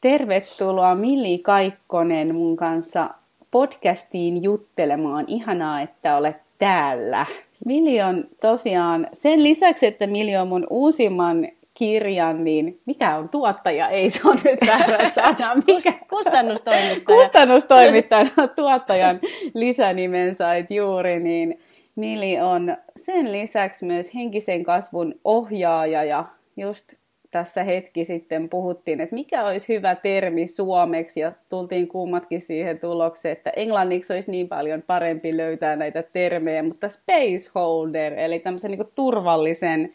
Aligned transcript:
Tervetuloa 0.00 0.94
Milli 0.94 1.38
Kaikkonen 1.38 2.34
mun 2.34 2.56
kanssa 2.56 3.10
podcastiin 3.50 4.42
juttelemaan. 4.42 5.24
Ihanaa, 5.28 5.80
että 5.80 6.16
olet 6.16 6.36
täällä. 6.58 7.26
Mili 7.64 8.02
on 8.02 8.24
tosiaan, 8.40 9.06
sen 9.12 9.44
lisäksi, 9.44 9.86
että 9.86 10.06
Mili 10.06 10.36
on 10.36 10.48
mun 10.48 10.66
uusimman 10.70 11.48
kirjan, 11.74 12.44
niin 12.44 12.80
mikä 12.86 13.16
on 13.16 13.28
tuottaja? 13.28 13.88
Ei 13.88 14.10
se 14.10 14.20
on 14.28 14.38
nyt 14.44 14.58
väärä 14.66 15.10
sana. 15.14 15.54
Mikä? 15.66 15.92
Kustannustoimittaja. 16.10 17.18
Kustannustoimittaja, 17.18 18.26
tuottajan 18.56 19.20
lisänimen 19.54 20.34
sait 20.34 20.70
juuri, 20.70 21.20
niin 21.20 21.60
Mili 21.96 22.40
on 22.40 22.76
sen 22.96 23.32
lisäksi 23.32 23.84
myös 23.84 24.14
henkisen 24.14 24.64
kasvun 24.64 25.14
ohjaaja 25.24 26.04
ja 26.04 26.24
just 26.56 26.94
tässä 27.30 27.64
hetki 27.64 28.04
sitten 28.04 28.48
puhuttiin, 28.48 29.00
että 29.00 29.14
mikä 29.14 29.44
olisi 29.44 29.74
hyvä 29.74 29.94
termi 29.94 30.46
suomeksi 30.46 31.20
ja 31.20 31.32
tultiin 31.48 31.88
kummatkin 31.88 32.40
siihen 32.40 32.78
tulokseen, 32.78 33.32
että 33.32 33.50
englanniksi 33.56 34.12
olisi 34.12 34.30
niin 34.30 34.48
paljon 34.48 34.82
parempi 34.86 35.36
löytää 35.36 35.76
näitä 35.76 36.02
termejä, 36.02 36.62
mutta 36.62 36.88
spaceholder, 36.88 38.14
eli 38.16 38.38
tämmöisen 38.38 38.70
niin 38.70 38.80
turvallisen 38.96 39.90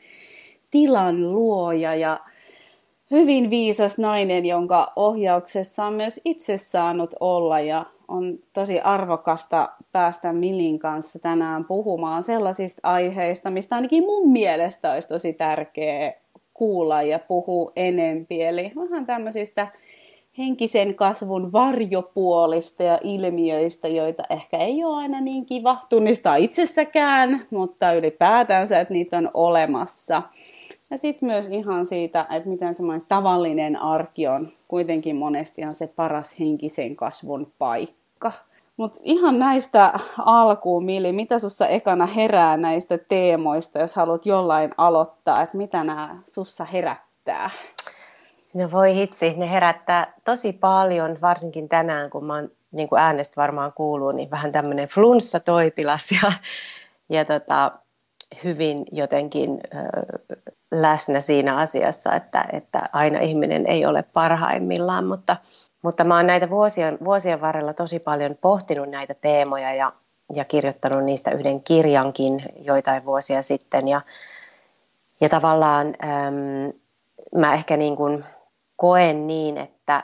tilan 0.72 1.34
luoja 1.34 1.96
ja 1.96 2.20
hyvin 3.12 3.50
viisas 3.50 3.98
nainen, 3.98 4.46
jonka 4.46 4.94
ohjauksessa 4.96 5.86
on 5.86 5.96
myös 5.96 6.22
itse 6.26 6.58
saanut 6.58 7.16
olla 7.20 7.60
ja 7.60 7.86
on 8.08 8.40
tosi 8.54 8.80
arvokasta 8.80 9.70
päästä 9.92 10.34
Milin 10.34 10.80
kanssa 10.80 11.20
tänään 11.20 11.66
puhumaan 11.66 12.24
sellaisista 12.24 12.82
aiheista, 12.84 13.52
mistä 13.52 13.76
ainakin 13.76 14.04
mun 14.04 14.32
mielestä 14.32 14.92
olisi 14.92 15.08
tosi 15.08 15.34
tärkeää 15.34 16.23
kuulla 16.54 17.02
ja 17.02 17.20
puhua 17.20 17.72
enempi. 17.76 18.44
Eli 18.44 18.72
vähän 18.76 19.06
tämmöisistä 19.06 19.68
henkisen 20.38 20.96
kasvun 20.96 21.52
varjopuolista 21.52 22.84
ja 22.84 23.00
ilmiöistä, 23.04 23.88
joita 23.88 24.24
ehkä 24.30 24.58
ei 24.58 24.84
ole 24.84 24.96
aina 24.96 25.22
niin 25.22 25.46
kiva 25.46 25.78
tunnistaa 25.90 26.36
itsessäkään, 26.36 27.46
mutta 27.52 27.94
ylipäätänsä, 27.94 28.80
että 28.80 28.94
niitä 28.94 29.18
on 29.18 29.30
olemassa. 29.34 30.22
Ja 30.92 30.98
sitten 30.98 31.28
myös 31.28 31.48
ihan 31.48 31.86
siitä, 31.86 32.26
että 32.32 32.50
miten 32.50 32.74
semmoinen 32.74 33.06
tavallinen 33.08 33.82
arki 33.82 34.28
on 34.28 34.48
kuitenkin 34.68 35.16
monesti 35.16 35.62
ihan 35.62 35.74
se 35.74 35.88
paras 35.88 36.40
henkisen 36.40 36.96
kasvun 36.96 37.52
paikka. 37.60 38.32
Mutta 38.78 39.00
ihan 39.04 39.40
näistä 39.40 39.94
alkuun, 40.18 40.86
Mili, 40.86 41.12
mitä 41.12 41.40
sussa 41.40 41.68
ekana 41.68 42.06
herää 42.06 42.58
näistä 42.58 42.98
teemoista, 42.98 43.80
jos 43.80 43.96
haluat 43.96 44.26
jollain 44.26 44.72
aloittaa, 44.78 45.42
että 45.42 45.58
mitä 45.58 45.84
nämä 45.84 46.16
sussa 46.28 46.66
herättää? 46.66 47.50
No 48.56 48.72
voi 48.72 48.96
hitsi, 48.96 49.34
ne 49.38 49.52
herättää 49.52 50.14
tosi 50.24 50.54
paljon, 50.54 51.18
varsinkin 51.22 51.70
tänään, 51.70 52.10
kun 52.10 52.26
mä 52.26 52.34
oon, 52.34 52.50
niin 52.72 52.90
kuin 52.90 53.02
äänestä 53.02 53.42
varmaan 53.42 53.74
kuuluu, 53.74 54.12
niin 54.12 54.32
vähän 54.32 54.52
tämmöinen 54.52 54.88
flunssa-toipilas 54.88 56.12
ja, 56.12 56.32
ja 57.10 57.26
tota, 57.26 57.72
hyvin 58.44 58.86
jotenkin 58.92 59.62
ö, 59.64 59.78
läsnä 60.72 61.20
siinä 61.20 61.56
asiassa, 61.56 62.16
että, 62.16 62.46
että 62.54 62.90
aina 62.94 63.20
ihminen 63.20 63.68
ei 63.68 63.86
ole 63.86 64.04
parhaimmillaan, 64.14 65.06
mutta– 65.06 65.38
mutta 65.84 66.04
mä 66.04 66.16
oon 66.16 66.28
näitä 66.28 66.50
vuosien, 66.50 66.98
vuosien 67.06 67.42
varrella 67.42 67.74
tosi 67.74 68.00
paljon 68.00 68.36
pohtinut 68.42 68.90
näitä 68.90 69.14
teemoja 69.14 69.74
ja, 69.74 69.94
ja 70.34 70.46
kirjoittanut 70.46 71.04
niistä 71.04 71.32
yhden 71.32 71.64
kirjankin 71.64 72.44
joitain 72.62 73.06
vuosia 73.06 73.42
sitten. 73.42 73.88
Ja, 73.88 74.02
ja 75.22 75.30
tavallaan 75.30 75.88
äm, 75.88 76.74
mä 77.36 77.54
ehkä 77.54 77.78
niin 77.78 77.96
kuin 77.96 78.26
koen 78.78 79.28
niin, 79.28 79.58
että 79.58 80.04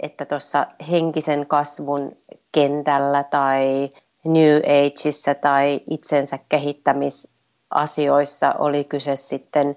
että 0.00 0.26
tuossa 0.26 0.66
henkisen 0.90 1.46
kasvun 1.46 2.12
kentällä 2.52 3.24
tai 3.24 3.90
New 4.24 4.56
Ageissa 4.56 5.34
tai 5.34 5.80
itsensä 5.90 6.38
kehittämisasioissa 6.48 8.54
oli 8.58 8.84
kyse 8.84 9.16
sitten 9.16 9.76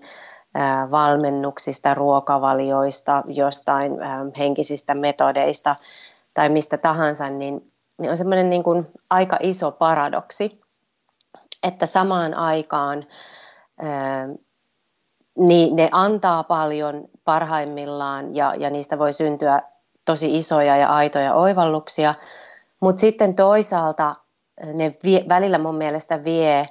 valmennuksista, 0.92 1.94
ruokavalioista, 1.94 3.24
jostain 3.26 3.98
henkisistä 4.38 4.94
metodeista 4.94 5.76
tai 6.34 6.50
mistä 6.50 6.78
tahansa, 6.78 7.30
niin, 7.30 7.72
niin 7.98 8.10
on 8.10 8.18
semmoinen 8.18 8.50
niin 8.50 8.64
kuin 8.64 8.88
aika 9.10 9.38
iso 9.42 9.72
paradoksi, 9.72 10.52
että 11.64 11.86
samaan 11.86 12.34
aikaan 12.34 13.06
niin 15.38 15.76
ne 15.76 15.90
antaa 15.92 16.44
paljon 16.44 17.06
parhaimmillaan 17.26 18.36
ja, 18.36 18.56
ja 18.56 18.70
niistä 18.70 18.98
voi 18.98 19.14
syntyä 19.14 19.62
tosi 20.06 20.38
isoja 20.38 20.78
ja 20.78 20.90
aitoja 20.90 21.34
oivalluksia, 21.34 22.16
mutta 22.80 23.00
sitten 23.00 23.36
toisaalta 23.36 24.16
ne 24.74 24.96
vie, 25.04 25.26
välillä 25.30 25.58
mun 25.58 25.76
mielestä 25.76 26.24
vie 26.24 26.70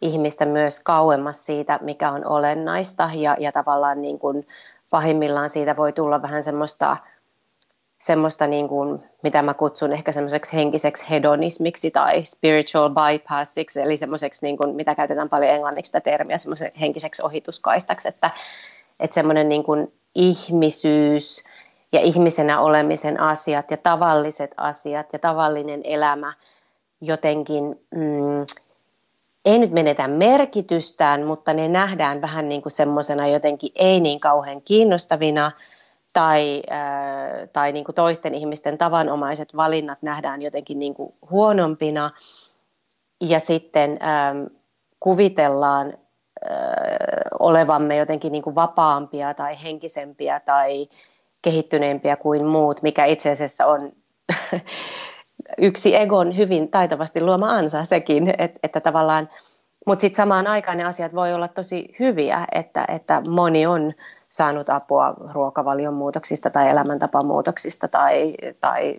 ihmistä 0.00 0.44
myös 0.44 0.80
kauemmas 0.80 1.46
siitä, 1.46 1.78
mikä 1.82 2.10
on 2.10 2.26
olennaista. 2.26 3.10
Ja, 3.14 3.36
ja 3.40 3.52
tavallaan 3.52 4.02
niin 4.02 4.18
kuin 4.18 4.46
pahimmillaan 4.90 5.50
siitä 5.50 5.76
voi 5.76 5.92
tulla 5.92 6.22
vähän 6.22 6.42
semmoista, 6.42 6.96
semmoista 8.00 8.46
niin 8.46 8.68
kuin, 8.68 9.02
mitä 9.22 9.42
mä 9.42 9.54
kutsun 9.54 9.92
ehkä 9.92 10.12
semmoiseksi 10.12 10.52
henkiseksi 10.56 11.10
hedonismiksi 11.10 11.90
tai 11.90 12.24
spiritual 12.24 12.90
bypassiksi, 12.90 13.80
eli 13.80 13.96
semmoiseksi, 13.96 14.46
niin 14.46 14.56
kuin, 14.56 14.74
mitä 14.74 14.94
käytetään 14.94 15.28
paljon 15.28 15.52
englanniksi 15.52 15.88
sitä 15.88 16.00
termiä, 16.00 16.36
semmoiseksi 16.38 16.80
henkiseksi 16.80 17.22
ohituskaistaksi, 17.22 18.08
että, 18.08 18.30
että 19.00 19.14
semmoinen 19.14 19.48
niin 19.48 19.64
kuin 19.64 19.92
ihmisyys 20.14 21.44
ja 21.92 22.00
ihmisenä 22.00 22.60
olemisen 22.60 23.20
asiat 23.20 23.70
ja 23.70 23.76
tavalliset 23.76 24.54
asiat 24.56 25.12
ja 25.12 25.18
tavallinen 25.18 25.80
elämä 25.84 26.32
jotenkin 27.00 27.80
mm, 27.90 28.46
ei 29.46 29.58
nyt 29.58 29.70
menetä 29.70 30.08
merkitystään, 30.08 31.22
mutta 31.22 31.52
ne 31.52 31.68
nähdään 31.68 32.20
vähän 32.20 32.48
niin 32.48 32.62
kuin 32.62 32.72
semmoisena 32.72 33.26
jotenkin 33.26 33.70
ei 33.74 34.00
niin 34.00 34.20
kauhean 34.20 34.62
kiinnostavina 34.62 35.52
tai, 36.12 36.62
äh, 36.70 37.48
tai 37.52 37.72
niin 37.72 37.84
kuin 37.84 37.94
toisten 37.94 38.34
ihmisten 38.34 38.78
tavanomaiset 38.78 39.56
valinnat 39.56 39.98
nähdään 40.02 40.42
jotenkin 40.42 40.78
niin 40.78 40.94
kuin 40.94 41.14
huonompina. 41.30 42.10
Ja 43.20 43.40
sitten 43.40 43.90
ähm, 43.90 44.44
kuvitellaan 45.00 45.86
äh, 45.86 46.56
olevamme 47.38 47.96
jotenkin 47.96 48.32
niin 48.32 48.42
kuin 48.42 48.54
vapaampia 48.54 49.34
tai 49.34 49.62
henkisempiä 49.62 50.40
tai 50.40 50.86
kehittyneempiä 51.42 52.16
kuin 52.16 52.46
muut, 52.46 52.82
mikä 52.82 53.04
itse 53.04 53.30
asiassa 53.30 53.66
on 53.66 53.92
yksi 55.58 55.96
egon 55.96 56.36
hyvin 56.36 56.68
taitavasti 56.70 57.20
luoma 57.20 57.50
ansa 57.50 57.84
sekin, 57.84 58.34
että, 58.38 58.60
että 58.62 58.80
tavallaan, 58.80 59.28
mutta 59.86 60.00
sitten 60.00 60.16
samaan 60.16 60.46
aikaan 60.46 60.78
ne 60.78 60.84
asiat 60.84 61.14
voi 61.14 61.34
olla 61.34 61.48
tosi 61.48 61.94
hyviä, 61.98 62.46
että, 62.52 62.84
että 62.88 63.22
moni 63.28 63.66
on 63.66 63.92
saanut 64.28 64.70
apua 64.70 65.14
ruokavalion 65.34 65.94
muutoksista 65.94 66.50
tai 66.50 66.68
elämäntapamuutoksista 66.68 67.88
tai, 67.88 68.34
tai 68.60 68.96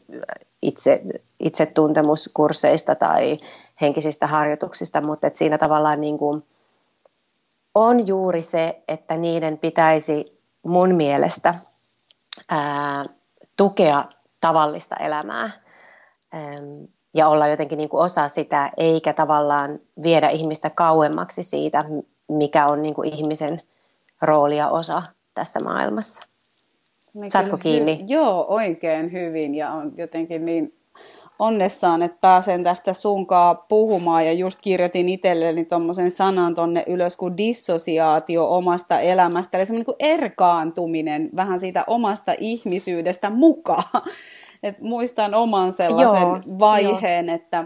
itse, 0.62 1.02
itsetuntemuskursseista 1.40 2.96
tai 2.96 3.38
henkisistä 3.82 4.28
harjoituksista, 4.28 5.02
mutta 5.02 5.30
siinä 5.34 5.58
tavallaan 5.58 6.02
niin 6.02 6.18
kuin 6.18 6.44
on 7.76 8.08
juuri 8.08 8.42
se, 8.42 8.84
että 8.88 9.18
niiden 9.18 9.58
pitäisi 9.58 10.40
mun 10.64 10.96
mielestä 10.96 11.54
ää, 12.50 13.06
tukea 13.58 14.06
tavallista 14.42 14.96
elämää 14.96 15.67
ja 17.14 17.28
olla 17.28 17.48
jotenkin 17.48 17.78
niin 17.78 17.90
kuin 17.90 18.04
osa 18.04 18.28
sitä, 18.28 18.72
eikä 18.78 19.14
tavallaan 19.14 19.80
viedä 20.04 20.30
ihmistä 20.30 20.70
kauemmaksi 20.70 21.44
siitä, 21.44 21.86
mikä 22.30 22.68
on 22.68 22.82
niin 22.82 22.94
kuin 22.94 23.14
ihmisen 23.14 23.62
rooli 24.22 24.58
ja 24.58 24.70
osa 24.70 25.04
tässä 25.34 25.60
maailmassa. 25.60 26.28
Niin 27.14 27.32
Saatko 27.32 27.58
kiinni? 27.58 28.00
Hy- 28.02 28.06
joo, 28.08 28.46
oikein 28.50 29.12
hyvin 29.12 29.56
ja 29.56 29.72
on 29.72 29.94
jotenkin 29.98 30.46
niin 30.46 30.70
onnessaan, 31.40 32.04
että 32.04 32.18
pääsen 32.22 32.64
tästä 32.64 32.94
sunkaa 32.94 33.56
puhumaan 33.56 34.26
ja 34.26 34.34
just 34.34 34.60
kirjoitin 34.64 35.10
itselleni 35.10 35.66
tuommoisen 35.66 36.12
sanan 36.12 36.56
tonne 36.56 36.84
ylös 36.88 37.16
kuin 37.16 37.38
dissosiaatio 37.38 38.56
omasta 38.56 39.00
elämästä, 39.00 39.58
eli 39.58 39.66
semmoinen 39.66 39.96
niin 40.00 40.14
erkaantuminen 40.14 41.30
vähän 41.36 41.60
siitä 41.60 41.84
omasta 41.88 42.34
ihmisyydestä 42.40 43.30
mukaan. 43.30 44.02
Et 44.64 44.82
muistan 44.82 45.34
oman 45.34 45.74
sellaisen 45.74 46.22
Joo, 46.22 46.60
vaiheen, 46.60 47.28
jo. 47.28 47.36
että 47.36 47.66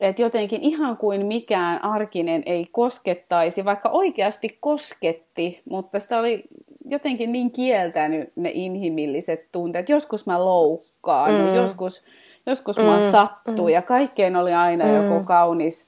et 0.00 0.18
jotenkin 0.18 0.62
ihan 0.62 0.96
kuin 0.96 1.26
mikään 1.26 1.84
arkinen 1.84 2.42
ei 2.46 2.66
koskettaisi, 2.72 3.64
vaikka 3.64 3.88
oikeasti 3.88 4.58
kosketti, 4.60 5.62
mutta 5.70 6.00
sitä 6.00 6.18
oli 6.18 6.44
jotenkin 6.84 7.32
niin 7.32 7.50
kieltänyt 7.50 8.32
ne 8.36 8.50
inhimilliset 8.54 9.52
tunteet. 9.52 9.88
Joskus 9.88 10.26
mä 10.26 10.44
loukkaan, 10.44 11.32
mm. 11.32 11.54
joskus, 11.54 12.02
joskus 12.46 12.78
mm. 12.78 12.84
mua 12.84 13.10
sattuu 13.10 13.66
mm. 13.66 13.72
ja 13.72 13.82
kaikkeen 13.82 14.36
oli 14.36 14.54
aina 14.54 14.84
mm. 14.84 14.94
joku 14.94 15.24
kaunis 15.24 15.86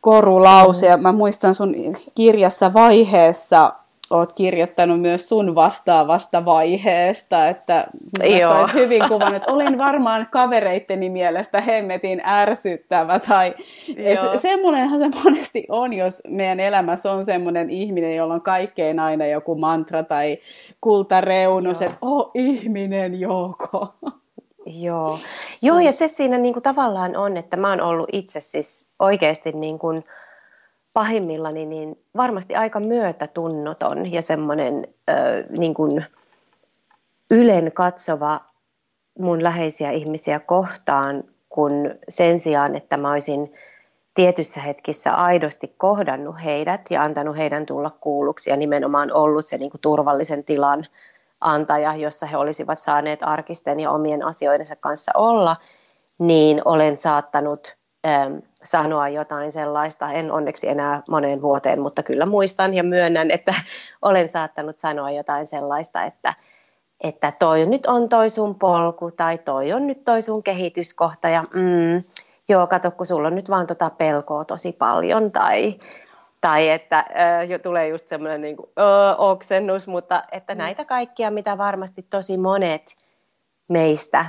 korulause. 0.00 0.86
Mm. 0.86 0.90
Ja 0.90 0.96
mä 0.96 1.12
muistan 1.12 1.54
sun 1.54 1.74
kirjassa 2.14 2.72
vaiheessa 2.72 3.72
oot 4.10 4.32
kirjoittanut 4.32 5.00
myös 5.00 5.28
sun 5.28 5.54
vastaavasta 5.54 6.44
vaiheesta, 6.44 7.48
että 7.48 7.86
olet 8.22 8.74
hyvin 8.74 9.02
kuvan, 9.08 9.34
että 9.34 9.52
olin 9.52 9.78
varmaan 9.78 10.26
kavereitteni 10.30 11.10
mielestä 11.10 11.60
hemmetin 11.60 12.22
ärsyttävä, 12.24 13.18
tai 13.18 13.54
et 13.96 14.18
semmoinenhan 14.36 15.00
se 15.00 15.08
monesti 15.24 15.66
on, 15.68 15.92
jos 15.92 16.22
meidän 16.28 16.60
elämässä 16.60 17.12
on 17.12 17.24
semmoinen 17.24 17.70
ihminen, 17.70 18.16
jolla 18.16 18.34
on 18.34 18.42
kaikkein 18.42 18.98
aina 19.00 19.26
joku 19.26 19.54
mantra 19.54 20.02
tai 20.02 20.38
kultareunus, 20.80 21.82
että 21.82 21.96
oh 22.02 22.30
ihminen 22.34 23.20
joko. 23.20 23.94
Joo. 24.66 25.18
Joo, 25.62 25.78
ja 25.78 25.92
se 25.92 26.08
siinä 26.08 26.38
niin 26.38 26.52
kuin 26.52 26.62
tavallaan 26.62 27.16
on, 27.16 27.36
että 27.36 27.56
mä 27.56 27.68
oon 27.68 27.80
ollut 27.80 28.08
itse 28.12 28.40
siis 28.40 28.88
oikeasti 28.98 29.52
niin 29.52 29.78
kuin, 29.78 30.04
pahimmillani 30.94 31.66
niin 31.66 32.04
varmasti 32.16 32.54
aika 32.54 32.80
myötätunnoton 32.80 34.12
ja 34.12 34.22
semmoinen 34.22 34.86
niin 35.50 35.74
kuin 35.74 36.04
ylen 37.30 37.72
katsova 37.74 38.40
mun 39.18 39.42
läheisiä 39.42 39.90
ihmisiä 39.90 40.40
kohtaan, 40.40 41.22
kun 41.48 41.72
sen 42.08 42.38
sijaan, 42.38 42.76
että 42.76 42.96
mä 42.96 43.10
olisin 43.10 43.52
tietyssä 44.14 44.60
hetkissä 44.60 45.14
aidosti 45.14 45.74
kohdannut 45.76 46.36
heidät 46.44 46.80
ja 46.90 47.02
antanut 47.02 47.36
heidän 47.36 47.66
tulla 47.66 47.90
kuulluksi 48.00 48.50
ja 48.50 48.56
nimenomaan 48.56 49.12
ollut 49.12 49.46
se 49.46 49.58
niin 49.58 49.70
kuin 49.70 49.80
turvallisen 49.80 50.44
tilan 50.44 50.84
antaja, 51.40 51.96
jossa 51.96 52.26
he 52.26 52.36
olisivat 52.36 52.78
saaneet 52.78 53.22
arkisten 53.22 53.80
ja 53.80 53.90
omien 53.90 54.24
asioidensa 54.24 54.76
kanssa 54.76 55.12
olla, 55.14 55.56
niin 56.18 56.62
olen 56.64 56.98
saattanut 56.98 57.76
sanoa 58.62 59.08
jotain 59.08 59.52
sellaista. 59.52 60.12
En 60.12 60.32
onneksi 60.32 60.68
enää 60.68 61.02
moneen 61.08 61.42
vuoteen, 61.42 61.80
mutta 61.80 62.02
kyllä 62.02 62.26
muistan 62.26 62.74
ja 62.74 62.82
myönnän, 62.82 63.30
että 63.30 63.54
olen 64.02 64.28
saattanut 64.28 64.76
sanoa 64.76 65.10
jotain 65.10 65.46
sellaista, 65.46 66.04
että, 66.04 66.34
että 67.00 67.32
toi 67.38 67.66
nyt 67.66 67.86
on 67.86 68.08
toi 68.08 68.30
sun 68.30 68.54
polku 68.54 69.10
tai 69.10 69.38
toi 69.38 69.72
on 69.72 69.86
nyt 69.86 70.04
toi 70.04 70.22
sun 70.22 70.42
kehityskohta 70.42 71.28
ja 71.28 71.42
mm, 71.42 72.02
joo, 72.48 72.66
kato, 72.66 72.90
kun 72.90 73.06
sulla 73.06 73.28
on 73.28 73.34
nyt 73.34 73.50
vaan 73.50 73.66
tota 73.66 73.90
pelkoa 73.90 74.44
tosi 74.44 74.72
paljon 74.72 75.32
tai, 75.32 75.80
tai 76.40 76.68
että 76.68 76.98
äh, 76.98 77.50
jo 77.50 77.58
tulee 77.58 77.88
just 77.88 78.06
semmoinen 78.06 78.40
niin 78.40 78.56
kuin, 78.56 78.70
oksennus, 79.18 79.86
mutta 79.86 80.22
että 80.32 80.54
mm. 80.54 80.58
näitä 80.58 80.84
kaikkia, 80.84 81.30
mitä 81.30 81.58
varmasti 81.58 82.06
tosi 82.10 82.38
monet 82.38 82.96
meistä 83.68 84.26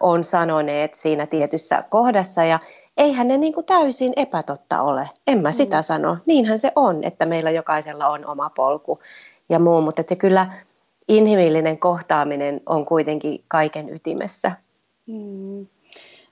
on 0.00 0.24
sanoneet 0.24 0.94
siinä 0.94 1.26
tietyssä 1.26 1.84
kohdassa 1.90 2.44
ja 2.44 2.58
eihän 2.96 3.28
ne 3.28 3.36
niin 3.36 3.52
kuin 3.52 3.66
täysin 3.66 4.12
epätotta 4.16 4.82
ole. 4.82 5.10
En 5.26 5.42
mä 5.42 5.52
sitä 5.52 5.76
mm. 5.76 5.82
sano. 5.82 6.16
Niinhän 6.26 6.58
se 6.58 6.72
on, 6.76 7.04
että 7.04 7.26
meillä 7.26 7.50
jokaisella 7.50 8.08
on 8.08 8.26
oma 8.26 8.50
polku 8.50 8.98
ja 9.48 9.58
muu, 9.58 9.80
mutta 9.80 10.00
että 10.00 10.16
kyllä 10.16 10.52
inhimillinen 11.08 11.78
kohtaaminen 11.78 12.60
on 12.66 12.86
kuitenkin 12.86 13.44
kaiken 13.48 13.94
ytimessä. 13.94 14.52
Mm. 15.06 15.66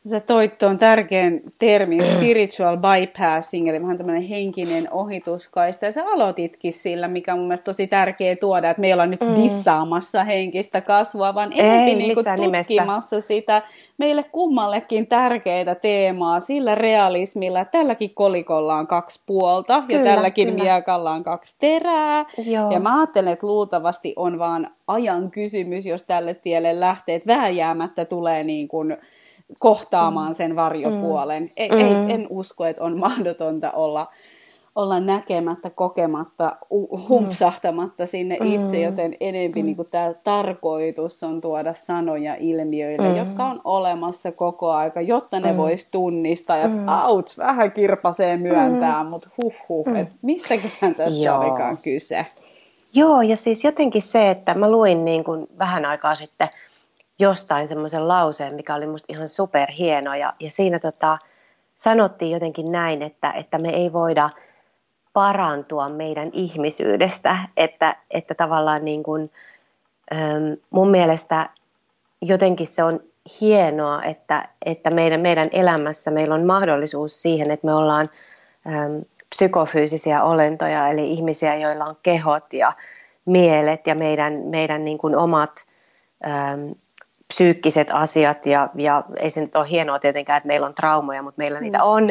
Sä 0.06 0.20
toit 0.20 0.58
tuon 0.58 0.78
tärkeän 0.78 1.40
termin 1.58 2.06
spiritual 2.14 2.76
bypassing, 2.76 3.68
eli 3.68 3.82
vähän 3.82 3.96
tämmöinen 3.96 4.22
henkinen 4.22 4.92
ohituskaista. 4.92 5.84
Ja 5.84 5.92
sä 5.92 6.04
aloititkin 6.06 6.72
sillä, 6.72 7.08
mikä 7.08 7.32
on 7.32 7.38
mun 7.38 7.48
mielestä 7.48 7.64
tosi 7.64 7.86
tärkeä 7.86 8.36
tuoda, 8.36 8.70
että 8.70 8.80
meillä 8.80 9.02
on 9.02 9.10
nyt 9.10 9.20
mm. 9.20 9.42
dissaamassa 9.42 10.24
henkistä 10.24 10.80
kasvua, 10.80 11.34
vaan 11.34 11.50
enemmän 11.54 11.86
niin 11.86 12.14
tutkimassa 12.14 13.16
nimessä. 13.16 13.20
sitä 13.20 13.62
meille 13.98 14.22
kummallekin 14.22 15.06
tärkeää 15.06 15.74
teemaa 15.74 16.40
sillä 16.40 16.74
realismilla, 16.74 17.60
että 17.60 17.78
tälläkin 17.78 18.14
kolikolla 18.14 18.74
on 18.74 18.86
kaksi 18.86 19.20
puolta 19.26 19.82
kyllä, 19.88 20.00
ja 20.00 20.14
tälläkin 20.14 20.48
kyllä. 20.48 20.64
miekalla 20.64 21.10
on 21.10 21.22
kaksi 21.22 21.56
terää. 21.58 22.24
Joo. 22.46 22.70
Ja 22.70 22.80
mä 22.80 22.98
ajattelen, 22.98 23.32
että 23.32 23.46
luultavasti 23.46 24.12
on 24.16 24.38
vaan 24.38 24.70
ajan 24.86 25.30
kysymys, 25.30 25.86
jos 25.86 26.02
tälle 26.02 26.34
tielle 26.34 26.80
lähtee, 26.80 27.14
että 27.14 27.34
vääjäämättä 27.34 28.04
tulee 28.04 28.44
niin 28.44 28.68
kuin 28.68 28.96
kohtaamaan 29.58 30.34
sen 30.34 30.56
varjopuolen. 30.56 31.42
Mm. 31.42 31.48
Ei, 31.56 31.70
ei, 31.72 31.94
mm. 31.94 32.10
en 32.10 32.26
usko, 32.30 32.64
että 32.64 32.84
on 32.84 32.98
mahdotonta 33.08 33.70
olla, 33.70 34.06
olla 34.76 35.00
näkemättä, 35.00 35.70
kokematta, 35.70 36.56
humpsahtamatta 37.08 38.06
sinne 38.06 38.36
mm. 38.40 38.46
itse, 38.46 38.80
joten 38.80 39.14
enempi 39.20 39.62
mm. 39.62 39.66
niin 39.66 39.76
tämä 39.90 40.14
tarkoitus 40.24 41.22
on 41.22 41.40
tuoda 41.40 41.72
sanoja 41.72 42.36
ilmiöille, 42.38 43.08
mm. 43.08 43.16
jotka 43.16 43.44
on 43.44 43.60
olemassa 43.64 44.32
koko 44.32 44.70
aika, 44.70 45.00
jotta 45.00 45.40
ne 45.40 45.52
mm. 45.52 45.56
vois 45.56 45.86
tunnistaa, 45.86 46.56
ja 46.56 46.68
mm. 46.68 46.88
auts, 46.88 47.38
vähän 47.38 47.72
kirpasee 47.72 48.36
myöntää, 48.36 49.04
mm. 49.04 49.10
mutta 49.10 49.28
huh 49.42 49.54
huh, 49.68 49.86
mm. 49.86 49.96
että 49.96 50.14
mistäkään 50.22 50.94
tässä 50.94 51.24
Joo. 51.24 51.40
olikaan 51.40 51.76
kyse. 51.84 52.26
Joo, 52.94 53.22
ja 53.22 53.36
siis 53.36 53.64
jotenkin 53.64 54.02
se, 54.02 54.30
että 54.30 54.54
mä 54.54 54.70
luin 54.70 55.04
niin 55.04 55.24
kuin 55.24 55.46
vähän 55.58 55.84
aikaa 55.84 56.14
sitten 56.14 56.48
jostain 57.18 57.68
semmoisen 57.68 58.08
lauseen, 58.08 58.54
mikä 58.54 58.74
oli 58.74 58.86
musta 58.86 59.12
ihan 59.12 59.28
superhieno. 59.28 60.14
Ja, 60.14 60.32
ja 60.40 60.50
siinä 60.50 60.78
tota, 60.78 61.18
sanottiin 61.76 62.32
jotenkin 62.32 62.72
näin, 62.72 63.02
että, 63.02 63.30
että 63.32 63.58
me 63.58 63.68
ei 63.68 63.92
voida 63.92 64.30
parantua 65.12 65.88
meidän 65.88 66.30
ihmisyydestä. 66.32 67.38
Että, 67.56 67.96
että 68.10 68.34
tavallaan 68.34 68.84
niin 68.84 69.02
kuin, 69.02 69.30
mun 70.70 70.90
mielestä 70.90 71.50
jotenkin 72.22 72.66
se 72.66 72.84
on 72.84 73.00
hienoa, 73.40 74.02
että, 74.02 74.48
että 74.66 74.90
meidän, 74.90 75.20
meidän 75.20 75.48
elämässä 75.52 76.10
meillä 76.10 76.34
on 76.34 76.46
mahdollisuus 76.46 77.22
siihen, 77.22 77.50
että 77.50 77.66
me 77.66 77.74
ollaan 77.74 78.10
äm, 78.66 79.02
psykofyysisiä 79.30 80.22
olentoja, 80.22 80.88
eli 80.88 81.12
ihmisiä, 81.12 81.54
joilla 81.54 81.84
on 81.84 81.96
kehot 82.02 82.52
ja 82.52 82.72
mielet 83.26 83.86
ja 83.86 83.94
meidän, 83.94 84.32
meidän 84.44 84.84
niin 84.84 84.98
kuin 84.98 85.16
omat 85.16 85.66
äm, 86.26 86.74
psyykkiset 87.34 87.88
asiat 87.92 88.46
ja, 88.46 88.68
ja 88.74 89.04
ei 89.16 89.30
se 89.30 89.40
nyt 89.40 89.56
ole 89.56 89.70
hienoa 89.70 89.98
tietenkään, 89.98 90.36
että 90.36 90.46
meillä 90.46 90.66
on 90.66 90.74
traumoja, 90.74 91.22
mutta 91.22 91.38
meillä 91.38 91.58
mm. 91.58 91.62
niitä 91.62 91.82
on 91.82 92.10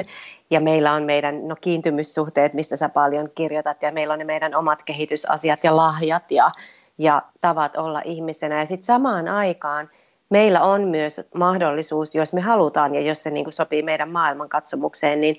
ja 0.49 0.59
meillä 0.59 0.93
on 0.93 1.03
meidän 1.03 1.47
no, 1.47 1.55
kiintymyssuhteet, 1.61 2.53
mistä 2.53 2.75
sä 2.75 2.89
paljon 2.89 3.29
kirjoitat 3.35 3.81
ja 3.81 3.91
meillä 3.91 4.13
on 4.13 4.19
ne 4.19 4.25
meidän 4.25 4.55
omat 4.55 4.83
kehitysasiat 4.83 5.63
ja 5.63 5.75
lahjat 5.75 6.31
ja, 6.31 6.51
ja 6.97 7.21
tavat 7.41 7.75
olla 7.75 8.01
ihmisenä 8.05 8.59
ja 8.59 8.65
sitten 8.65 8.85
samaan 8.85 9.27
aikaan 9.27 9.89
meillä 10.29 10.61
on 10.61 10.87
myös 10.87 11.21
mahdollisuus, 11.35 12.15
jos 12.15 12.33
me 12.33 12.41
halutaan 12.41 12.95
ja 12.95 13.01
jos 13.01 13.23
se 13.23 13.29
niin 13.29 13.45
kuin 13.45 13.53
sopii 13.53 13.83
meidän 13.83 14.11
maailmankatsomukseen, 14.11 15.21
niin, 15.21 15.35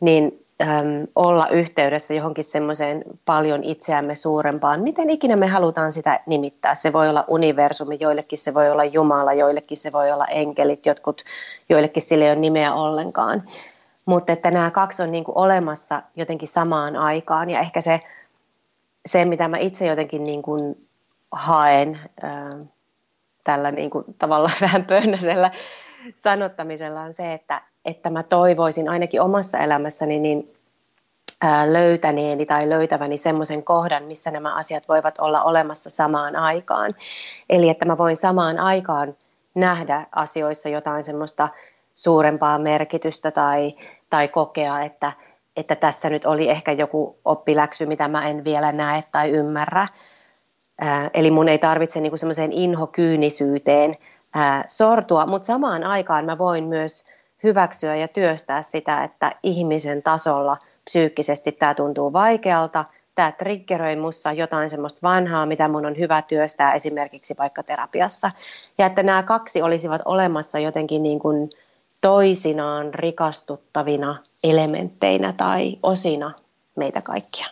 niin 0.00 0.45
äm, 0.62 1.06
olla 1.14 1.48
yhteydessä 1.48 2.14
johonkin 2.14 2.44
semmoiseen 2.44 3.04
paljon 3.24 3.64
itseämme 3.64 4.14
suurempaan. 4.14 4.80
Miten 4.80 5.10
ikinä 5.10 5.36
me 5.36 5.46
halutaan 5.46 5.92
sitä 5.92 6.20
nimittää? 6.26 6.74
Se 6.74 6.92
voi 6.92 7.08
olla 7.08 7.24
universumi, 7.28 7.96
joillekin 8.00 8.38
se 8.38 8.54
voi 8.54 8.70
olla 8.70 8.84
Jumala, 8.84 9.32
joillekin 9.32 9.76
se 9.76 9.92
voi 9.92 10.10
olla 10.10 10.26
enkelit, 10.26 10.86
jotkut, 10.86 11.22
joillekin 11.68 12.02
sille 12.02 12.24
ei 12.24 12.30
ole 12.30 12.38
nimeä 12.38 12.74
ollenkaan. 12.74 13.42
Mutta 14.06 14.32
että 14.32 14.50
nämä 14.50 14.70
kaksi 14.70 15.02
on 15.02 15.12
niin 15.12 15.24
kuin 15.24 15.38
olemassa 15.38 16.02
jotenkin 16.16 16.48
samaan 16.48 16.96
aikaan 16.96 17.50
ja 17.50 17.60
ehkä 17.60 17.80
se, 17.80 18.00
se 19.06 19.24
mitä 19.24 19.48
mä 19.48 19.58
itse 19.58 19.86
jotenkin 19.86 20.24
niin 20.24 20.42
kuin 20.42 20.74
haen 21.32 21.98
ää, 22.22 22.56
tällä 23.44 23.70
niin 23.70 23.90
kuin 23.90 24.04
tavallaan 24.18 24.56
vähän 24.66 24.84
pönnäisellä 24.84 25.50
sanottamisella 26.14 27.00
on 27.00 27.14
se, 27.14 27.32
että, 27.32 27.62
että 27.86 28.10
mä 28.10 28.22
toivoisin 28.22 28.88
ainakin 28.88 29.22
omassa 29.22 29.58
elämässäni 29.58 30.20
niin 30.20 30.56
löytäneeni 31.66 32.46
tai 32.46 32.68
löytäväni 32.68 33.16
semmoisen 33.16 33.62
kohdan, 33.64 34.04
missä 34.04 34.30
nämä 34.30 34.54
asiat 34.54 34.88
voivat 34.88 35.18
olla 35.18 35.42
olemassa 35.42 35.90
samaan 35.90 36.36
aikaan. 36.36 36.94
Eli 37.50 37.68
että 37.68 37.84
mä 37.84 37.98
voin 37.98 38.16
samaan 38.16 38.58
aikaan 38.58 39.16
nähdä 39.54 40.06
asioissa 40.12 40.68
jotain 40.68 41.04
semmoista 41.04 41.48
suurempaa 41.94 42.58
merkitystä 42.58 43.30
tai, 43.30 43.72
tai 44.10 44.28
kokea, 44.28 44.82
että, 44.82 45.12
että 45.56 45.76
tässä 45.76 46.10
nyt 46.10 46.24
oli 46.24 46.50
ehkä 46.50 46.72
joku 46.72 47.18
oppiläksy, 47.24 47.86
mitä 47.86 48.08
mä 48.08 48.28
en 48.28 48.44
vielä 48.44 48.72
näe 48.72 49.02
tai 49.12 49.30
ymmärrä. 49.30 49.88
Ää, 50.80 51.10
eli 51.14 51.30
mun 51.30 51.48
ei 51.48 51.58
tarvitse 51.58 52.00
niinku 52.00 52.16
semmoiseen 52.16 52.52
inhokyynisyyteen 52.52 53.96
ää, 54.34 54.64
sortua, 54.68 55.26
mutta 55.26 55.46
samaan 55.46 55.84
aikaan 55.84 56.24
mä 56.24 56.38
voin 56.38 56.64
myös 56.64 57.04
hyväksyä 57.46 57.96
ja 57.96 58.08
työstää 58.08 58.62
sitä, 58.62 59.04
että 59.04 59.32
ihmisen 59.42 60.02
tasolla 60.02 60.56
psyykkisesti 60.84 61.52
tämä 61.52 61.74
tuntuu 61.74 62.12
vaikealta, 62.12 62.84
tämä 63.14 63.32
triggeröi 63.32 63.96
mussa 63.96 64.32
jotain 64.32 64.70
semmoista 64.70 64.98
vanhaa, 65.02 65.46
mitä 65.46 65.68
mun 65.68 65.86
on 65.86 65.98
hyvä 65.98 66.22
työstää 66.22 66.74
esimerkiksi 66.74 67.34
vaikka 67.38 67.62
terapiassa. 67.62 68.30
Ja 68.78 68.86
että 68.86 69.02
nämä 69.02 69.22
kaksi 69.22 69.62
olisivat 69.62 70.02
olemassa 70.04 70.58
jotenkin 70.58 71.02
niin 71.02 71.18
kuin 71.18 71.50
toisinaan 72.00 72.94
rikastuttavina 72.94 74.16
elementteinä 74.44 75.32
tai 75.32 75.78
osina 75.82 76.32
meitä 76.76 77.02
kaikkia. 77.02 77.46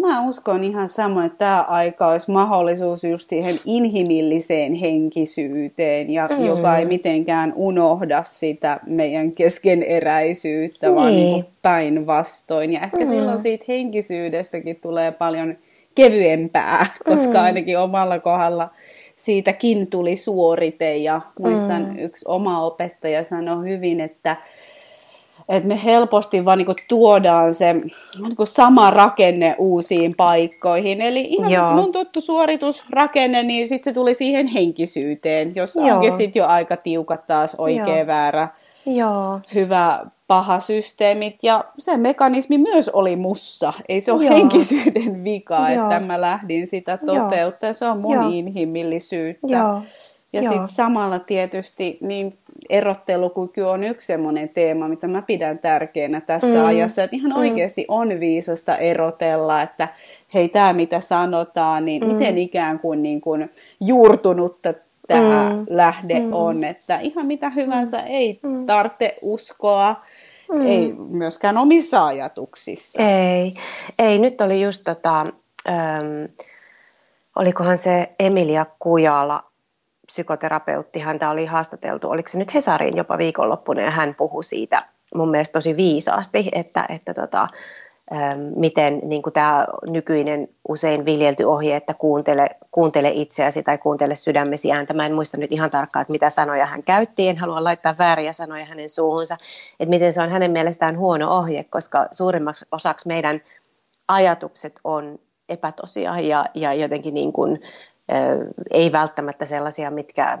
Mä 0.00 0.24
uskon 0.24 0.64
ihan 0.64 0.88
samoin, 0.88 1.26
että 1.26 1.38
tämä 1.38 1.62
aika 1.62 2.06
olisi 2.06 2.30
mahdollisuus 2.30 3.04
just 3.04 3.30
siihen 3.30 3.54
inhimilliseen 3.64 4.74
henkisyyteen, 4.74 6.10
ja 6.10 6.28
mm. 6.38 6.46
joka 6.46 6.78
ei 6.78 6.84
mitenkään 6.84 7.52
unohda 7.56 8.24
sitä 8.24 8.80
meidän 8.86 9.32
keskeneräisyyttä, 9.32 10.86
niin. 10.86 10.96
vaan 10.96 11.12
niin 11.12 11.44
päinvastoin. 11.62 12.72
Ja 12.72 12.80
ehkä 12.80 13.04
mm. 13.04 13.08
silloin 13.08 13.38
siitä 13.38 13.64
henkisyydestäkin 13.68 14.76
tulee 14.76 15.12
paljon 15.12 15.56
kevyempää, 15.94 16.86
koska 17.04 17.38
mm. 17.38 17.44
ainakin 17.44 17.78
omalla 17.78 18.18
kohdalla 18.18 18.68
siitäkin 19.16 19.86
tuli 19.86 20.16
suorite 20.16 20.96
ja 20.96 21.20
muistan 21.40 21.82
mm. 21.82 21.98
yksi 21.98 22.24
oma 22.28 22.62
opettaja 22.62 23.22
sanoi 23.24 23.70
hyvin, 23.70 24.00
että 24.00 24.36
että 25.48 25.68
me 25.68 25.84
helposti 25.84 26.44
vaan 26.44 26.58
niin 26.58 26.76
tuodaan 26.88 27.54
se 27.54 27.72
niin 27.72 28.36
sama 28.44 28.90
rakenne 28.90 29.54
uusiin 29.58 30.14
paikkoihin. 30.16 31.00
Eli 31.00 31.20
ihan 31.20 31.50
Joo. 31.50 31.72
mun 31.72 31.92
tuttu 31.92 32.20
suoritusrakenne, 32.20 33.42
niin 33.42 33.68
sitten 33.68 33.92
se 33.92 33.94
tuli 33.94 34.14
siihen 34.14 34.46
henkisyyteen, 34.46 35.52
jos 35.54 35.76
onkin 35.76 36.12
sitten 36.12 36.40
jo 36.40 36.46
aika 36.46 36.76
tiukat 36.76 37.24
taas 37.26 37.54
oikea 37.54 37.96
Joo. 37.98 38.06
väärä, 38.06 38.48
Joo. 38.86 39.40
hyvä 39.54 40.00
paha 40.26 40.60
systeemit. 40.60 41.36
Ja 41.42 41.64
se 41.78 41.96
mekanismi 41.96 42.58
myös 42.58 42.88
oli 42.88 43.16
mussa. 43.16 43.72
Ei 43.88 44.00
se 44.00 44.12
ole 44.12 44.24
Joo. 44.24 44.34
henkisyyden 44.34 45.24
vika, 45.24 45.70
Joo. 45.70 45.90
että 45.90 46.06
mä 46.06 46.20
lähdin 46.20 46.66
sitä 46.66 46.98
toteuttaa. 47.06 47.72
Se 47.72 47.86
on 47.86 48.00
mun 48.00 48.14
Joo. 48.14 48.28
inhimillisyyttä. 48.32 49.46
Joo. 49.46 49.82
Ja 50.32 50.42
sitten 50.42 50.68
samalla 50.68 51.18
tietysti 51.18 51.98
niin 52.00 52.34
erottelukyky 52.70 53.60
on 53.60 53.84
yksi 53.84 54.06
semmoinen 54.06 54.48
teema, 54.48 54.88
mitä 54.88 55.06
mä 55.06 55.22
pidän 55.22 55.58
tärkeänä 55.58 56.20
tässä 56.20 56.46
mm. 56.46 56.64
ajassa. 56.64 57.02
Että 57.02 57.16
ihan 57.16 57.32
mm. 57.32 57.38
oikeasti 57.38 57.84
on 57.88 58.20
viisasta 58.20 58.76
erotella, 58.76 59.62
että 59.62 59.88
hei, 60.34 60.48
tämä 60.48 60.72
mitä 60.72 61.00
sanotaan, 61.00 61.84
niin 61.84 62.02
mm. 62.02 62.12
miten 62.12 62.38
ikään 62.38 62.78
kuin, 62.78 63.02
niin 63.02 63.20
kuin 63.20 63.44
juurtunutta 63.80 64.74
tämä 65.08 65.50
mm. 65.50 65.64
lähde 65.68 66.20
mm. 66.20 66.32
on. 66.32 66.64
Että 66.64 66.98
ihan 66.98 67.26
mitä 67.26 67.50
hyvänsä 67.50 68.00
ei 68.00 68.40
mm. 68.42 68.66
tarvitse 68.66 69.16
uskoa, 69.22 69.96
mm. 70.52 70.60
ei 70.60 70.94
myöskään 71.12 71.56
omissa 71.56 72.06
ajatuksissa. 72.06 73.02
Ei, 73.02 73.52
ei. 73.98 74.18
nyt 74.18 74.40
oli 74.40 74.62
just 74.62 74.82
tota, 74.84 75.20
ähm, 75.68 76.24
olikohan 77.36 77.78
se 77.78 78.08
Emilia 78.18 78.66
Kujala, 78.78 79.42
psykoterapeutti, 80.12 80.98
häntä 80.98 81.30
oli 81.30 81.46
haastateltu, 81.46 82.10
oliko 82.10 82.28
se 82.28 82.38
nyt 82.38 82.54
Hesariin 82.54 82.96
jopa 82.96 83.18
viikonloppuna, 83.18 83.82
ja 83.82 83.90
hän 83.90 84.14
puhui 84.14 84.44
siitä 84.44 84.84
mun 85.14 85.30
mielestä 85.30 85.52
tosi 85.52 85.76
viisaasti, 85.76 86.48
että, 86.52 86.86
että 86.88 87.14
tota, 87.14 87.48
miten 88.56 89.00
niin 89.02 89.22
tämä 89.32 89.66
nykyinen 89.86 90.48
usein 90.68 91.04
viljelty 91.04 91.44
ohje, 91.44 91.76
että 91.76 91.94
kuuntele, 91.94 92.50
kuuntele 92.70 93.10
itseäsi 93.14 93.62
tai 93.62 93.78
kuuntele 93.78 94.14
sydämesi 94.14 94.72
ääntä. 94.72 94.94
Mä 94.94 95.06
en 95.06 95.14
muista 95.14 95.36
nyt 95.36 95.52
ihan 95.52 95.70
tarkkaan, 95.70 96.00
että 96.02 96.12
mitä 96.12 96.30
sanoja 96.30 96.66
hän 96.66 96.82
käytti, 96.82 97.28
en 97.28 97.36
halua 97.36 97.64
laittaa 97.64 97.98
vääriä 97.98 98.32
sanoja 98.32 98.64
hänen 98.64 98.88
suuhunsa, 98.88 99.36
että 99.80 99.90
miten 99.90 100.12
se 100.12 100.22
on 100.22 100.30
hänen 100.30 100.50
mielestään 100.50 100.98
huono 100.98 101.38
ohje, 101.38 101.64
koska 101.64 102.08
suurimmaksi 102.12 102.66
osaksi 102.72 103.08
meidän 103.08 103.40
ajatukset 104.08 104.80
on 104.84 105.18
epätosia 105.48 106.20
ja, 106.20 106.46
ja 106.54 106.74
jotenkin 106.74 107.14
niin 107.14 107.32
kuin, 107.32 107.60
ei 108.70 108.92
välttämättä 108.92 109.46
sellaisia, 109.46 109.90
mitkä, 109.90 110.38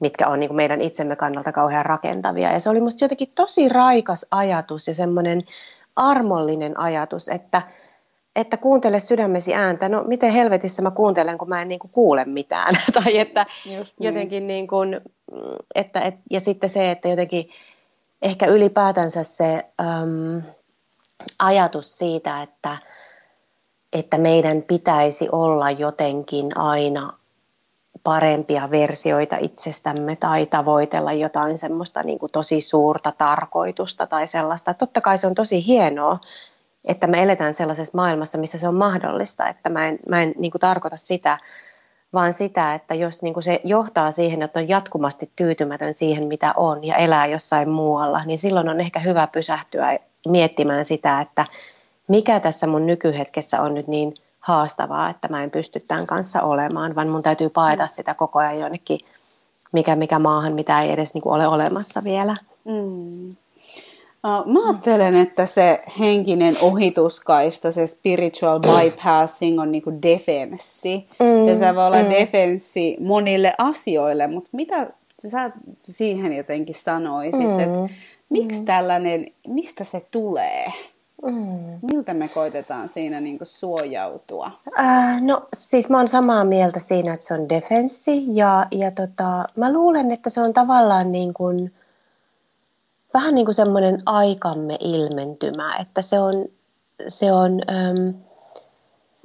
mitkä 0.00 0.28
on 0.28 0.40
niin 0.40 0.48
kuin 0.48 0.56
meidän 0.56 0.80
itsemme 0.80 1.16
kannalta 1.16 1.52
kauhean 1.52 1.86
rakentavia. 1.86 2.52
Ja 2.52 2.60
se 2.60 2.70
oli 2.70 2.80
musta 2.80 3.04
jotenkin 3.04 3.32
tosi 3.34 3.68
raikas 3.68 4.26
ajatus 4.30 4.88
ja 4.88 4.94
semmoinen 4.94 5.42
armollinen 5.96 6.80
ajatus, 6.80 7.28
että, 7.28 7.62
että 8.36 8.56
kuuntele 8.56 9.00
sydämesi 9.00 9.54
ääntä. 9.54 9.88
No 9.88 10.04
miten 10.06 10.32
helvetissä 10.32 10.82
mä 10.82 10.90
kuuntelen, 10.90 11.38
kun 11.38 11.48
mä 11.48 11.62
en 11.62 11.68
niin 11.68 11.80
kuin 11.80 11.90
kuule 11.90 12.24
mitään. 12.24 12.74
tai 13.02 13.18
että 13.18 13.46
Just 13.78 13.98
niin. 13.98 14.06
jotenkin 14.06 14.46
niin 14.46 14.66
kuin, 14.66 15.00
että, 15.74 16.00
et, 16.00 16.14
ja 16.30 16.40
sitten 16.40 16.70
se, 16.70 16.90
että 16.90 17.08
jotenkin 17.08 17.50
ehkä 18.22 18.46
ylipäätänsä 18.46 19.22
se 19.22 19.64
äm, 19.80 20.42
ajatus 21.38 21.98
siitä, 21.98 22.42
että– 22.42 22.76
että 23.98 24.18
meidän 24.18 24.62
pitäisi 24.62 25.28
olla 25.32 25.70
jotenkin 25.70 26.58
aina 26.58 27.12
parempia 28.04 28.70
versioita 28.70 29.36
itsestämme 29.40 30.16
tai 30.16 30.46
tavoitella 30.46 31.12
jotain 31.12 31.58
semmoista 31.58 32.02
niin 32.02 32.18
kuin 32.18 32.32
tosi 32.32 32.60
suurta 32.60 33.12
tarkoitusta 33.12 34.06
tai 34.06 34.26
sellaista. 34.26 34.74
Totta 34.74 35.00
kai 35.00 35.18
se 35.18 35.26
on 35.26 35.34
tosi 35.34 35.66
hienoa, 35.66 36.18
että 36.88 37.06
me 37.06 37.22
eletään 37.22 37.54
sellaisessa 37.54 37.98
maailmassa, 37.98 38.38
missä 38.38 38.58
se 38.58 38.68
on 38.68 38.74
mahdollista. 38.74 39.48
Että 39.48 39.68
mä 39.68 39.88
en, 39.88 39.98
mä 40.08 40.22
en 40.22 40.34
niin 40.38 40.50
kuin 40.50 40.60
tarkoita 40.60 40.96
sitä, 40.96 41.38
vaan 42.12 42.32
sitä, 42.32 42.74
että 42.74 42.94
jos 42.94 43.22
niin 43.22 43.34
kuin 43.34 43.44
se 43.44 43.60
johtaa 43.64 44.10
siihen, 44.10 44.42
että 44.42 44.60
on 44.60 44.68
jatkuvasti 44.68 45.30
tyytymätön 45.36 45.94
siihen, 45.94 46.28
mitä 46.28 46.54
on 46.56 46.84
ja 46.84 46.96
elää 46.96 47.26
jossain 47.26 47.68
muualla, 47.68 48.24
niin 48.24 48.38
silloin 48.38 48.68
on 48.68 48.80
ehkä 48.80 49.00
hyvä 49.00 49.26
pysähtyä 49.26 49.98
miettimään 50.28 50.84
sitä, 50.84 51.20
että 51.20 51.46
mikä 52.08 52.40
tässä 52.40 52.66
mun 52.66 52.86
nykyhetkessä 52.86 53.62
on 53.62 53.74
nyt 53.74 53.88
niin 53.88 54.14
haastavaa, 54.40 55.10
että 55.10 55.28
mä 55.28 55.44
en 55.44 55.50
pysty 55.50 55.80
tämän 55.80 56.06
kanssa 56.06 56.42
olemaan, 56.42 56.94
vaan 56.94 57.08
mun 57.08 57.22
täytyy 57.22 57.48
paeta 57.48 57.82
mm. 57.82 57.88
sitä 57.88 58.14
koko 58.14 58.38
ajan 58.38 58.60
jonnekin, 58.60 59.00
mikä, 59.72 59.96
mikä 59.96 60.18
maahan, 60.18 60.54
mitä 60.54 60.82
ei 60.82 60.92
edes 60.92 61.14
niin 61.14 61.22
kuin 61.22 61.34
ole 61.34 61.48
olemassa 61.48 62.00
vielä. 62.04 62.36
Mm. 62.64 63.36
Mä 64.46 64.68
ajattelen, 64.68 65.16
että 65.16 65.46
se 65.46 65.78
henkinen 65.98 66.54
ohituskaista, 66.62 67.70
se 67.70 67.86
spiritual 67.86 68.60
bypassing 68.60 69.60
on 69.60 69.72
niinku 69.72 69.92
defenssi. 70.02 71.06
Mm, 71.20 71.48
ja 71.48 71.56
se 71.56 71.74
voi 71.74 71.86
olla 71.86 72.02
mm. 72.02 72.10
defenssi 72.10 72.96
monille 73.00 73.54
asioille, 73.58 74.26
mutta 74.26 74.50
mitä 74.52 74.90
sä 75.28 75.50
siihen 75.82 76.32
jotenkin 76.32 76.74
sanoisit, 76.74 77.40
mm, 77.40 77.58
että 77.58 77.78
miksi 78.28 78.58
mm. 78.58 78.64
tällainen, 78.64 79.26
mistä 79.48 79.84
se 79.84 80.06
tulee? 80.10 80.72
Mm. 81.26 81.78
Miltä 81.82 82.14
me 82.14 82.28
koitetaan 82.28 82.88
siinä 82.88 83.20
niin 83.20 83.38
kuin 83.38 83.48
suojautua? 83.48 84.50
Äh, 84.78 85.22
no 85.22 85.42
siis 85.52 85.90
mä 85.90 85.96
oon 85.96 86.08
samaa 86.08 86.44
mieltä 86.44 86.80
siinä, 86.80 87.14
että 87.14 87.26
se 87.26 87.34
on 87.34 87.48
defenssi 87.48 88.24
ja, 88.36 88.66
ja 88.70 88.90
tota, 88.90 89.44
mä 89.56 89.72
luulen, 89.72 90.10
että 90.12 90.30
se 90.30 90.40
on 90.40 90.52
tavallaan 90.52 91.12
niin 91.12 91.34
kuin, 91.34 91.74
vähän 93.14 93.34
niin 93.34 93.44
kuin 93.44 93.54
semmoinen 93.54 93.98
aikamme 94.06 94.76
ilmentymä, 94.80 95.76
että 95.76 96.02
se 96.02 96.20
on, 96.20 96.44
se 97.08 97.32
on 97.32 97.60
äm, 97.70 98.14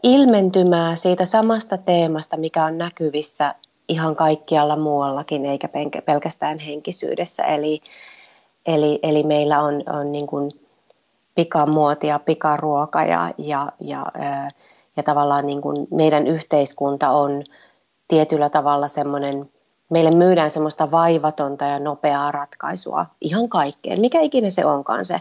ilmentymää 0.04 0.96
siitä 0.96 1.26
samasta 1.26 1.78
teemasta, 1.78 2.38
mikä 2.38 2.66
on 2.66 2.78
näkyvissä 2.78 3.56
ihan 3.90 4.16
kaikkialla 4.16 4.76
muuallakin, 4.76 5.46
eikä 5.46 5.70
pelkästään 6.06 6.60
henkisyydessä. 6.60 7.44
Eli, 7.44 7.82
eli, 8.66 9.00
eli 9.04 9.24
meillä 9.24 9.62
on, 9.62 9.84
on 9.90 10.12
niin 10.12 10.28
kuin 10.28 10.61
pikamuoti 11.36 12.08
ja 12.08 12.20
pikaruoka 12.20 13.04
ja, 13.04 13.34
ja, 13.38 13.72
ja, 13.80 14.06
ja 14.98 15.04
tavallaan 15.04 15.46
niin 15.46 15.62
kuin 15.62 15.88
meidän 15.92 16.28
yhteiskunta 16.28 17.10
on 17.10 17.44
tietyllä 18.08 18.50
tavalla 18.50 18.88
semmoinen, 18.88 19.50
meille 19.90 20.12
myydään 20.12 20.52
semmoista 20.52 20.92
vaivatonta 20.92 21.66
ja 21.66 21.80
nopeaa 21.80 22.32
ratkaisua 22.32 23.06
ihan 23.22 23.50
kaikkeen, 23.50 24.02
mikä 24.02 24.20
ikinä 24.20 24.50
se 24.50 24.66
onkaan 24.66 25.06
se, 25.06 25.20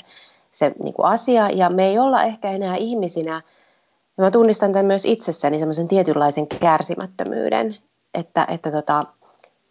se 0.52 0.72
niin 0.82 0.94
kuin 0.94 1.06
asia. 1.06 1.50
Ja 1.50 1.70
me 1.70 1.86
ei 1.86 1.98
olla 1.98 2.22
ehkä 2.22 2.50
enää 2.50 2.76
ihmisinä, 2.76 3.42
ja 4.18 4.24
mä 4.24 4.30
tunnistan 4.30 4.72
tämän 4.72 4.86
myös 4.86 5.04
itsessäni 5.04 5.58
semmoisen 5.58 5.88
tietynlaisen 5.88 6.46
kärsimättömyyden, 6.46 7.76
että, 8.14 8.46
että 8.48 8.70
tota, 8.70 9.04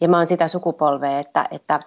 ja 0.01 0.07
mä 0.07 0.17
oon 0.17 0.27
sitä 0.27 0.47
sukupolvea, 0.47 1.19
että, 1.19 1.47
että 1.51 1.79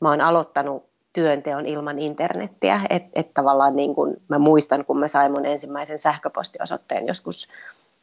mä 0.00 0.10
oon 0.10 0.20
aloittanut 0.20 0.87
työnteon 1.18 1.66
ilman 1.66 1.98
internettiä. 1.98 2.80
Että 2.90 3.10
et 3.14 3.34
tavallaan 3.34 3.76
niin 3.76 3.94
kun 3.94 4.16
mä 4.28 4.38
muistan, 4.38 4.84
kun 4.84 4.98
mä 4.98 5.08
sain 5.08 5.32
mun 5.32 5.46
ensimmäisen 5.46 5.98
sähköpostiosoitteen 5.98 7.06
joskus 7.06 7.48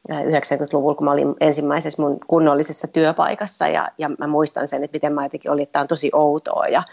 90-luvulla, 0.09 0.91
äh, 0.91 0.97
kun 0.97 1.05
mä 1.05 1.11
olin 1.11 1.35
ensimmäisessä 1.39 2.01
mun 2.01 2.19
kunnollisessa 2.27 2.87
työpaikassa. 2.87 3.67
Ja, 3.67 3.89
ja 3.97 4.09
mä 4.19 4.27
muistan 4.27 4.67
sen, 4.67 4.83
että 4.83 4.95
miten 4.95 5.13
mä 5.13 5.25
jotenkin 5.25 5.51
olin, 5.51 5.63
että 5.63 5.73
tämä 5.73 5.81
on 5.81 5.87
tosi 5.87 6.09
outoa. 6.13 6.67
Ja, 6.67 6.83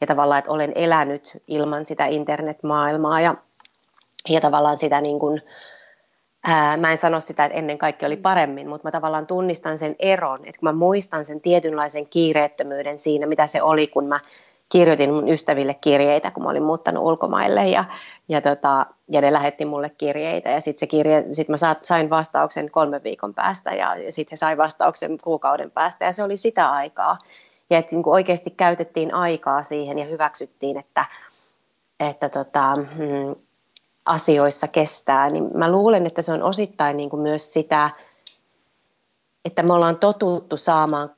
ja 0.00 0.06
tavallaan, 0.06 0.38
että 0.38 0.50
olen 0.50 0.72
elänyt 0.74 1.42
ilman 1.48 1.84
sitä 1.84 2.06
internetmaailmaa. 2.06 3.20
Ja, 3.20 3.34
ja 4.28 4.40
tavallaan 4.40 4.76
sitä 4.76 5.00
niin 5.00 5.18
kuin, 5.18 5.42
ää, 6.44 6.76
mä 6.76 6.92
en 6.92 6.98
sano 6.98 7.20
sitä, 7.20 7.44
että 7.44 7.58
ennen 7.58 7.78
kaikki 7.78 8.06
oli 8.06 8.16
paremmin, 8.16 8.68
mutta 8.68 8.88
mä 8.88 8.92
tavallaan 8.92 9.26
tunnistan 9.26 9.78
sen 9.78 9.96
eron, 9.98 10.38
että 10.38 10.58
kun 10.58 10.68
mä 10.68 10.72
muistan 10.72 11.24
sen 11.24 11.40
tietynlaisen 11.40 12.08
kiireettömyyden 12.08 12.98
siinä, 12.98 13.26
mitä 13.26 13.46
se 13.46 13.62
oli, 13.62 13.86
kun 13.86 14.06
mä 14.06 14.20
kirjoitin 14.70 15.14
mun 15.14 15.28
ystäville 15.28 15.74
kirjeitä, 15.74 16.30
kun 16.30 16.42
mä 16.42 16.50
olin 16.50 16.62
muuttanut 16.62 17.04
ulkomaille 17.04 17.68
ja, 17.68 17.84
ja, 18.28 18.40
tota, 18.40 18.86
ja 19.08 19.20
ne 19.20 19.32
lähetti 19.32 19.64
mulle 19.64 19.90
kirjeitä 19.90 20.50
ja 20.50 20.60
sitten 20.60 20.88
kirje, 20.88 21.24
sit 21.32 21.48
mä 21.48 21.56
sain 21.82 22.10
vastauksen 22.10 22.70
kolmen 22.70 23.02
viikon 23.04 23.34
päästä 23.34 23.70
ja, 23.70 23.96
ja 23.96 24.12
sitten 24.12 24.32
he 24.32 24.36
sai 24.36 24.56
vastauksen 24.56 25.18
kuukauden 25.24 25.70
päästä 25.70 26.04
ja 26.04 26.12
se 26.12 26.22
oli 26.22 26.36
sitä 26.36 26.70
aikaa. 26.70 27.16
Ja 27.70 27.78
että 27.78 27.96
niin 27.96 28.08
oikeasti 28.08 28.50
käytettiin 28.50 29.14
aikaa 29.14 29.62
siihen 29.62 29.98
ja 29.98 30.04
hyväksyttiin, 30.04 30.76
että, 30.76 31.04
että 32.00 32.28
tota, 32.28 32.76
mm, 32.76 33.34
asioissa 34.04 34.68
kestää, 34.68 35.30
niin 35.30 35.48
mä 35.54 35.70
luulen, 35.70 36.06
että 36.06 36.22
se 36.22 36.32
on 36.32 36.42
osittain 36.42 36.96
niin 36.96 37.10
kuin 37.10 37.22
myös 37.22 37.52
sitä, 37.52 37.90
että 39.44 39.62
me 39.62 39.72
ollaan 39.72 39.96
totuttu 39.96 40.56
saamaan 40.56 41.10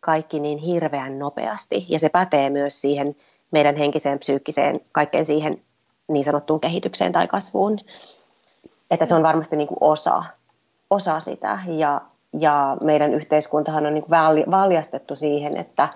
kaikki 0.00 0.40
niin 0.40 0.58
hirveän 0.58 1.18
nopeasti. 1.18 1.86
Ja 1.88 1.98
se 1.98 2.08
pätee 2.08 2.50
myös 2.50 2.80
siihen 2.80 3.16
meidän 3.52 3.76
henkiseen, 3.76 4.18
psyykkiseen, 4.18 4.80
kaikkeen 4.92 5.24
siihen 5.24 5.62
niin 6.08 6.24
sanottuun 6.24 6.60
kehitykseen 6.60 7.12
tai 7.12 7.28
kasvuun. 7.28 7.78
Että 8.90 9.04
se 9.04 9.14
on 9.14 9.22
varmasti 9.22 9.56
niin 9.56 9.68
kuin 9.68 9.78
osa. 9.80 10.24
osa 10.90 11.20
sitä 11.20 11.58
ja, 11.66 12.00
ja 12.38 12.76
meidän 12.80 13.14
yhteiskuntahan 13.14 13.86
on 13.86 13.94
niin 13.94 14.10
valjastettu 14.50 15.16
siihen, 15.16 15.56
että 15.56 15.88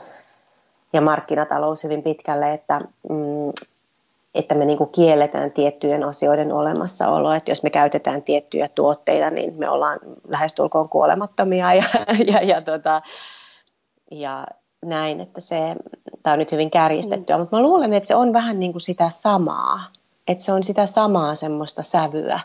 ja 0.92 1.00
markkinatalous 1.00 1.84
hyvin 1.84 2.02
pitkälle, 2.02 2.52
että, 2.52 2.80
mm, 3.08 3.50
että 4.34 4.54
me 4.54 4.64
niin 4.64 4.78
kuin 4.78 4.90
kielletään 4.92 5.52
tiettyjen 5.52 6.04
asioiden 6.04 6.52
olemassaolo. 6.52 7.32
Että 7.32 7.50
jos 7.50 7.62
me 7.62 7.70
käytetään 7.70 8.22
tiettyjä 8.22 8.68
tuotteita, 8.68 9.30
niin 9.30 9.54
me 9.54 9.68
ollaan 9.68 9.98
lähestulkoon 10.28 10.88
kuolemattomia 10.88 11.74
ja, 11.74 11.84
ja, 12.32 12.42
ja, 12.42 12.62
tota, 12.62 13.02
ja 14.12 14.46
näin, 14.84 15.20
että 15.20 15.40
se, 15.40 15.76
tämä 16.22 16.32
on 16.32 16.38
nyt 16.38 16.52
hyvin 16.52 16.70
kärjistettyä, 16.70 17.36
mm. 17.36 17.40
mutta 17.40 17.56
mä 17.56 17.62
luulen, 17.62 17.92
että 17.92 18.06
se 18.06 18.14
on 18.14 18.32
vähän 18.32 18.60
niin 18.60 18.72
kuin 18.72 18.80
sitä 18.80 19.10
samaa, 19.10 19.80
että 20.28 20.44
se 20.44 20.52
on 20.52 20.62
sitä 20.62 20.86
samaa 20.86 21.34
semmoista 21.34 21.82
sävyä, 21.82 22.40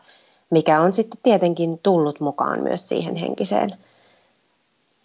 mikä 0.50 0.82
on 0.82 0.94
sitten 0.94 1.20
tietenkin 1.24 1.80
tullut 1.84 2.20
mukaan 2.20 2.64
myös 2.64 2.88
siihen 2.88 3.16
henkiseen 3.16 3.74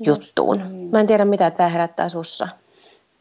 juttuun. 0.01 0.59
Niin. 0.59 0.91
Mä 0.93 1.01
en 1.01 1.07
tiedä, 1.07 1.25
mitä 1.25 1.51
tämä 1.51 1.69
herättää 1.69 2.09
sussa. 2.09 2.49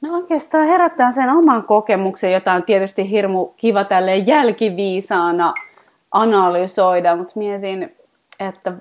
No 0.02 0.14
oikeastaan 0.14 0.68
herättää 0.68 1.12
sen 1.12 1.30
oman 1.30 1.64
kokemuksen, 1.64 2.34
jota 2.34 2.54
on 2.54 2.64
tietysti 2.64 3.10
hirmu 3.10 3.46
kiva 3.46 3.84
tälle 3.84 4.16
jälkiviisaana 4.16 5.54
analysoida, 6.12 7.16
mutta 7.16 7.34
mietin, 7.36 7.96
että 8.40 8.74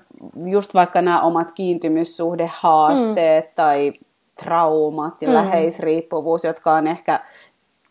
just 0.45 0.73
vaikka 0.73 1.01
nämä 1.01 1.21
omat 1.21 1.51
kiintymyssuhdehaasteet 1.51 3.45
mm. 3.45 3.51
tai 3.55 3.93
traumat 4.43 5.21
ja 5.21 5.27
mm. 5.27 5.33
läheisriippuvuus, 5.33 6.43
jotka 6.43 6.73
on 6.73 6.87
ehkä 6.87 7.19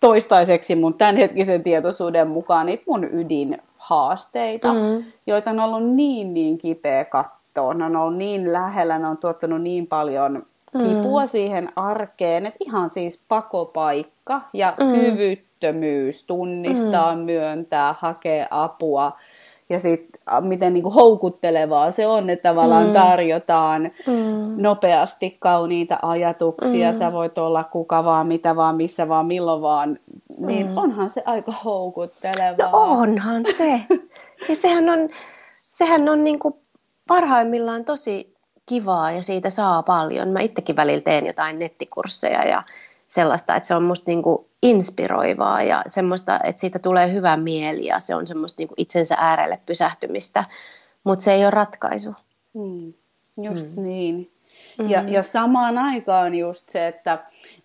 toistaiseksi 0.00 0.74
mun 0.74 0.94
tämänhetkisen 0.94 1.62
tietoisuuden 1.62 2.28
mukaan 2.28 2.66
niitä 2.66 2.84
mun 2.86 3.04
ydinhaasteita, 3.04 4.72
mm. 4.72 5.04
joita 5.26 5.50
on 5.50 5.60
ollut 5.60 5.94
niin 5.94 6.34
niin 6.34 6.58
kipeä 6.58 7.04
kattoa. 7.04 7.74
Ne 7.74 7.84
on 7.84 7.96
ollut 7.96 8.18
niin 8.18 8.52
lähellä, 8.52 8.98
ne 8.98 9.06
on 9.06 9.18
tuottanut 9.18 9.62
niin 9.62 9.86
paljon 9.86 10.46
kipua 10.78 11.22
mm. 11.22 11.28
siihen 11.28 11.68
arkeen, 11.76 12.46
että 12.46 12.64
ihan 12.64 12.90
siis 12.90 13.24
pakopaikka 13.28 14.40
ja 14.52 14.74
mm. 14.80 14.92
kyvyttömyys 14.92 16.22
tunnistaa, 16.22 17.16
mm. 17.16 17.22
myöntää, 17.22 17.94
hakea 17.98 18.46
apua 18.50 19.12
ja 19.70 19.80
sitten 19.80 20.20
miten 20.40 20.74
niinku 20.74 20.90
houkuttelevaa 20.90 21.90
se 21.90 22.06
on, 22.06 22.30
että 22.30 22.48
tavallaan 22.48 22.86
mm. 22.86 22.92
tarjotaan 22.92 23.82
mm. 24.06 24.62
nopeasti 24.62 25.36
kauniita 25.40 25.98
ajatuksia, 26.02 26.92
mm. 26.92 26.98
sä 26.98 27.12
voit 27.12 27.38
olla 27.38 27.64
kuka 27.64 28.04
vaan, 28.04 28.26
mitä 28.26 28.56
vaan, 28.56 28.76
missä 28.76 29.08
vaan, 29.08 29.26
milloin 29.26 29.62
vaan, 29.62 29.98
niin 30.38 30.66
mm. 30.66 30.78
onhan 30.78 31.10
se 31.10 31.22
aika 31.26 31.52
houkuttelevaa. 31.64 32.70
No 32.70 32.70
onhan 32.72 33.42
se. 33.56 33.80
ja 34.48 34.56
sehän 34.56 34.88
on, 34.88 35.08
sehän 35.52 36.08
on 36.08 36.24
niinku 36.24 36.60
parhaimmillaan 37.08 37.84
tosi 37.84 38.34
kivaa 38.66 39.12
ja 39.12 39.22
siitä 39.22 39.50
saa 39.50 39.82
paljon. 39.82 40.28
Mä 40.28 40.40
itsekin 40.40 40.76
välillä 40.76 41.02
teen 41.02 41.26
jotain 41.26 41.58
nettikursseja 41.58 42.48
ja 42.48 42.62
sellaista, 43.10 43.56
että 43.56 43.66
se 43.66 43.74
on 43.74 43.82
musta 43.82 44.10
niinku 44.10 44.46
inspiroivaa 44.62 45.62
ja 45.62 45.82
semmoista, 45.86 46.40
että 46.44 46.60
siitä 46.60 46.78
tulee 46.78 47.12
hyvä 47.12 47.36
mieli 47.36 47.86
ja 47.86 48.00
se 48.00 48.14
on 48.14 48.26
semmoista 48.26 48.60
niinku 48.60 48.74
itsensä 48.76 49.14
äärelle 49.18 49.58
pysähtymistä, 49.66 50.44
mutta 51.04 51.22
se 51.22 51.32
ei 51.32 51.42
ole 51.42 51.50
ratkaisu. 51.50 52.14
Mm, 52.54 52.92
just 53.44 53.76
mm. 53.76 53.82
niin. 53.82 54.30
Ja, 54.78 55.00
mm-hmm. 55.00 55.14
ja 55.14 55.22
samaan 55.22 55.78
aikaan 55.78 56.34
just 56.34 56.68
se, 56.68 56.88
että 56.88 57.18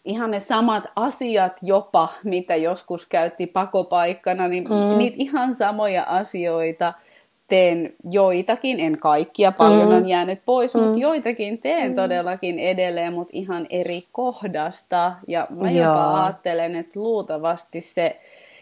ihan 0.06 0.32
ne 0.32 0.40
samat 0.40 0.84
asiat 0.96 1.54
jopa, 1.62 2.10
mitä 2.24 2.56
joskus 2.56 3.06
käytti 3.06 3.48
pakopaikkana, 3.48 4.48
niin 4.48 4.64
mm. 4.64 4.98
niitä 4.98 5.18
ihan 5.20 5.56
samoja 5.56 6.04
asioita– 6.04 6.94
teen 7.48 7.94
joitakin, 8.10 8.80
en 8.80 8.98
kaikkia, 8.98 9.52
paljon 9.52 9.88
mm. 9.90 9.96
on 9.96 10.08
jäänyt 10.08 10.42
pois, 10.46 10.76
mm. 10.76 10.82
mutta 10.82 11.00
joitakin 11.00 11.62
teen 11.62 11.92
mm. 11.92 11.96
todellakin 11.96 12.60
edelleen, 12.60 13.14
mutta 13.14 13.32
ihan 13.34 13.66
eri 13.70 14.04
kohdasta. 14.12 15.12
Ja 15.28 15.48
mä 15.50 15.72
Joo. 15.72 15.86
jopa 15.86 16.24
ajattelen, 16.24 16.76
että 16.76 17.00
luultavasti 17.00 17.82
se, 17.82 18.20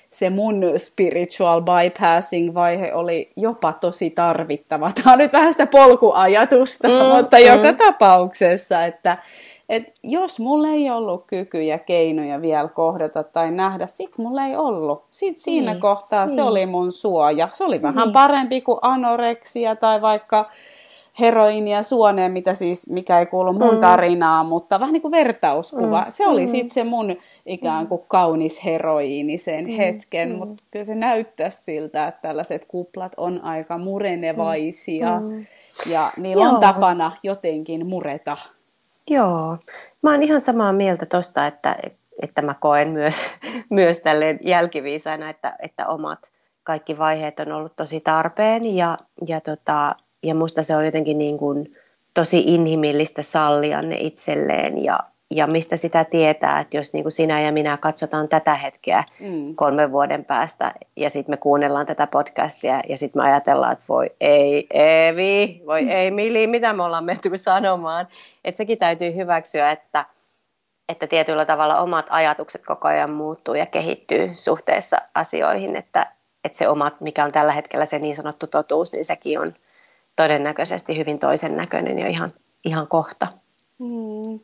se 0.10 0.30
mun 0.30 0.64
spiritual 0.78 1.62
bypassing-vaihe 1.62 2.94
oli 2.94 3.32
jopa 3.36 3.74
tosi 3.74 4.10
tarvittava. 4.10 4.92
Tämä 4.92 5.14
on 5.14 5.20
nyt 5.20 5.34
vähän 5.34 5.54
sitä 5.54 5.68
polkuajatusta, 5.68 6.88
mm. 6.88 6.94
mutta 6.94 7.38
mm. 7.38 7.46
joka 7.46 7.74
tapauksessa, 7.74 8.86
että 8.86 9.18
et 9.76 9.94
jos 10.04 10.40
mulla 10.40 10.68
ei 10.68 10.90
ollut 10.90 11.24
kykyjä, 11.28 11.78
keinoja 11.78 12.42
vielä 12.42 12.68
kohdata 12.68 13.24
tai 13.24 13.52
nähdä, 13.52 13.88
sit 13.88 14.18
mulla 14.18 14.46
ei 14.46 14.56
ollut. 14.56 15.04
Sit 15.10 15.38
siinä 15.38 15.72
niin. 15.72 15.82
kohtaa 15.82 16.26
niin. 16.26 16.36
se 16.36 16.44
oli 16.44 16.66
mun 16.66 16.92
suoja. 16.92 17.50
Se 17.52 17.64
oli 17.64 17.82
vähän 17.82 18.08
niin. 18.08 18.14
parempi 18.14 18.62
kuin 18.62 18.80
anoreksia 18.82 19.76
tai 19.76 20.02
vaikka 20.02 20.50
heroinia 21.20 21.84
suoneen, 21.84 22.32
mitä 22.32 22.54
siis, 22.54 22.90
mikä 22.90 23.20
ei 23.20 23.26
kuulu 23.26 23.54
mun 23.54 23.74
mm. 23.74 23.82
tarinaan, 23.82 24.46
mutta 24.46 24.80
vähän 24.80 24.94
niin 24.94 25.02
kuin 25.02 25.12
vertauskuva. 25.12 26.02
Mm. 26.02 26.12
Se 26.12 26.28
oli 26.28 26.46
mm. 26.46 26.52
sitten 26.52 26.70
se 26.70 26.84
mun 26.84 27.16
ikään 27.46 27.88
kuin 27.88 28.02
kaunis 28.08 28.66
heroiinisen 28.66 29.66
mm. 29.66 29.72
hetken, 29.72 30.30
mm. 30.30 30.38
mutta 30.38 30.64
kyllä 30.72 30.86
se 30.86 30.96
näyttää 30.96 31.50
siltä, 31.50 32.08
että 32.08 32.22
tällaiset 32.22 32.66
kuplat 32.66 33.12
on 33.18 33.44
aika 33.44 33.78
murenevaisia 33.78 35.20
mm. 35.20 35.46
ja 35.92 36.12
niillä 36.18 36.44
Joo. 36.44 36.54
on 36.54 36.62
tapana 36.62 37.12
jotenkin 37.24 37.88
mureta. 37.88 38.38
Joo, 39.10 39.58
mä 40.02 40.12
oon 40.12 40.24
ihan 40.24 40.42
samaa 40.42 40.74
mieltä 40.74 41.06
tosta, 41.06 41.48
että, 41.48 41.76
että 42.22 42.42
mä 42.42 42.56
koen 42.60 42.90
myös, 42.90 43.16
myös 43.72 44.00
tälleen 44.00 44.40
jälkiviisaina, 44.42 45.30
että, 45.30 45.56
että 45.60 45.88
omat 45.88 46.32
kaikki 46.64 46.98
vaiheet 46.98 47.40
on 47.40 47.52
ollut 47.52 47.76
tosi 47.76 48.00
tarpeen. 48.00 48.76
Ja, 48.76 48.98
ja, 49.28 49.42
tota, 49.42 49.96
ja 50.24 50.36
musta 50.36 50.64
se 50.64 50.76
on 50.76 50.86
jotenkin 50.86 51.18
niin 51.18 51.38
kuin 51.38 51.78
tosi 52.14 52.44
inhimillistä 52.46 53.24
sallia 53.24 53.82
ne 53.82 53.98
itselleen 54.00 54.84
ja, 54.84 55.00
ja 55.36 55.48
mistä 55.48 55.78
sitä 55.78 56.04
tietää, 56.04 56.60
että 56.60 56.78
jos 56.78 56.94
niin 56.94 57.04
kuin 57.04 57.12
sinä 57.12 57.42
ja 57.42 57.52
minä 57.52 57.78
katsotaan 57.78 58.30
tätä 58.30 58.56
hetkeä 58.56 59.04
mm. 59.20 59.56
kolmen 59.56 59.92
vuoden 59.92 60.26
päästä 60.26 60.74
ja 60.96 61.10
sitten 61.10 61.34
me 61.34 61.38
kuunnellaan 61.38 61.86
tätä 61.86 62.08
podcastia 62.08 62.82
ja 62.90 62.98
sitten 62.98 63.22
me 63.22 63.30
ajatellaan, 63.30 63.74
että 63.74 63.86
voi 63.90 64.10
ei 64.22 64.68
Evi, 64.74 65.62
voi 65.66 65.92
ei 65.92 66.12
Mili, 66.12 66.48
mitä 66.48 66.74
me 66.74 66.84
ollaan 66.84 67.04
menty 67.04 67.38
sanomaan. 67.38 68.08
Että 68.44 68.58
sekin 68.58 68.78
täytyy 68.78 69.16
hyväksyä, 69.16 69.72
että, 69.72 70.06
että 70.90 71.08
tietyllä 71.08 71.46
tavalla 71.46 71.80
omat 71.80 72.06
ajatukset 72.10 72.66
koko 72.66 72.88
ajan 72.88 73.10
muuttuu 73.10 73.54
ja 73.54 73.66
kehittyy 73.66 74.30
suhteessa 74.34 74.98
asioihin, 75.16 75.76
että, 75.76 76.06
että 76.44 76.58
se 76.58 76.68
omat, 76.68 77.02
mikä 77.02 77.26
on 77.26 77.32
tällä 77.32 77.52
hetkellä 77.52 77.86
se 77.86 78.00
niin 78.00 78.16
sanottu 78.16 78.48
totuus, 78.48 78.94
niin 78.94 79.06
sekin 79.06 79.40
on 79.40 79.54
todennäköisesti 80.16 80.98
hyvin 80.98 81.20
toisen 81.20 81.58
näköinen 81.58 82.00
jo 82.00 82.08
ihan, 82.08 82.34
ihan 82.66 82.88
kohta. 82.88 83.28
Mm. 83.80 84.40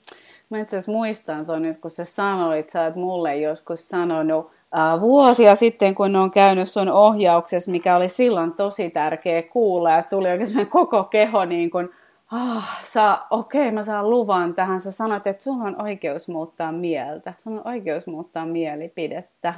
Mä 0.50 0.60
itse 0.60 0.78
asiassa 0.78 0.92
muistan 0.92 1.46
tuon 1.46 1.62
nyt, 1.62 1.80
kun 1.80 1.92
sä 1.92 2.06
sanoit, 2.06 2.70
sä 2.70 2.82
oot 2.82 2.96
mulle 2.96 3.36
joskus 3.36 3.90
sanonut 3.90 4.52
äh, 4.78 5.02
vuosia 5.02 5.56
sitten, 5.56 5.96
kun 5.96 6.16
on 6.16 6.32
käynyt 6.32 6.70
sun 6.70 6.90
ohjauksessa, 6.90 7.72
mikä 7.72 7.96
oli 7.96 8.10
silloin 8.10 8.54
tosi 8.54 8.90
tärkeä 8.90 9.42
kuulla, 9.42 9.92
ja 9.92 10.04
tuli 10.04 10.30
oikein 10.30 10.68
koko 10.70 11.04
keho 11.04 11.46
niin 11.46 11.72
kuin, 11.72 11.90
ah, 12.32 12.82
saa, 12.84 13.28
okei, 13.30 13.62
okay, 13.62 13.72
mä 13.72 13.84
saan 13.84 14.10
luvan 14.10 14.54
tähän. 14.54 14.82
Sä 14.82 14.92
sanoit, 14.92 15.28
että 15.28 15.44
sulla 15.44 15.64
on 15.64 15.82
oikeus 15.82 16.28
muuttaa 16.28 16.72
mieltä, 16.72 17.34
sulla 17.38 17.62
on 17.62 17.68
oikeus 17.68 18.08
muuttaa 18.08 18.46
mielipidettä. 18.46 19.54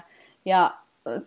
Ja 0.45 0.71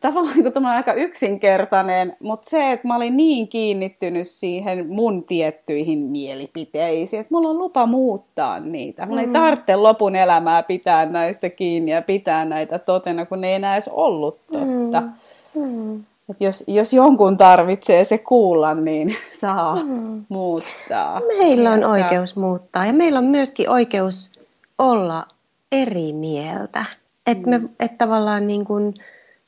tavallaan 0.00 0.34
niin 0.34 0.52
kuin 0.52 0.66
aika 0.66 0.92
yksinkertainen, 0.92 2.16
mutta 2.20 2.50
se, 2.50 2.72
että 2.72 2.88
mä 2.88 2.96
olin 2.96 3.16
niin 3.16 3.48
kiinnittynyt 3.48 4.28
siihen 4.28 4.87
mun 4.88 5.24
tiettyihin 5.24 5.98
mielipiteisiin, 5.98 7.20
että 7.20 7.34
mulla 7.34 7.48
on 7.48 7.58
lupa 7.58 7.87
muuttaa 7.87 8.60
niitä. 8.60 9.06
Mulla 9.06 9.20
mm. 9.20 9.28
ei 9.28 9.32
tarvitse 9.32 9.76
lopun 9.76 10.16
elämää 10.16 10.62
pitää 10.62 11.06
näistä 11.06 11.50
kiinni 11.50 11.92
ja 11.92 12.02
pitää 12.02 12.44
näitä 12.44 12.78
totena, 12.78 13.26
kun 13.26 13.40
ne 13.40 13.48
ei 13.48 13.54
enää 13.54 13.74
edes 13.74 13.88
ollut 13.88 14.38
totta. 14.52 15.00
Mm. 15.00 15.12
Mm. 15.54 16.04
Et 16.30 16.40
jos, 16.40 16.64
jos 16.66 16.92
jonkun 16.92 17.37
tarvitsee 17.37 18.04
se 18.04 18.18
kuulla, 18.18 18.74
niin 18.74 19.16
saa 19.40 19.76
mm. 19.76 20.24
muuttaa. 20.28 21.20
Meillä 21.38 21.70
on 21.70 21.84
oikeus 21.84 22.37
muuttaa 22.37 22.87
ja 22.87 22.92
meillä 22.92 23.18
on 23.18 23.24
myöskin 23.24 23.70
oikeus 23.70 24.40
olla 24.78 25.26
eri 25.72 26.12
mieltä. 26.12 26.84
Että 27.26 27.58
mm. 27.58 27.68
et 27.80 27.98
tavallaan 27.98 28.46
niin 28.46 28.64
kuin, 28.64 28.94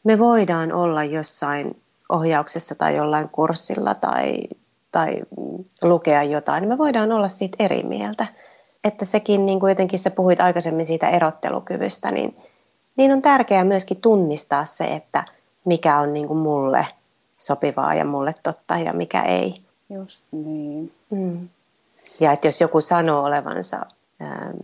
me 0.07 0.19
voidaan 0.19 0.73
olla 0.73 1.05
jossain 1.05 1.83
ohjauksessa 2.09 2.75
tai 2.75 2.97
jollain 2.97 3.29
kurssilla 3.29 3.95
tai, 3.95 4.43
tai 4.93 5.17
lukea 5.83 6.23
jotain, 6.23 6.61
niin 6.61 6.69
me 6.69 6.79
voidaan 6.79 7.13
olla 7.13 7.29
siitä 7.29 7.57
eri 7.65 7.83
mieltä. 7.83 8.27
Että 8.85 9.05
sekin, 9.05 9.47
niin 9.47 9.61
kuin 9.61 9.71
jotenkin 9.71 9.99
sä 9.99 10.11
puhuit 10.11 10.41
aikaisemmin 10.41 10.87
siitä 10.87 11.09
erottelukyvystä, 11.09 12.11
niin, 12.11 12.37
niin 12.97 13.13
on 13.13 13.23
tärkeää 13.23 13.65
myöskin 13.65 14.01
tunnistaa 14.01 14.65
se, 14.65 14.85
että 14.85 15.25
mikä 15.65 15.99
on 15.99 16.13
niin 16.13 16.27
kuin 16.27 16.43
mulle 16.43 16.87
sopivaa 17.39 17.95
ja 17.95 18.05
mulle 18.05 18.35
totta 18.43 18.77
ja 18.77 18.93
mikä 18.93 19.23
ei. 19.23 19.61
Just 19.91 20.25
niin. 20.33 20.93
Mm. 21.11 21.49
Ja 22.21 22.33
että 22.33 22.47
jos 22.47 22.61
joku 22.61 22.81
sanoo 22.81 23.25
olevansa 23.25 23.87
ähm, 24.23 24.57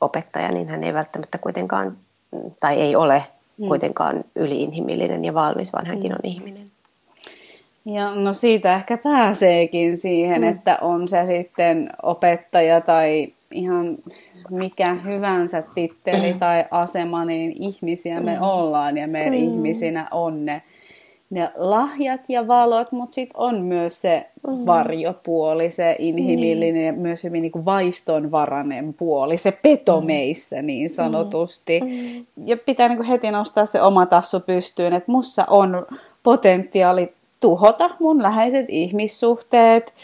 opettaja, 0.00 0.52
niin 0.52 0.68
hän 0.68 0.84
ei 0.84 0.94
välttämättä 0.94 1.38
kuitenkaan, 1.38 1.96
tai 2.60 2.80
ei 2.80 2.96
ole. 2.96 3.22
Kuitenkaan 3.68 4.24
yliinhimillinen 4.36 5.24
ja 5.24 5.34
valmis, 5.34 5.72
vaan 5.72 5.86
hänkin 5.86 6.10
mm. 6.10 6.14
on 6.14 6.30
ihminen. 6.30 6.72
Ja 7.84 8.14
no 8.14 8.32
siitä 8.32 8.74
ehkä 8.74 8.98
pääseekin 8.98 9.96
siihen, 9.96 10.40
mm. 10.40 10.48
että 10.48 10.78
on 10.80 11.08
se 11.08 11.26
sitten 11.26 11.90
opettaja 12.02 12.80
tai 12.80 13.28
ihan 13.50 13.98
mikä 14.50 14.94
hyvänsä 14.94 15.62
titteli 15.74 16.32
mm. 16.32 16.38
tai 16.38 16.64
asema, 16.70 17.24
niin 17.24 17.52
ihmisiä 17.62 18.20
me 18.20 18.34
mm. 18.34 18.42
ollaan 18.42 18.96
ja 18.96 19.08
meidän 19.08 19.34
mm. 19.34 19.38
ihmisinä 19.38 20.08
on 20.10 20.44
ne, 20.44 20.62
ne 21.32 21.50
lahjat 21.56 22.20
ja 22.28 22.48
valot, 22.48 22.92
mutta 22.92 23.14
sitten 23.14 23.40
on 23.40 23.60
myös 23.60 24.00
se 24.00 24.26
mm. 24.46 24.66
varjopuoli, 24.66 25.70
se 25.70 25.96
inhimillinen 25.98 26.86
ja 26.86 26.92
myös 26.92 27.24
hyvin 27.24 27.42
niin 27.42 27.52
kuin 27.52 27.64
vaistonvarainen 27.64 28.94
puoli, 28.94 29.36
se 29.36 29.52
peto 29.62 30.00
mm. 30.00 30.06
meissä 30.06 30.62
niin 30.62 30.90
sanotusti. 30.90 31.80
Mm. 31.80 32.24
Ja 32.46 32.56
pitää 32.56 32.88
niin 32.88 32.96
kuin 32.96 33.06
heti 33.06 33.30
nostaa 33.30 33.66
se 33.66 33.82
oma 33.82 34.06
tassu 34.06 34.40
pystyyn, 34.40 34.92
että 34.92 35.12
mussa 35.12 35.44
on 35.50 35.86
potentiaali 36.22 37.12
tuhota 37.40 37.90
mun 38.00 38.22
läheiset 38.22 38.66
ihmissuhteet, 38.68 39.94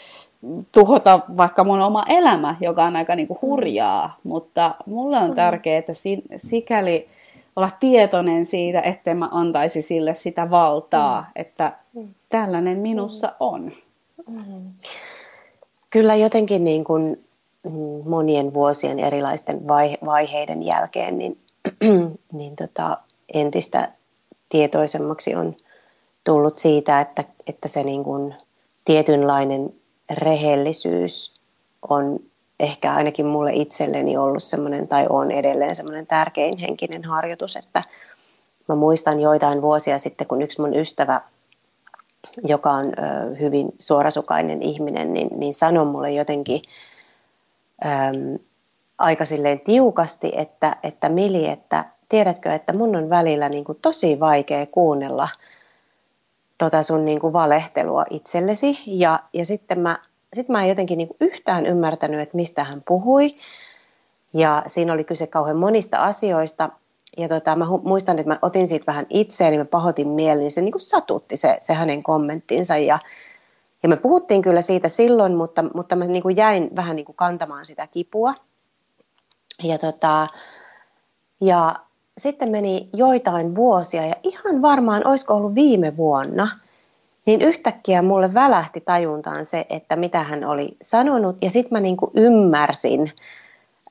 tuhota 0.71 1.19
vaikka 1.37 1.63
mun 1.63 1.81
oma 1.81 2.03
elämä, 2.09 2.55
joka 2.61 2.83
on 2.83 2.95
aika 2.95 3.15
niinku 3.15 3.37
hurjaa, 3.41 4.17
mutta 4.23 4.75
mulle 4.85 5.17
on 5.17 5.29
mm. 5.29 5.35
tärkeää, 5.35 5.79
että 5.79 5.93
sikäli 6.37 7.07
olla 7.55 7.71
tietoinen 7.79 8.45
siitä, 8.45 8.81
ettei 8.81 9.13
mä 9.15 9.29
antaisi 9.31 9.81
sille 9.81 10.15
sitä 10.15 10.49
valtaa, 10.49 11.21
mm. 11.21 11.27
että 11.35 11.77
tällainen 12.29 12.79
minussa 12.79 13.33
on. 13.39 13.71
Kyllä 15.89 16.15
jotenkin 16.15 16.63
niin 16.63 16.83
kuin 16.83 17.25
monien 18.05 18.53
vuosien 18.53 18.99
erilaisten 18.99 19.67
vaiheiden 20.05 20.63
jälkeen 20.63 21.17
niin, 21.17 21.37
niin 22.33 22.55
tota, 22.55 22.97
entistä 23.33 23.91
tietoisemmaksi 24.49 25.35
on 25.35 25.55
tullut 26.23 26.57
siitä, 26.57 27.01
että, 27.01 27.23
että 27.47 27.67
se 27.67 27.83
niin 27.83 28.03
kuin 28.03 28.35
tietynlainen 28.85 29.73
rehellisyys 30.09 31.39
on 31.89 32.19
ehkä 32.59 32.93
ainakin 32.93 33.25
mulle 33.25 33.53
itselleni 33.53 34.17
ollut 34.17 34.43
semmoinen, 34.43 34.87
tai 34.87 35.05
on 35.09 35.31
edelleen 35.31 35.75
semmoinen 35.75 36.07
tärkein 36.07 36.57
henkinen 36.57 37.03
harjoitus, 37.03 37.55
että 37.55 37.83
mä 38.69 38.75
muistan 38.75 39.19
joitain 39.19 39.61
vuosia 39.61 39.99
sitten, 39.99 40.27
kun 40.27 40.41
yksi 40.41 40.61
mun 40.61 40.75
ystävä, 40.75 41.21
joka 42.43 42.71
on 42.71 42.93
hyvin 43.39 43.71
suorasukainen 43.79 44.61
ihminen, 44.61 45.13
niin, 45.13 45.29
niin 45.35 45.53
sanoi 45.53 45.85
mulle 45.85 46.11
jotenkin 46.11 46.61
ö, 47.85 48.39
aika 48.97 49.25
silleen 49.25 49.59
tiukasti, 49.59 50.31
että, 50.35 50.75
että 50.83 51.09
Mili, 51.09 51.47
että 51.47 51.85
tiedätkö, 52.09 52.51
että 52.51 52.73
mun 52.73 52.95
on 52.95 53.09
välillä 53.09 53.49
niin 53.49 53.63
kuin 53.63 53.77
tosi 53.81 54.19
vaikea 54.19 54.65
kuunnella– 54.65 55.29
tota 56.59 56.83
sun 56.83 57.05
niin 57.05 57.19
kuin 57.19 57.33
valehtelua 57.33 58.05
itsellesi. 58.09 58.77
Ja, 58.85 59.19
ja 59.33 59.45
sitten 59.45 59.79
mä, 59.79 59.99
sit 60.33 60.49
mä 60.49 60.63
en 60.63 60.69
jotenkin 60.69 60.97
niin 60.97 61.09
yhtään 61.21 61.65
ymmärtänyt, 61.65 62.19
että 62.19 62.35
mistä 62.35 62.63
hän 62.63 62.83
puhui. 62.87 63.35
Ja 64.33 64.63
siinä 64.67 64.93
oli 64.93 65.03
kyse 65.03 65.27
kauhean 65.27 65.57
monista 65.57 65.97
asioista. 65.97 66.69
Ja 67.17 67.27
tota, 67.27 67.55
mä 67.55 67.65
muistan, 67.83 68.19
että 68.19 68.33
mä 68.33 68.39
otin 68.41 68.67
siitä 68.67 68.85
vähän 68.87 69.05
itseäni, 69.09 69.57
mä 69.57 69.65
pahoitin 69.65 70.07
mielen, 70.07 70.39
niin 70.39 70.51
se 70.51 70.61
niin 70.61 70.71
kuin 70.71 70.81
satutti 70.81 71.37
se, 71.37 71.57
se 71.61 71.73
hänen 71.73 72.03
kommenttinsa. 72.03 72.77
Ja, 72.77 72.99
ja 73.83 73.89
me 73.89 73.97
puhuttiin 73.97 74.41
kyllä 74.41 74.61
siitä 74.61 74.89
silloin, 74.89 75.35
mutta, 75.35 75.63
mutta 75.73 75.95
mä 75.95 76.05
niin 76.05 76.23
kuin 76.23 76.37
jäin 76.37 76.69
vähän 76.75 76.95
niin 76.95 77.05
kuin 77.05 77.15
kantamaan 77.15 77.65
sitä 77.65 77.87
kipua. 77.87 78.33
Ja, 79.63 79.77
tota, 79.77 80.27
ja 81.41 81.75
sitten 82.17 82.49
meni 82.49 82.89
joitain 82.93 83.55
vuosia 83.55 84.05
ja 84.05 84.15
ihan 84.23 84.61
varmaan 84.61 85.07
olisiko 85.07 85.33
ollut 85.33 85.55
viime 85.55 85.97
vuonna, 85.97 86.59
niin 87.29 87.41
yhtäkkiä 87.41 88.01
mulle 88.01 88.33
välähti 88.33 88.81
tajuntaan 88.81 89.45
se, 89.45 89.65
että 89.69 89.95
mitä 89.95 90.23
hän 90.23 90.43
oli 90.43 90.77
sanonut. 90.81 91.37
Ja 91.41 91.49
sitten 91.49 91.75
mä 91.75 91.79
niinku 91.79 92.11
ymmärsin 92.15 93.11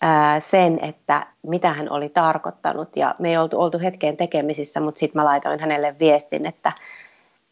ää, 0.01 0.41
sen, 0.41 0.79
että 0.85 1.27
mitä 1.47 1.73
hän 1.73 1.91
oli 1.91 2.09
tarkoittanut. 2.09 2.97
Ja 2.97 3.15
me 3.19 3.31
ei 3.31 3.37
oltu, 3.37 3.61
oltu 3.61 3.79
hetkeen 3.79 4.17
tekemisissä, 4.17 4.81
mutta 4.81 4.99
sitten 4.99 5.21
mä 5.21 5.25
laitoin 5.25 5.61
hänelle 5.61 5.97
viestin, 5.99 6.47
että, 6.47 6.73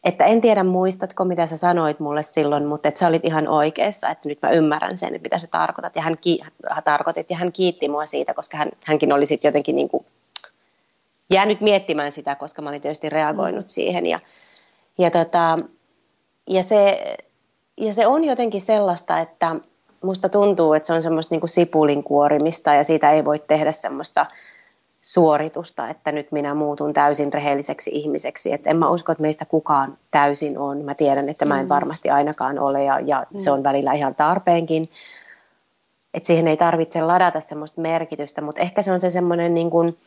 että 0.03 0.25
en 0.25 0.41
tiedä 0.41 0.63
muistatko 0.63 1.25
mitä 1.25 1.45
sä 1.45 1.57
sanoit 1.57 1.99
mulle 1.99 2.23
silloin, 2.23 2.65
mutta 2.65 2.87
että 2.87 2.99
sä 2.99 3.07
olit 3.07 3.25
ihan 3.25 3.47
oikeassa, 3.47 4.09
että 4.09 4.29
nyt 4.29 4.39
mä 4.41 4.49
ymmärrän 4.49 4.97
sen, 4.97 5.15
että 5.15 5.25
mitä 5.25 5.37
sä 5.37 5.47
tarkoitat. 5.51 5.95
Ja 5.95 6.01
hän, 6.01 6.17
ki- 6.21 6.41
tarkoitit 6.85 7.29
ja 7.29 7.37
hän 7.37 7.51
kiitti 7.51 7.87
mua 7.87 8.05
siitä, 8.05 8.33
koska 8.33 8.57
hän, 8.57 8.69
hänkin 8.83 9.13
oli 9.13 9.25
sitten 9.25 9.49
jotenkin 9.49 9.75
niin 9.75 9.89
kuin 9.89 10.05
jäänyt 11.29 11.61
miettimään 11.61 12.11
sitä, 12.11 12.35
koska 12.35 12.61
mä 12.61 12.69
olin 12.69 12.81
tietysti 12.81 13.09
reagoinut 13.09 13.69
siihen. 13.69 14.05
Ja, 14.05 14.19
ja, 14.97 15.11
tota, 15.11 15.59
ja, 16.47 16.63
se, 16.63 16.99
ja 17.77 17.93
se 17.93 18.07
on 18.07 18.23
jotenkin 18.23 18.61
sellaista, 18.61 19.19
että 19.19 19.55
musta 20.01 20.29
tuntuu, 20.29 20.73
että 20.73 20.87
se 20.87 20.93
on 20.93 21.03
semmoista 21.03 21.33
niin 21.33 21.39
kuin 21.41 21.49
sipulin 21.49 22.03
kuorimista 22.03 22.73
ja 22.73 22.83
siitä 22.83 23.11
ei 23.11 23.25
voi 23.25 23.39
tehdä 23.39 23.71
semmoista 23.71 24.25
suoritusta, 25.01 25.89
että 25.89 26.11
nyt 26.11 26.31
minä 26.31 26.55
muutun 26.55 26.93
täysin 26.93 27.33
rehelliseksi 27.33 27.89
ihmiseksi. 27.93 28.53
Että 28.53 28.69
en 28.69 28.77
mä 28.77 28.89
usko, 28.89 29.11
että 29.11 29.21
meistä 29.21 29.45
kukaan 29.45 29.97
täysin 30.11 30.57
on. 30.57 30.85
Mä 30.85 30.95
tiedän, 30.95 31.29
että 31.29 31.45
mä 31.45 31.59
en 31.59 31.65
mm. 31.65 31.69
varmasti 31.69 32.09
ainakaan 32.09 32.59
ole 32.59 32.83
ja, 32.83 32.99
ja 32.99 33.25
mm. 33.33 33.37
se 33.37 33.51
on 33.51 33.63
välillä 33.63 33.93
ihan 33.93 34.15
tarpeenkin. 34.15 34.89
Että 36.13 36.27
siihen 36.27 36.47
ei 36.47 36.57
tarvitse 36.57 37.01
ladata 37.01 37.39
semmoista 37.39 37.81
merkitystä, 37.81 38.41
mutta 38.41 38.61
ehkä 38.61 38.81
se 38.81 38.91
on 38.91 39.01
se 39.01 39.09
semmoinen 39.09 39.53
niin 39.53 39.69
kuin, 39.69 39.97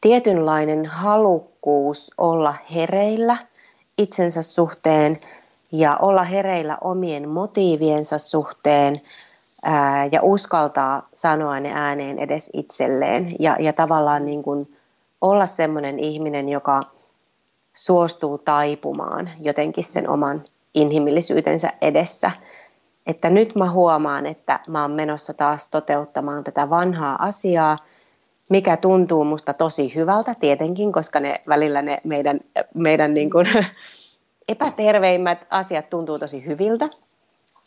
tietynlainen 0.00 0.86
halukkuus 0.86 2.10
olla 2.18 2.54
hereillä 2.74 3.36
itsensä 3.98 4.42
suhteen 4.42 5.18
ja 5.72 5.96
olla 5.96 6.24
hereillä 6.24 6.78
omien 6.80 7.28
motiiviensa 7.28 8.18
suhteen 8.18 9.00
ää, 9.62 10.08
ja 10.12 10.22
uskaltaa 10.22 11.08
sanoa 11.12 11.60
ne 11.60 11.72
ääneen 11.74 12.18
edes 12.18 12.50
itselleen 12.52 13.34
ja, 13.38 13.56
ja 13.60 13.72
tavallaan 13.72 14.24
niin 14.24 14.42
kuin 14.42 14.76
olla 15.20 15.46
semmoinen 15.46 15.98
ihminen, 15.98 16.48
joka 16.48 16.82
suostuu 17.76 18.38
taipumaan 18.38 19.30
jotenkin 19.40 19.84
sen 19.84 20.08
oman 20.08 20.44
inhimillisyytensä 20.74 21.72
edessä. 21.80 22.30
Että 23.06 23.30
nyt 23.30 23.54
mä 23.54 23.70
huomaan, 23.70 24.26
että 24.26 24.60
mä 24.68 24.82
oon 24.82 24.90
menossa 24.90 25.34
taas 25.34 25.70
toteuttamaan 25.70 26.44
tätä 26.44 26.70
vanhaa 26.70 27.16
asiaa– 27.24 27.78
mikä 28.50 28.76
tuntuu 28.76 29.24
musta 29.24 29.54
tosi 29.54 29.94
hyvältä 29.94 30.34
tietenkin, 30.40 30.92
koska 30.92 31.20
ne 31.20 31.34
välillä 31.48 31.82
ne 31.82 32.00
meidän, 32.04 32.40
meidän 32.74 33.14
niin 33.14 33.30
kuin 33.30 33.48
epäterveimmät 34.48 35.38
asiat 35.50 35.90
tuntuu 35.90 36.18
tosi 36.18 36.46
hyviltä, 36.46 36.88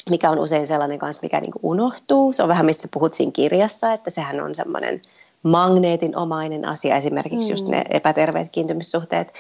mikä 0.10 0.30
on 0.30 0.40
usein 0.40 0.68
sellainen 0.68 1.00
kanssa, 1.00 1.22
mikä 1.24 1.40
niin 1.40 1.52
kuin 1.52 1.62
unohtuu. 1.64 2.34
Se 2.34 2.44
on 2.44 2.50
vähän, 2.50 2.66
missä 2.66 2.88
puhut 2.94 3.14
siinä 3.14 3.32
kirjassa, 3.32 3.94
että 3.94 4.10
sehän 4.10 4.42
on 4.42 4.56
semmoinen 4.56 5.02
magneetinomainen 5.44 6.66
asia, 6.66 6.96
esimerkiksi 6.96 7.50
mm. 7.50 7.54
just 7.54 7.68
ne 7.68 7.78
mm. 7.78 7.86
epäterveet 7.90 8.48
kiintymissuhteet. 8.52 9.34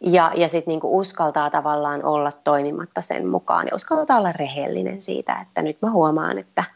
Ja, 0.00 0.32
ja 0.36 0.48
sitten 0.48 0.72
niinku 0.72 0.98
uskaltaa 0.98 1.50
tavallaan 1.50 2.04
olla 2.04 2.32
toimimatta 2.44 3.00
sen 3.00 3.28
mukaan 3.28 3.66
ja 3.66 3.74
uskaltaa 3.74 4.18
olla 4.18 4.32
rehellinen 4.32 5.02
siitä, 5.02 5.36
että 5.42 5.62
nyt 5.62 5.82
mä 5.82 5.90
huomaan, 5.90 6.38
että– 6.38 6.64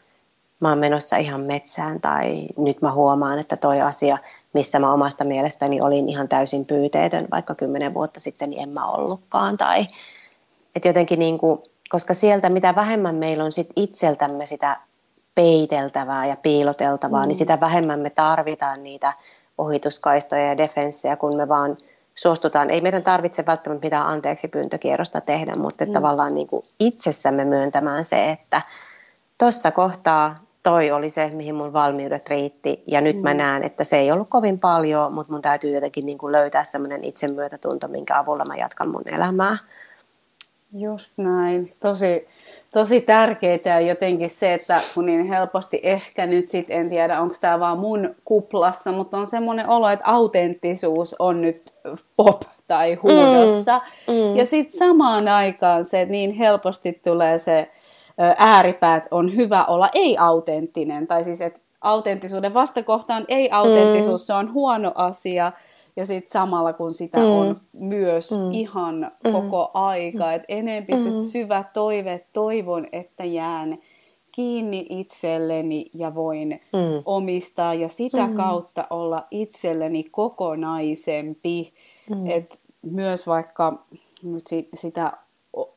mä 0.59 0.69
oon 0.69 0.77
menossa 0.77 1.17
ihan 1.17 1.41
metsään 1.41 2.01
tai 2.01 2.41
nyt 2.57 2.81
mä 2.81 2.91
huomaan, 2.91 3.39
että 3.39 3.57
toi 3.57 3.81
asia, 3.81 4.17
missä 4.53 4.79
mä 4.79 4.93
omasta 4.93 5.23
mielestäni 5.23 5.81
olin 5.81 6.09
ihan 6.09 6.27
täysin 6.29 6.65
pyyteetön, 6.65 7.27
vaikka 7.31 7.55
kymmenen 7.55 7.93
vuotta 7.93 8.19
sitten 8.19 8.49
niin 8.49 8.61
en 8.61 8.69
mä 8.69 8.85
ollutkaan. 8.85 9.57
Tai, 9.57 9.85
että 10.75 10.87
jotenkin 10.87 11.19
niin 11.19 11.37
kuin, 11.37 11.59
koska 11.89 12.13
sieltä 12.13 12.49
mitä 12.49 12.75
vähemmän 12.75 13.15
meillä 13.15 13.43
on 13.43 13.51
sit 13.51 13.69
itseltämme 13.75 14.45
sitä 14.45 14.79
peiteltävää 15.35 16.25
ja 16.25 16.35
piiloteltavaa, 16.35 17.19
niin 17.19 17.25
mm. 17.25 17.27
niin 17.27 17.37
sitä 17.37 17.59
vähemmän 17.59 17.99
me 17.99 18.09
tarvitaan 18.09 18.83
niitä 18.83 19.13
ohituskaistoja 19.57 20.45
ja 20.45 20.57
defenssejä, 20.57 21.15
kun 21.15 21.35
me 21.35 21.47
vaan 21.47 21.77
suostutaan. 22.15 22.69
Ei 22.69 22.81
meidän 22.81 23.03
tarvitse 23.03 23.45
välttämättä 23.45 23.85
mitään 23.85 24.07
anteeksi 24.07 24.47
pyyntökierrosta 24.47 25.21
tehdä, 25.21 25.55
mutta 25.55 25.85
mm. 25.85 25.93
tavallaan 25.93 26.33
niin 26.33 26.47
kuin 26.47 26.63
itsessämme 26.79 27.45
myöntämään 27.45 28.03
se, 28.03 28.31
että 28.31 28.61
tuossa 29.37 29.71
kohtaa 29.71 30.48
toi 30.69 30.91
oli 30.91 31.09
se, 31.09 31.29
mihin 31.33 31.55
mun 31.55 31.73
valmiudet 31.73 32.29
riitti. 32.29 32.83
Ja 32.87 33.01
nyt 33.01 33.15
mm. 33.15 33.23
mä 33.23 33.33
näen, 33.33 33.63
että 33.63 33.83
se 33.83 33.97
ei 33.97 34.11
ollut 34.11 34.29
kovin 34.29 34.59
paljon, 34.59 35.13
mutta 35.13 35.33
mun 35.33 35.41
täytyy 35.41 35.71
jotenkin 35.71 36.05
niin 36.05 36.17
kuin 36.17 36.31
löytää 36.31 36.63
semmoinen 36.63 37.03
itsemyötätunto, 37.03 37.87
minkä 37.87 38.19
avulla 38.19 38.45
mä 38.45 38.55
jatkan 38.55 38.89
mun 38.89 39.03
elämää. 39.05 39.57
Just 40.73 41.13
näin. 41.17 41.73
Tosi, 41.79 42.27
tosi 42.73 43.01
tärkeää 43.01 43.59
ja 43.65 43.79
jotenkin 43.79 44.29
se, 44.29 44.47
että 44.53 44.81
kun 44.93 45.05
niin 45.05 45.25
helposti 45.25 45.79
ehkä 45.83 46.25
nyt 46.25 46.49
sit, 46.49 46.65
en 46.69 46.89
tiedä 46.89 47.21
onko 47.21 47.35
tämä 47.41 47.59
vaan 47.59 47.77
mun 47.79 48.15
kuplassa, 48.25 48.91
mutta 48.91 49.17
on 49.17 49.27
semmoinen 49.27 49.69
olo, 49.69 49.89
että 49.89 50.05
autenttisuus 50.07 51.15
on 51.19 51.41
nyt 51.41 51.61
pop 52.17 52.41
tai 52.67 52.93
huudossa. 52.93 53.81
Mm, 54.07 54.13
mm. 54.13 54.35
Ja 54.35 54.45
sitten 54.45 54.79
samaan 54.79 55.27
aikaan 55.27 55.85
se, 55.85 56.05
niin 56.05 56.31
helposti 56.31 57.01
tulee 57.03 57.37
se 57.37 57.71
ääripäät 58.37 59.07
on 59.11 59.35
hyvä 59.35 59.65
olla 59.65 59.89
ei-autenttinen. 59.93 61.07
Tai 61.07 61.23
siis, 61.23 61.41
että 61.41 61.59
autenttisuuden 61.81 62.53
vastakohta 62.53 63.15
on 63.15 63.25
ei-autenttisuus, 63.27 64.21
mm. 64.21 64.25
se 64.25 64.33
on 64.33 64.53
huono 64.53 64.91
asia. 64.95 65.51
ja 65.95 66.05
sitten 66.05 66.31
samalla 66.31 66.73
kun 66.73 66.93
sitä 66.93 67.17
mm. 67.17 67.25
on 67.25 67.55
myös 67.79 68.31
mm. 68.31 68.51
ihan 68.51 69.11
mm. 69.23 69.31
koko 69.31 69.71
aika, 69.73 70.33
että 70.33 70.45
enempi 70.49 70.93
mm. 70.95 71.23
syvä 71.23 71.63
toive, 71.73 72.25
toivon, 72.33 72.87
että 72.91 73.25
jään 73.25 73.77
kiinni 74.31 74.85
itselleni 74.89 75.89
ja 75.93 76.15
voin 76.15 76.49
mm. 76.49 77.01
omistaa 77.05 77.73
ja 77.73 77.89
sitä 77.89 78.27
mm. 78.27 78.35
kautta 78.35 78.87
olla 78.89 79.27
itselleni 79.31 80.03
kokonaisempi. 80.03 81.73
Mm. 82.09 82.29
Et 82.29 82.59
myös 82.81 83.27
vaikka 83.27 83.85
nyt 84.23 84.43
sitä 84.73 85.13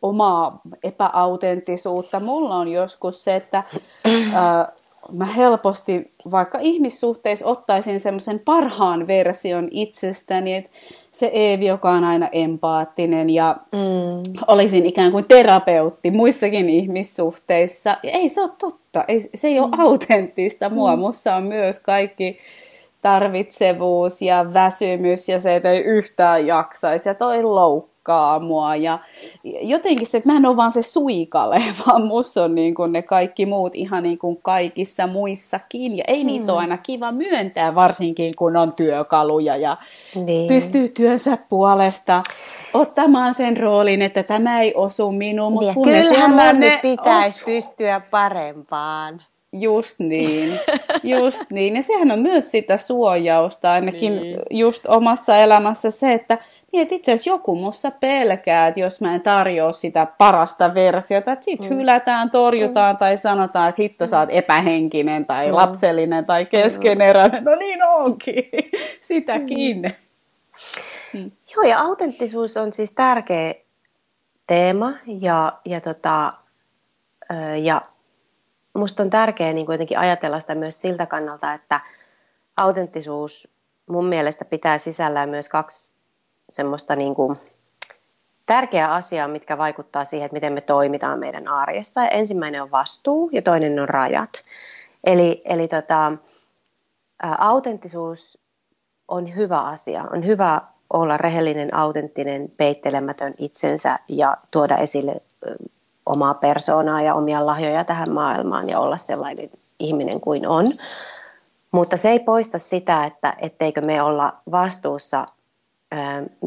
omaa 0.03 0.61
epäautenttisuutta. 0.85 2.21
Mulla 2.21 2.57
on 2.57 2.69
joskus 2.69 3.25
se, 3.25 3.37
että 3.37 3.63
ää, 4.35 4.73
mä 5.13 5.25
helposti 5.25 6.11
vaikka 6.31 6.59
ihmissuhteissa 6.61 7.47
ottaisin 7.47 8.01
semmoisen 8.01 8.39
parhaan 8.39 9.07
version 9.07 9.69
itsestäni, 9.71 10.55
että 10.55 10.71
se 11.11 11.27
Eevi, 11.27 11.67
joka 11.67 11.91
on 11.91 12.05
aina 12.05 12.29
empaattinen 12.33 13.31
ja 13.31 13.57
mm. 13.73 14.33
olisin 14.47 14.87
ikään 14.87 15.13
kuin 15.13 15.29
terapeutti 15.29 16.11
muissakin 16.11 16.71
ihmissuhteissa. 16.71 17.97
Ja 18.03 18.11
ei 18.11 18.29
se 18.29 18.41
ole 18.41 18.51
totta, 18.59 19.05
ei, 19.09 19.21
se 19.35 19.49
ei 19.49 19.61
ole 19.61 19.69
mm. 19.69 19.81
autenttista 19.81 20.71
mua. 20.71 20.97
Mm. 20.97 21.01
Mussa 21.01 21.37
on 21.37 21.43
myös 21.43 21.79
kaikki 21.79 22.39
tarvitsevuus 23.01 24.23
ja 24.23 24.55
väsymys 24.55 25.29
ja 25.29 25.41
se, 25.41 25.57
että 25.57 25.71
ei 25.71 25.81
yhtään 25.81 26.47
jaksaisi 26.47 27.09
ja 27.09 27.15
toi 27.15 27.43
loukka 27.43 27.92
loukkaa 28.09 28.38
mua. 28.38 28.77
Ja 28.77 28.99
jotenkin 29.62 30.07
se, 30.07 30.17
että 30.17 30.33
mä 30.33 30.37
en 30.37 30.47
ole 30.47 30.57
vaan 30.57 30.73
se 30.73 30.83
suikale, 30.83 31.62
vaan 31.87 32.03
musta 32.03 32.45
on 32.45 32.55
niin 32.55 32.75
kuin 32.75 32.93
ne 32.93 33.03
kaikki 33.03 33.47
muut 33.47 33.75
ihan 33.75 34.03
niin 34.03 34.19
kuin 34.19 34.38
kaikissa 34.43 35.07
muissakin. 35.07 35.97
Ja 35.97 36.05
ei 36.09 36.25
niitä 36.25 36.45
mm. 36.45 36.51
ole 36.51 36.59
aina 36.59 36.79
kiva 36.79 37.12
myöntää, 37.12 37.75
varsinkin 37.75 38.37
kun 38.37 38.57
on 38.57 38.73
työkaluja 38.73 39.57
ja 39.57 39.77
niin. 40.25 40.49
pystyy 40.49 40.88
työnsä 40.88 41.38
puolesta 41.49 42.23
ottamaan 42.75 43.35
sen 43.35 43.57
roolin, 43.57 44.03
että 44.03 44.23
tämä 44.23 44.61
ei 44.61 44.73
osu 44.75 45.12
minuun. 45.12 45.53
Mutta 45.53 45.73
niin, 45.73 45.85
kyllähän 45.85 46.61
ne 46.61 46.79
pitäisi 46.83 47.43
osu. 47.43 47.45
pystyä 47.45 48.01
parempaan. 48.11 49.23
Just 49.53 49.99
niin, 49.99 50.59
just 51.19 51.43
niin. 51.51 51.77
Ja 51.77 51.83
sehän 51.83 52.11
on 52.11 52.19
myös 52.19 52.51
sitä 52.51 52.77
suojausta, 52.77 53.73
ainakin 53.73 54.17
niin. 54.17 54.38
just 54.51 54.87
omassa 54.88 55.37
elämässä 55.37 55.91
se, 55.91 56.12
että 56.12 56.38
niin, 56.73 56.83
että 56.83 56.95
itse 56.95 57.13
asiassa 57.13 57.31
joku 57.31 57.55
mussa 57.55 57.91
pelkää, 57.91 58.67
että 58.67 58.81
jos 58.81 59.01
mä 59.01 59.15
en 59.15 59.23
tarjoa 59.23 59.73
sitä 59.73 60.07
parasta 60.19 60.75
versiota, 60.75 61.33
että 61.33 61.45
sit 61.45 61.61
mm. 61.61 61.69
hylätään, 61.69 62.31
torjutaan 62.31 62.95
mm. 62.95 62.99
tai 62.99 63.17
sanotaan, 63.17 63.69
että 63.69 63.83
hitto 63.83 64.07
sä 64.07 64.19
oot 64.19 64.29
mm. 64.29 64.39
epähenkinen 64.39 65.27
tai 65.27 65.49
mm. 65.49 65.55
lapsellinen 65.55 66.25
tai 66.25 66.47
keskeneräinen. 66.47 67.45
No 67.45 67.55
niin 67.55 67.83
onkin, 67.83 68.45
sitäkin. 69.01 69.83
Mm. 69.83 71.21
Mm. 71.21 71.31
Joo, 71.55 71.63
ja 71.63 71.81
autenttisuus 71.81 72.57
on 72.57 72.73
siis 72.73 72.95
tärkeä 72.95 73.55
teema 74.47 74.93
ja, 75.21 75.59
ja, 75.65 75.81
tota, 75.81 76.33
ja 77.63 77.83
musta 78.75 79.03
on 79.03 79.11
tärkeää 79.11 79.53
niin 79.53 79.67
kuitenkin 79.67 79.99
ajatella 79.99 80.41
sitä 80.41 80.55
myös 80.55 80.81
siltä 80.81 81.07
kannalta, 81.07 81.55
että 81.55 81.81
autenttisuus 82.57 83.55
mun 83.87 84.07
mielestä 84.07 84.45
pitää 84.45 84.79
sisällään 84.79 85.29
myös 85.29 85.49
kaksi 85.49 85.93
semmoista 86.53 86.97
niin 86.97 87.15
kuin 87.15 87.37
tärkeää 88.47 88.93
asiaa, 88.93 89.29
mitkä 89.29 89.59
vaikuttaa 89.59 90.05
siihen, 90.05 90.27
että 90.27 90.35
miten 90.37 90.53
me 90.53 90.61
toimitaan 90.61 91.19
meidän 91.19 91.49
arjessa. 91.49 92.09
Ensimmäinen 92.09 92.62
on 92.62 92.71
vastuu 92.71 93.31
ja 93.33 93.43
toinen 93.43 93.81
on 93.81 93.88
rajat. 93.88 94.31
Eli, 95.05 95.43
eli 95.45 95.69
tota, 95.69 96.12
autenttisuus 97.38 98.38
on 99.09 99.37
hyvä 99.37 99.61
asia. 99.61 100.05
On 100.12 100.27
hyvä 100.27 100.61
olla 100.93 101.17
rehellinen, 101.17 101.75
autenttinen, 101.75 102.49
peittelemätön 102.59 103.35
itsensä 103.38 103.99
ja 104.09 104.37
tuoda 104.51 104.77
esille 104.77 105.15
omaa 106.07 106.35
persoonaa 106.35 107.03
ja 107.03 107.15
omia 107.15 107.47
lahjoja 107.47 107.85
tähän 107.85 108.11
maailmaan 108.11 108.69
ja 108.69 108.79
olla 108.81 108.97
sellainen 108.97 109.51
ihminen 109.79 110.21
kuin 110.21 110.49
on. 110.49 110.67
Mutta 111.73 111.97
se 111.97 112.11
ei 112.11 112.21
poista 112.21 112.59
sitä, 112.59 113.05
että 113.05 113.37
etteikö 113.38 113.81
me 113.81 114.03
olla 114.03 114.33
vastuussa 114.51 115.27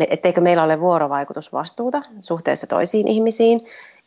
etteikö 0.09 0.41
meillä 0.41 0.63
ole 0.63 0.79
vuorovaikutusvastuuta 0.79 2.01
suhteessa 2.21 2.67
toisiin 2.67 3.07
ihmisiin, 3.07 3.61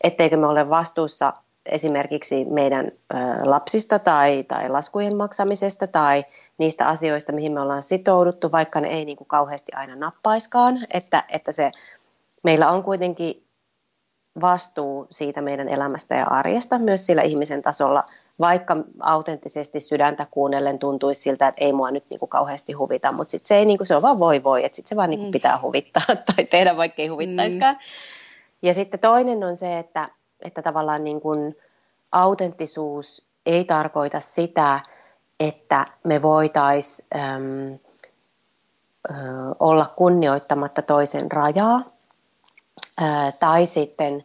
etteikö 0.05 0.37
me 0.37 0.47
ole 0.47 0.71
vastuussa 0.71 1.33
esimerkiksi 1.67 2.45
meidän 2.45 2.93
lapsista 3.43 3.99
tai, 3.99 4.45
tai 4.49 4.69
laskujen 4.69 5.17
maksamisesta 5.17 5.87
tai 5.87 6.25
niistä 6.59 6.89
asioista, 6.89 7.33
mihin 7.33 7.53
me 7.53 7.61
ollaan 7.61 7.83
sitouduttu, 7.83 8.53
vaikka 8.53 8.81
ne 8.81 8.89
ei 8.89 9.05
niin 9.05 9.17
kuin 9.17 9.29
kauheasti 9.29 9.73
aina 9.75 9.97
nappaiskaan, 9.97 10.79
että, 10.95 11.25
että 11.29 11.53
se, 11.53 11.73
meillä 12.45 12.71
on 12.71 12.83
kuitenkin 12.83 13.45
vastuu 14.41 15.07
siitä 15.11 15.41
meidän 15.41 15.69
elämästä 15.69 16.15
ja 16.15 16.27
arjesta 16.31 16.79
myös 16.79 17.07
sillä 17.07 17.23
ihmisen 17.23 17.63
tasolla– 17.63 18.03
vaikka 18.41 18.77
autenttisesti 19.01 19.81
sydäntä 19.81 20.27
kuunnellen 20.31 20.79
tuntuisi 20.79 21.21
siltä, 21.21 21.49
että 21.49 21.65
ei 21.65 21.73
mua 21.73 21.91
nyt 21.91 22.05
niin 22.11 22.21
kuin 22.21 22.29
kauheasti 22.29 22.73
huvita, 22.73 23.13
mutta 23.13 23.31
sitten 23.31 23.49
se 23.49 23.57
ei, 23.57 23.67
niin 23.67 23.79
kuin, 23.79 23.87
se 23.87 23.97
on 23.97 24.03
vaan 24.03 24.19
voi 24.19 24.43
voi, 24.43 24.65
että 24.65 24.77
sitten 24.77 24.89
se 24.89 24.97
vaan 24.97 25.11
niin 25.11 25.21
kuin 25.21 25.29
mm. 25.29 25.33
pitää 25.33 25.59
huvittaa 25.63 26.03
tai 26.37 26.45
tehdä 26.51 26.77
vaikka 26.77 27.03
ei 27.03 27.09
huvittaiskaan. 27.09 27.75
Mm. 27.75 27.81
Ja 28.63 28.75
sitten 28.75 29.01
toinen 29.01 29.45
on 29.45 29.57
se, 29.57 29.79
että, 29.79 30.09
että 30.41 30.63
tavallaan 30.63 31.05
niin 31.05 31.21
kuin 31.21 31.57
autenttisuus 32.13 33.23
ei 33.47 33.65
tarkoita 33.65 34.21
sitä, 34.21 34.81
että 35.41 35.87
me 36.05 36.23
voitaisiin 36.23 37.81
olla 39.61 39.87
kunnioittamatta 39.97 40.83
toisen 40.83 41.33
rajaa, 41.33 41.83
ää, 43.01 43.33
tai 43.41 43.67
sitten 43.67 44.25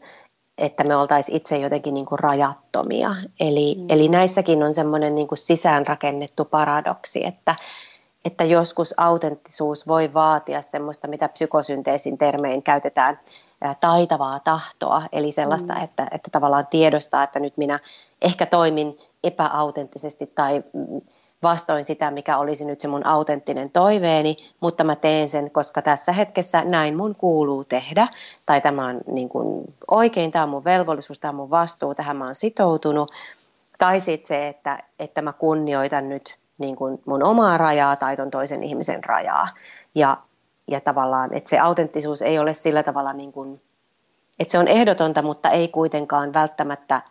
että 0.58 0.84
me 0.84 0.96
oltaisiin 0.96 1.36
itse 1.36 1.58
jotenkin 1.58 1.94
niin 1.94 2.06
kuin 2.06 2.20
rajattomia. 2.20 3.16
Eli, 3.40 3.76
mm. 3.76 3.86
eli 3.90 4.08
näissäkin 4.08 4.64
on 4.64 4.74
semmoinen 4.74 5.16
niin 5.16 5.28
sisäänrakennettu 5.34 6.46
paradoksi, 6.46 7.26
että, 7.26 7.56
että 8.26 8.44
joskus 8.44 8.94
autenttisuus 8.98 9.88
voi 9.88 10.14
vaatia 10.14 10.62
semmoista, 10.62 11.08
mitä 11.08 11.30
psykosynteesin 11.30 12.18
termein 12.18 12.64
käytetään, 12.64 13.20
taitavaa 13.82 14.40
tahtoa, 14.40 15.04
eli 15.12 15.32
sellaista, 15.32 15.74
mm. 15.74 15.84
että, 15.84 16.08
että 16.12 16.32
tavallaan 16.32 16.68
tiedostaa, 16.68 17.24
että 17.24 17.40
nyt 17.40 17.58
minä 17.58 17.80
ehkä 18.22 18.46
toimin 18.46 18.98
epäautenttisesti 19.24 20.32
tai 20.36 20.64
vastoin 21.44 21.86
sitä, 21.86 22.12
mikä 22.12 22.38
olisi 22.38 22.66
nyt 22.66 22.82
se 22.82 22.88
mun 22.88 23.06
autenttinen 23.06 23.70
toiveeni, 23.70 24.38
mutta 24.62 24.84
mä 24.84 24.96
teen 24.96 25.30
sen, 25.30 25.52
koska 25.52 25.82
tässä 25.82 26.12
hetkessä 26.12 26.64
näin 26.64 26.98
mun 26.98 27.16
kuuluu 27.16 27.64
tehdä, 27.64 28.08
tai 28.46 28.62
tämä 28.62 28.86
on 28.86 29.02
niin 29.12 29.30
kuin 29.30 29.66
oikein, 29.92 30.32
tämä 30.32 30.44
on 30.44 30.50
mun 30.50 30.64
velvollisuus, 30.64 31.20
tämä 31.20 31.30
on 31.30 31.36
mun 31.36 31.50
vastuu, 31.50 31.96
tähän 31.96 32.18
mä 32.18 32.26
oon 32.26 32.36
sitoutunut, 32.36 33.12
tai 33.78 34.00
sitten 34.00 34.28
se, 34.28 34.48
että, 34.48 34.84
että 35.00 35.22
mä 35.22 35.34
kunnioitan 35.34 36.10
nyt 36.10 36.38
niin 36.58 36.76
kuin 36.76 37.02
mun 37.06 37.24
omaa 37.24 37.58
rajaa 37.58 37.96
tai 37.96 38.16
ton 38.16 38.32
toisen 38.32 38.64
ihmisen 38.64 39.04
rajaa, 39.04 39.48
ja, 39.96 40.18
ja 40.68 40.82
tavallaan, 40.82 41.34
että 41.34 41.50
se 41.50 41.60
autenttisuus 41.60 42.22
ei 42.22 42.40
ole 42.40 42.54
sillä 42.54 42.84
tavalla 42.84 43.14
niin 43.14 43.32
kuin, 43.32 43.62
että 44.40 44.52
se 44.52 44.58
on 44.58 44.68
ehdotonta, 44.68 45.22
mutta 45.22 45.50
ei 45.50 45.68
kuitenkaan 45.68 46.34
välttämättä 46.34 47.02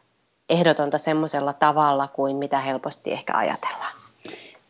ehdotonta 0.48 0.98
semmoisella 0.98 1.52
tavalla 1.52 2.08
kuin 2.08 2.36
mitä 2.36 2.60
helposti 2.60 3.12
ehkä 3.12 3.32
ajatellaan. 3.36 4.01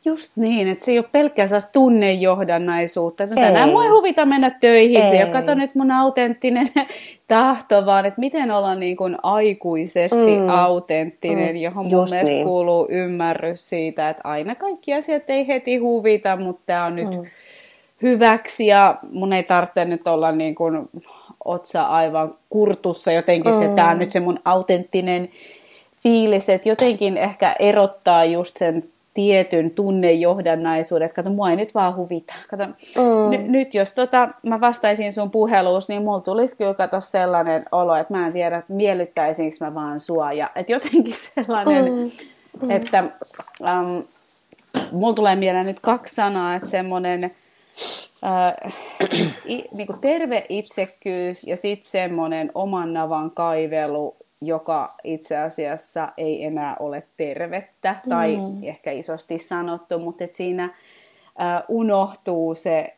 Just 0.04 0.32
niin, 0.36 0.68
että 0.68 0.84
se 0.84 0.92
ei 0.92 0.98
ole 0.98 1.06
pelkkää 1.12 1.46
tunnejohdannaisuutta. 1.72 3.24
Että 3.24 3.36
tänään 3.36 3.68
mua 3.68 3.84
ei 3.84 3.90
huvita 3.90 4.26
mennä 4.26 4.50
töihin, 4.50 5.02
ei. 5.02 5.10
se 5.10 5.16
ei 5.16 5.24
ole 5.24 5.32
kato 5.32 5.54
nyt 5.54 5.74
mun 5.74 5.90
autenttinen 5.90 6.68
tahto, 7.28 7.86
vaan 7.86 8.06
että 8.06 8.20
miten 8.20 8.50
olla 8.50 8.74
niin 8.74 8.96
kuin 8.96 9.16
aikuisesti 9.22 10.38
mm. 10.38 10.48
autenttinen, 10.48 11.56
mm. 11.56 11.62
johon 11.62 11.84
mun 11.84 11.92
Just 11.92 12.10
mielestä 12.10 12.34
niin. 12.34 12.46
kuuluu 12.46 12.86
ymmärrys 12.90 13.68
siitä, 13.68 14.08
että 14.08 14.20
aina 14.24 14.54
kaikki 14.54 14.94
asiat 14.94 15.30
ei 15.30 15.46
heti 15.46 15.76
huvita, 15.76 16.36
mutta 16.36 16.62
tämä 16.66 16.84
on 16.84 16.96
nyt 16.96 17.10
mm. 17.10 17.24
hyväksi 18.02 18.66
ja 18.66 18.98
mun 19.10 19.32
ei 19.32 19.42
tarvitse 19.42 19.84
nyt 19.84 20.08
olla 20.08 20.32
niin 20.32 20.54
kuin 20.54 20.88
otsa 21.44 21.82
aivan 21.82 22.34
kurtussa 22.50 23.12
jotenkin 23.12 23.54
mm. 23.54 23.58
se, 23.58 23.68
tämä 23.68 23.90
on 23.90 23.98
nyt 23.98 24.12
se 24.12 24.20
mun 24.20 24.38
autenttinen 24.44 25.28
fiilis, 26.02 26.48
että 26.48 26.68
jotenkin 26.68 27.16
ehkä 27.16 27.54
erottaa 27.58 28.24
just 28.24 28.56
sen 28.56 28.91
tietyn 29.14 29.70
tunnejohdannaisuuden, 29.70 31.06
että 31.06 31.16
kato, 31.16 31.30
mua 31.30 31.50
ei 31.50 31.56
nyt 31.56 31.74
vaan 31.74 31.96
huvita. 31.96 32.34
Kato, 32.48 32.66
mm. 32.66 33.36
n- 33.36 33.52
nyt 33.52 33.74
jos 33.74 33.92
tota, 33.92 34.28
mä 34.46 34.60
vastaisin 34.60 35.12
sun 35.12 35.30
puheluus, 35.30 35.88
niin 35.88 36.02
mulla 36.02 36.20
tulisi 36.20 36.56
kyllä 36.56 36.74
kato 36.74 37.00
sellainen 37.00 37.62
olo, 37.72 37.96
että 37.96 38.14
mä 38.14 38.26
en 38.26 38.32
tiedä, 38.32 38.56
että 38.56 38.72
miellyttäisinkö 38.72 39.56
mä 39.60 39.74
vaan 39.74 40.00
sua. 40.00 40.32
Ja, 40.32 40.50
että 40.56 40.72
jotenkin 40.72 41.14
sellainen, 41.34 41.84
mm. 41.84 42.10
Mm. 42.62 42.70
että 42.70 43.04
um, 43.60 44.04
mulla 44.92 45.14
tulee 45.14 45.36
mieleen 45.36 45.66
nyt 45.66 45.80
kaksi 45.80 46.14
sanaa, 46.14 46.54
että 46.54 46.68
semmoinen 46.68 47.24
äh, 48.24 48.72
i, 49.48 49.64
niin 49.72 49.88
terve 50.00 50.44
itsekkyys 50.48 51.46
ja 51.46 51.56
sitten 51.56 51.90
semmoinen 51.90 52.50
oman 52.54 52.92
navan 52.92 53.30
kaivelu 53.30 54.16
joka 54.42 54.88
itse 55.04 55.36
asiassa 55.36 56.08
ei 56.16 56.44
enää 56.44 56.76
ole 56.80 57.02
tervettä 57.16 57.96
tai 58.08 58.36
mm. 58.36 58.68
ehkä 58.68 58.90
isosti 58.90 59.38
sanottu, 59.38 59.98
mutta 59.98 60.24
että 60.24 60.36
siinä 60.36 60.64
äh, 60.64 61.62
unohtuu 61.68 62.54
se 62.54 62.96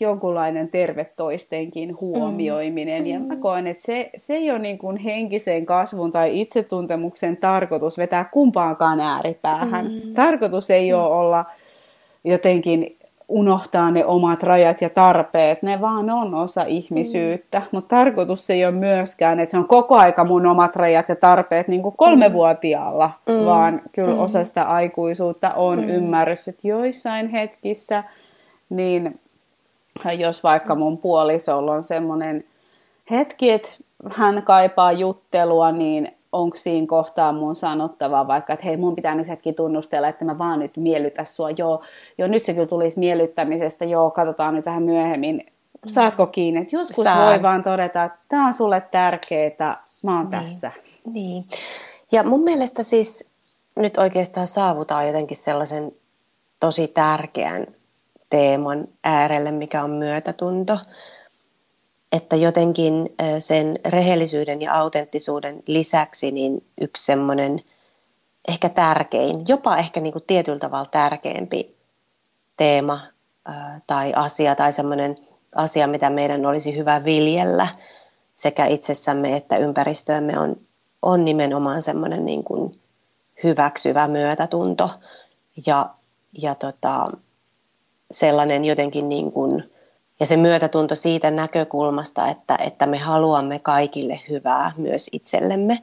jonkunlainen 0.00 0.68
terve 0.68 1.04
toistenkin 1.04 1.90
huomioiminen. 2.00 3.02
Mm. 3.02 3.06
Ja 3.08 3.20
mä 3.20 3.36
koen, 3.36 3.66
että 3.66 3.82
se, 3.82 4.10
se 4.16 4.34
ei 4.34 4.50
ole 4.50 4.58
niin 4.58 4.78
kuin 4.78 4.96
henkisen 4.96 5.66
kasvun 5.66 6.10
tai 6.10 6.40
itsetuntemuksen 6.40 7.36
tarkoitus 7.36 7.98
vetää 7.98 8.24
kumpaankaan 8.24 9.00
ääripäähän. 9.00 9.86
Mm. 9.86 10.14
Tarkoitus 10.14 10.70
ei 10.70 10.92
mm. 10.92 10.98
ole 10.98 11.08
olla 11.08 11.44
jotenkin 12.24 12.97
unohtaa 13.28 13.90
ne 13.90 14.04
omat 14.04 14.42
rajat 14.42 14.80
ja 14.82 14.90
tarpeet, 14.90 15.62
ne 15.62 15.80
vaan 15.80 16.10
on 16.10 16.34
osa 16.34 16.62
ihmisyyttä. 16.62 17.58
Mm. 17.58 17.66
Mutta 17.70 17.96
tarkoitus 17.96 18.50
ei 18.50 18.64
ole 18.64 18.74
myöskään, 18.74 19.40
että 19.40 19.50
se 19.50 19.58
on 19.58 19.68
koko 19.68 19.96
aika 19.96 20.24
mun 20.24 20.46
omat 20.46 20.76
rajat 20.76 21.08
ja 21.08 21.16
tarpeet 21.16 21.68
niin 21.68 21.82
kuin 21.82 21.94
kolmevuotiaalla, 21.96 23.10
mm. 23.28 23.44
vaan 23.44 23.80
kyllä 23.92 24.14
mm. 24.14 24.20
osa 24.20 24.44
sitä 24.44 24.62
aikuisuutta 24.62 25.50
on 25.50 25.78
mm. 25.78 25.88
ymmärrys, 25.88 26.48
että 26.48 26.68
joissain 26.68 27.28
hetkissä, 27.28 28.04
niin 28.70 29.20
jos 30.18 30.42
vaikka 30.42 30.74
mun 30.74 30.98
puolisolla 30.98 31.72
on 31.72 31.82
semmoinen 31.82 32.44
hetki, 33.10 33.50
että 33.50 33.68
hän 34.16 34.42
kaipaa 34.42 34.92
juttelua, 34.92 35.72
niin 35.72 36.17
onko 36.32 36.56
siinä 36.56 36.86
kohtaa 36.86 37.32
mun 37.32 37.56
sanottavaa 37.56 38.26
vaikka, 38.26 38.52
että 38.52 38.66
hei 38.66 38.76
mun 38.76 38.94
pitää 38.94 39.14
nyt 39.14 39.28
hetki 39.28 39.52
tunnustella, 39.52 40.08
että 40.08 40.24
mä 40.24 40.38
vaan 40.38 40.58
nyt 40.58 40.76
miellytä 40.76 41.24
sua, 41.24 41.50
joo, 41.50 41.82
joo 42.18 42.28
nyt 42.28 42.44
se 42.44 42.54
kyllä 42.54 42.66
tulisi 42.66 42.98
miellyttämisestä, 42.98 43.84
joo, 43.84 44.10
katsotaan 44.10 44.54
nyt 44.54 44.66
vähän 44.66 44.82
myöhemmin, 44.82 45.46
saatko 45.86 46.26
kiinni, 46.26 46.60
että 46.60 46.76
joskus 46.76 47.04
Saan. 47.04 47.26
voi 47.26 47.42
vaan 47.42 47.62
todeta, 47.62 48.04
että 48.04 48.18
tämä 48.28 48.46
on 48.46 48.52
sulle 48.52 48.80
tärkeää, 48.80 49.76
mä 50.04 50.16
oon 50.16 50.20
niin. 50.20 50.30
tässä. 50.30 50.72
Niin, 51.12 51.42
ja 52.12 52.24
mun 52.24 52.44
mielestä 52.44 52.82
siis 52.82 53.28
nyt 53.76 53.98
oikeastaan 53.98 54.46
saavutaan 54.46 55.06
jotenkin 55.06 55.36
sellaisen 55.36 55.92
tosi 56.60 56.88
tärkeän 56.88 57.66
teeman 58.30 58.88
äärelle, 59.04 59.50
mikä 59.50 59.84
on 59.84 59.90
myötätunto 59.90 60.78
että 62.12 62.36
jotenkin 62.36 63.14
sen 63.38 63.78
rehellisyyden 63.86 64.62
ja 64.62 64.74
autenttisuuden 64.74 65.62
lisäksi 65.66 66.30
niin 66.30 66.64
yksi 66.80 67.04
semmoinen 67.04 67.60
ehkä 68.48 68.68
tärkein, 68.68 69.44
jopa 69.48 69.76
ehkä 69.76 70.00
niin 70.00 70.12
kuin 70.12 70.24
tietyllä 70.26 70.58
tavalla 70.58 70.86
tärkeämpi 70.90 71.76
teema 72.56 73.00
tai 73.86 74.12
asia 74.16 74.54
tai 74.54 74.72
semmoinen 74.72 75.16
asia, 75.54 75.86
mitä 75.86 76.10
meidän 76.10 76.46
olisi 76.46 76.76
hyvä 76.76 77.04
viljellä 77.04 77.68
sekä 78.34 78.66
itsessämme 78.66 79.36
että 79.36 79.56
ympäristöömme 79.56 80.38
on, 80.38 80.56
on 81.02 81.24
nimenomaan 81.24 81.82
semmoinen 81.82 82.24
niin 82.24 82.44
kuin 82.44 82.80
hyväksyvä 83.44 84.08
myötätunto 84.08 84.90
ja, 85.66 85.90
ja 86.42 86.54
tota, 86.54 87.10
sellainen 88.10 88.64
jotenkin 88.64 89.08
niin 89.08 89.32
kuin, 89.32 89.70
ja 90.20 90.26
se 90.26 90.36
myötätunto 90.36 90.94
siitä 90.94 91.30
näkökulmasta, 91.30 92.28
että, 92.28 92.56
että 92.56 92.86
me 92.86 92.98
haluamme 92.98 93.58
kaikille 93.58 94.20
hyvää 94.28 94.72
myös 94.76 95.10
itsellemme. 95.12 95.82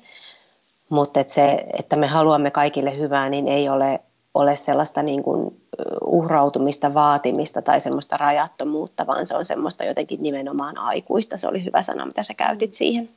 Mutta 0.90 1.20
että 1.20 1.34
se, 1.34 1.66
että 1.80 1.96
me 1.96 2.08
haluamme 2.08 2.52
kaikille 2.52 2.98
hyvää, 2.98 3.30
niin 3.30 3.48
ei 3.48 3.70
ole, 3.70 4.00
ole 4.34 4.56
sellaista 4.56 5.04
niin 5.04 5.24
kuin 5.24 5.62
uhrautumista, 6.06 6.94
vaatimista 6.94 7.62
tai 7.62 7.82
semmoista 7.82 8.18
rajattomuutta, 8.18 9.08
vaan 9.08 9.26
se 9.26 9.36
on 9.36 9.46
semmoista 9.46 9.84
jotenkin 9.84 10.24
nimenomaan 10.24 10.78
aikuista. 10.78 11.38
Se 11.38 11.48
oli 11.48 11.64
hyvä 11.64 11.82
sana, 11.82 12.06
mitä 12.06 12.24
sä 12.24 12.34
käytit 12.34 12.74
siihen. 12.74 13.10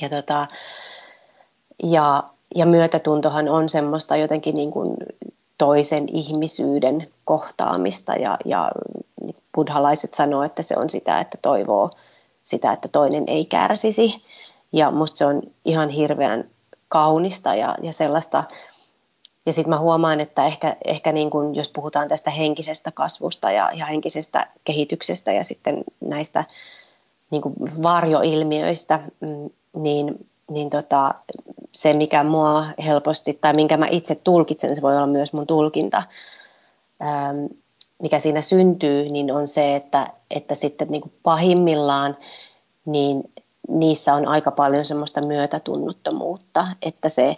Ja, 0.00 0.08
tota, 0.08 0.46
ja, 1.82 2.24
ja 2.54 2.66
myötätuntohan 2.66 3.48
on 3.48 3.68
semmoista 3.68 4.16
jotenkin 4.16 4.54
niin 4.54 4.70
kuin 4.70 4.96
toisen 5.58 6.08
ihmisyyden 6.08 7.08
kohtaamista 7.24 8.12
ja, 8.12 8.36
ja 8.44 8.70
buddhalaiset 9.54 10.14
sanoo, 10.14 10.42
että 10.42 10.62
se 10.62 10.74
on 10.76 10.90
sitä, 10.90 11.20
että 11.20 11.38
toivoo 11.42 11.90
sitä, 12.42 12.72
että 12.72 12.88
toinen 12.88 13.24
ei 13.26 13.44
kärsisi. 13.44 14.24
Ja 14.72 14.90
musta 14.90 15.16
se 15.16 15.26
on 15.26 15.42
ihan 15.64 15.88
hirveän 15.88 16.44
kaunista 16.88 17.54
ja, 17.54 17.76
ja 17.82 17.92
sellaista. 17.92 18.44
Ja 19.46 19.52
sitten 19.52 19.70
mä 19.70 19.78
huomaan, 19.78 20.20
että 20.20 20.46
ehkä, 20.46 20.76
ehkä 20.84 21.12
niin 21.12 21.30
kun, 21.30 21.54
jos 21.54 21.68
puhutaan 21.68 22.08
tästä 22.08 22.30
henkisestä 22.30 22.92
kasvusta 22.92 23.50
ja, 23.50 23.70
ja 23.74 23.86
henkisestä 23.86 24.48
kehityksestä 24.64 25.32
ja 25.32 25.44
sitten 25.44 25.84
näistä 26.00 26.44
niin 27.30 27.42
varjoilmiöistä, 27.82 29.00
mm, 29.20 29.50
niin, 29.74 30.28
niin 30.50 30.70
tota, 30.70 31.14
se, 31.76 31.92
mikä 31.92 32.24
mua 32.24 32.66
helposti, 32.84 33.38
tai 33.40 33.52
minkä 33.52 33.76
mä 33.76 33.86
itse 33.90 34.14
tulkitsen, 34.14 34.76
se 34.76 34.82
voi 34.82 34.96
olla 34.96 35.06
myös 35.06 35.32
mun 35.32 35.46
tulkinta, 35.46 36.02
mikä 38.02 38.18
siinä 38.18 38.40
syntyy, 38.40 39.08
niin 39.08 39.32
on 39.32 39.48
se, 39.48 39.76
että, 39.76 40.06
että 40.30 40.54
sitten 40.54 40.88
niin 40.88 41.00
kuin 41.02 41.12
pahimmillaan 41.22 42.16
niin 42.84 43.32
niissä 43.68 44.14
on 44.14 44.28
aika 44.28 44.50
paljon 44.50 44.84
semmoista 44.84 45.20
myötätunnottomuutta, 45.20 46.66
että 46.82 47.08
se, 47.08 47.36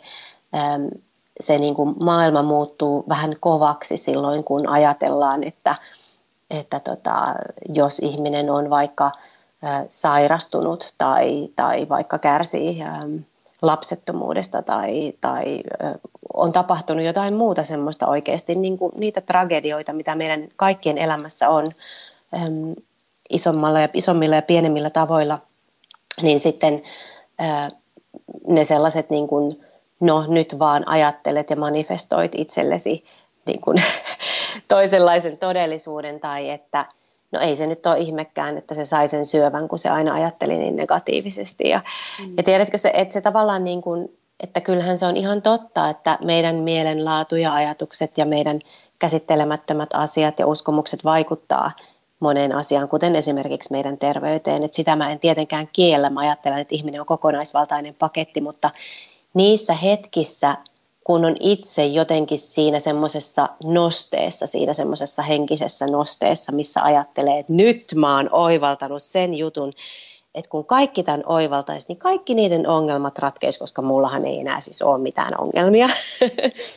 se 1.41 1.59
niin 1.59 1.75
kuin 1.75 1.95
maailma 2.01 2.43
muuttuu 2.43 3.05
vähän 3.09 3.37
kovaksi 3.41 3.97
silloin, 3.97 4.45
kun 4.45 4.69
ajatellaan, 4.69 5.45
että, 5.45 5.75
että 6.51 6.81
tota, 6.81 7.35
jos 7.69 7.99
ihminen 7.99 8.51
on 8.51 8.71
vaikka 8.71 9.11
sairastunut 9.89 10.95
tai, 10.99 11.49
tai 11.57 11.89
vaikka 11.89 12.19
kärsii 12.19 12.79
lapsettomuudesta 13.63 14.63
tai, 14.63 15.13
tai 15.21 15.61
on 16.35 16.53
tapahtunut 16.53 17.05
jotain 17.05 17.35
muuta 17.35 17.65
semmoista 17.65 18.07
oikeasti, 18.07 18.55
niin 18.55 18.79
kuin 18.79 18.93
niitä 18.97 19.21
tragedioita, 19.21 19.93
mitä 19.93 20.15
meidän 20.15 20.49
kaikkien 20.57 20.99
elämässä 20.99 21.49
on 21.49 21.73
isommalla 23.31 23.81
ja, 23.81 23.89
isommilla 23.95 24.37
ja 24.37 24.43
pienemmillä 24.43 24.91
tavoilla, 24.91 25.39
niin 26.23 26.41
sitten 26.41 26.83
ne 28.47 28.65
sellaiset 28.65 29.11
niin 29.11 29.29
kuin, 29.29 29.65
no 30.01 30.25
nyt 30.29 30.59
vaan 30.59 30.89
ajattelet 30.89 31.51
ja 31.51 31.57
manifestoit 31.57 32.33
itsellesi 32.35 33.05
niin 33.47 33.61
kuin, 33.61 33.83
toisenlaisen 34.69 35.39
todellisuuden 35.39 36.21
tai 36.21 36.51
että 36.51 36.87
no 37.33 37.41
ei 37.41 37.57
se 37.57 37.67
nyt 37.67 37.87
ole 37.87 37.99
ihmekään, 37.99 38.59
että 38.59 38.75
se 38.75 38.85
sai 38.85 39.09
sen 39.09 39.27
syövän, 39.27 39.69
kun 39.69 39.79
se 39.79 39.89
aina 39.89 40.15
ajatteli 40.15 40.59
niin 40.59 40.77
negatiivisesti. 40.77 41.69
Ja, 41.69 41.81
mm. 42.19 42.35
ja 42.37 42.43
tiedätkö 42.43 42.79
se, 42.79 42.91
että 42.95 43.13
se 43.13 43.21
tavallaan 43.21 43.65
niin 43.65 43.83
kuin, 43.83 44.19
että 44.41 44.61
kyllähän 44.61 44.99
se 44.99 45.07
on 45.07 45.17
ihan 45.17 45.43
totta, 45.43 45.91
että 45.91 46.19
meidän 46.25 46.57
mielenlaatu 46.57 47.37
ja 47.37 47.55
ajatukset 47.55 48.19
ja 48.19 48.27
meidän 48.27 48.59
käsittelemättömät 48.99 49.91
asiat 49.93 50.39
ja 50.39 50.47
uskomukset 50.47 51.05
vaikuttaa 51.05 51.73
moneen 52.21 52.53
asiaan, 52.53 52.89
kuten 52.89 53.17
esimerkiksi 53.17 53.73
meidän 53.73 53.99
terveyteen. 53.99 54.65
Että 54.65 54.77
sitä 54.77 54.97
mä 54.97 55.13
en 55.13 55.21
tietenkään 55.21 55.69
kiellä, 55.73 56.11
mä 56.11 56.21
ajattelen, 56.21 56.59
että 56.59 56.75
ihminen 56.75 57.01
on 57.01 57.07
kokonaisvaltainen 57.07 57.95
paketti, 57.99 58.41
mutta 58.41 58.71
niissä 59.35 59.75
hetkissä, 59.75 60.57
kun 61.09 61.25
on 61.25 61.37
itse 61.41 61.87
jotenkin 61.87 62.39
siinä 62.39 62.81
semmoisessa 62.81 63.49
nosteessa, 63.65 64.47
siinä 64.47 64.75
semmoisessa 64.75 65.23
henkisessä 65.23 65.87
nosteessa, 65.87 66.53
missä 66.53 66.83
ajattelee, 66.83 67.39
että 67.39 67.53
nyt 67.53 67.83
mä 67.95 68.17
oon 68.17 68.29
oivaltanut 68.33 69.03
sen 69.03 69.35
jutun, 69.35 69.73
että 70.35 70.51
kun 70.51 70.65
kaikki 70.65 71.03
tämän 71.03 71.23
oivaltaisi, 71.27 71.89
niin 71.89 71.99
kaikki 71.99 72.35
niiden 72.35 72.69
ongelmat 72.69 73.19
ratkeisi, 73.19 73.59
koska 73.59 73.83
mullahan 73.83 74.27
ei 74.27 74.41
enää 74.41 74.61
siis 74.61 74.83
ole 74.83 74.99
mitään 74.99 75.41
ongelmia. 75.41 75.89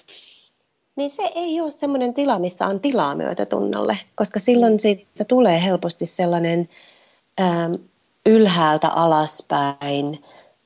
niin 0.98 1.12
se 1.12 1.32
ei 1.36 1.62
ole 1.62 1.72
semmoinen 1.72 2.14
tila, 2.14 2.40
missä 2.40 2.68
on 2.68 2.80
tilaa 2.80 3.16
myötätunnolle, 3.16 3.98
koska 4.16 4.40
silloin 4.40 4.80
siitä 4.80 5.26
tulee 5.26 5.64
helposti 5.64 6.06
sellainen 6.06 6.70
äm, 7.40 7.78
ylhäältä 8.26 8.88
alaspäin 8.88 10.24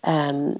äm, 0.07 0.53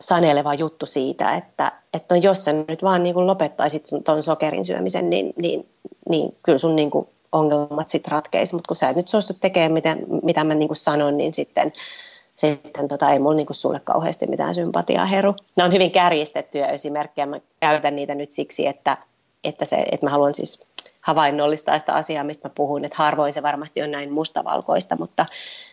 saneleva 0.00 0.54
juttu 0.54 0.86
siitä, 0.86 1.34
että, 1.34 1.72
että 1.94 2.14
no 2.14 2.20
jos 2.20 2.44
sä 2.44 2.52
nyt 2.52 2.82
vaan 2.82 3.02
niin 3.02 3.14
kuin 3.14 3.26
lopettaisit 3.26 3.84
tuon 4.04 4.22
sokerin 4.22 4.64
syömisen, 4.64 5.10
niin, 5.10 5.32
niin, 5.36 5.68
niin 6.08 6.34
kyllä 6.42 6.58
sun 6.58 6.76
niin 6.76 6.90
kuin 6.90 7.08
ongelmat 7.32 7.88
sitten 7.88 8.12
ratkeisi, 8.12 8.54
mutta 8.54 8.68
kun 8.68 8.76
sä 8.76 8.88
et 8.88 8.96
nyt 8.96 9.08
suostu 9.08 9.34
tekemään, 9.40 9.72
mitä, 9.72 9.96
mitä 10.22 10.44
mä 10.44 10.54
niin 10.54 10.68
kuin 10.68 10.76
sanon, 10.76 11.16
niin 11.16 11.34
sitten, 11.34 11.72
sitten 12.34 12.88
tota, 12.88 13.10
ei 13.10 13.18
mulla 13.18 13.36
niin 13.36 13.46
kuin 13.46 13.56
sulle 13.56 13.80
kauheasti 13.84 14.26
mitään 14.26 14.54
sympatiaa 14.54 15.06
heru. 15.06 15.34
Ne 15.56 15.64
on 15.64 15.72
hyvin 15.72 15.90
kärjistettyjä 15.90 16.66
esimerkkejä, 16.66 17.26
mä 17.26 17.40
käytän 17.60 17.96
niitä 17.96 18.14
nyt 18.14 18.32
siksi, 18.32 18.66
että, 18.66 18.96
että, 19.44 19.64
se, 19.64 19.76
että 19.76 20.06
mä 20.06 20.10
haluan 20.10 20.34
siis 20.34 20.66
havainnollistaa 21.00 21.78
sitä 21.78 21.94
asiaa, 21.94 22.24
mistä 22.24 22.48
mä 22.48 22.52
puhun, 22.56 22.84
että 22.84 22.96
harvoin 22.98 23.32
se 23.32 23.42
varmasti 23.42 23.82
on 23.82 23.90
näin 23.90 24.12
mustavalkoista, 24.12 24.96
mutta 24.98 25.26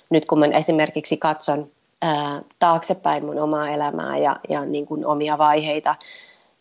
nyt 0.09 0.25
kun 0.25 0.39
mä 0.39 0.45
esimerkiksi 0.45 1.17
katson 1.17 1.69
ää, 2.01 2.41
taaksepäin 2.59 3.25
mun 3.25 3.39
omaa 3.39 3.69
elämää 3.69 4.17
ja, 4.17 4.35
ja 4.49 4.65
niin 4.65 4.85
kuin 4.85 5.05
omia 5.05 5.37
vaiheita, 5.37 5.95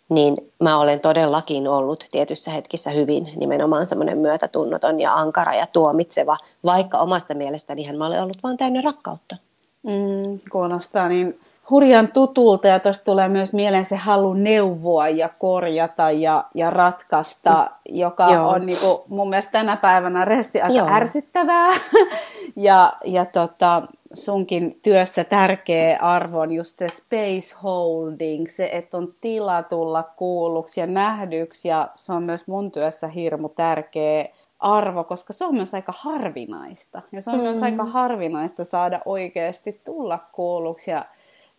niin 0.09 0.37
mä 0.61 0.79
olen 0.79 1.01
todellakin 1.01 1.69
ollut 1.69 2.07
tietyssä 2.11 2.51
hetkissä 2.51 2.91
hyvin 2.91 3.29
nimenomaan 3.37 3.87
semmoinen 3.87 4.19
myötätunnoton 4.19 5.01
ja 5.01 5.15
ankara 5.15 5.55
ja 5.55 5.67
tuomitseva, 5.67 6.37
vaikka 6.65 6.99
omasta 6.99 7.35
mielestäni 7.35 7.93
mä 7.93 8.07
olen 8.07 8.23
ollut 8.23 8.43
vaan 8.43 8.57
täynnä 8.57 8.81
rakkautta. 8.81 9.37
Mm, 9.83 10.41
kuulostaa 10.53 11.09
niin 11.09 11.41
hurjan 11.71 12.09
tutulta 12.09 12.69
ja 12.69 12.81
tuosta 12.81 13.05
tulee 13.05 13.29
myös 13.29 13.55
mieleen 13.55 13.85
se 13.85 13.97
halu 13.97 14.35
neuvoa 14.35 15.09
ja 15.09 15.29
korjata 15.39 16.11
ja, 16.11 16.45
ja 16.55 16.71
ratkaista, 16.71 17.71
joka 17.89 18.33
Joo. 18.33 18.49
on 18.49 18.67
niin 18.67 18.79
kuin, 18.81 18.99
mun 19.09 19.31
mielestä 19.31 19.53
tänä 19.53 19.77
päivänä 19.77 20.25
resti 20.25 20.61
aika 20.61 20.77
Joo. 20.77 20.89
ärsyttävää. 20.91 21.69
ja 22.57 22.93
ja 23.05 23.25
tota, 23.25 23.83
sunkin 24.17 24.81
työssä 24.83 25.25
tärkeä 25.25 25.99
arvo 26.01 26.41
on 26.41 26.53
just 26.53 26.79
se 26.79 26.89
space 26.89 27.57
holding, 27.63 28.47
se, 28.49 28.71
että 28.73 28.97
on 28.97 29.09
tila 29.21 29.63
tulla 29.63 30.03
kuulluksi 30.03 30.81
ja 30.81 30.87
nähdyksi 30.87 31.69
ja 31.69 31.89
se 31.97 32.13
on 32.13 32.23
myös 32.23 32.47
mun 32.47 32.73
työssä 32.73 33.09
hirmu 33.09 33.49
tärkeä 33.49 34.29
arvo, 34.59 35.05
koska 35.05 35.33
se 35.33 35.45
on 35.45 35.55
myös 35.55 35.75
aika 35.75 35.95
harvinaista. 35.97 37.03
Ja 37.13 37.23
se 37.23 37.31
on 37.31 37.37
mm. 37.37 37.43
myös 37.43 37.63
aika 37.63 37.85
harvinaista 37.85 38.65
saada 38.65 39.01
oikeasti 39.05 39.81
tulla 39.85 40.19
kuulluksi 40.33 40.91
ja 40.91 41.05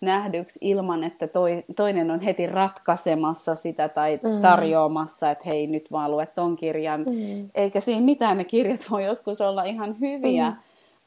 nähdyksi 0.01 0.60
ilman, 0.62 1.03
että 1.03 1.28
toi, 1.28 1.64
toinen 1.76 2.12
on 2.12 2.20
heti 2.20 2.47
ratkaisemassa 2.47 3.55
sitä 3.55 3.89
tai 3.89 4.20
mm. 4.24 4.41
tarjoamassa, 4.41 5.32
että 5.32 5.43
hei 5.45 5.68
nyt 5.68 5.91
vaan 5.91 6.12
luet 6.12 6.36
ton 6.36 6.55
kirjan. 6.55 7.01
Mm. 7.01 7.49
Eikä 7.55 7.80
siinä 7.80 8.01
mitään, 8.01 8.38
ne 8.38 8.43
kirjat 8.43 8.86
voi 8.91 9.05
joskus 9.05 9.41
olla 9.41 9.64
ihan 9.64 9.99
hyviä, 9.99 10.49
mm. 10.49 10.55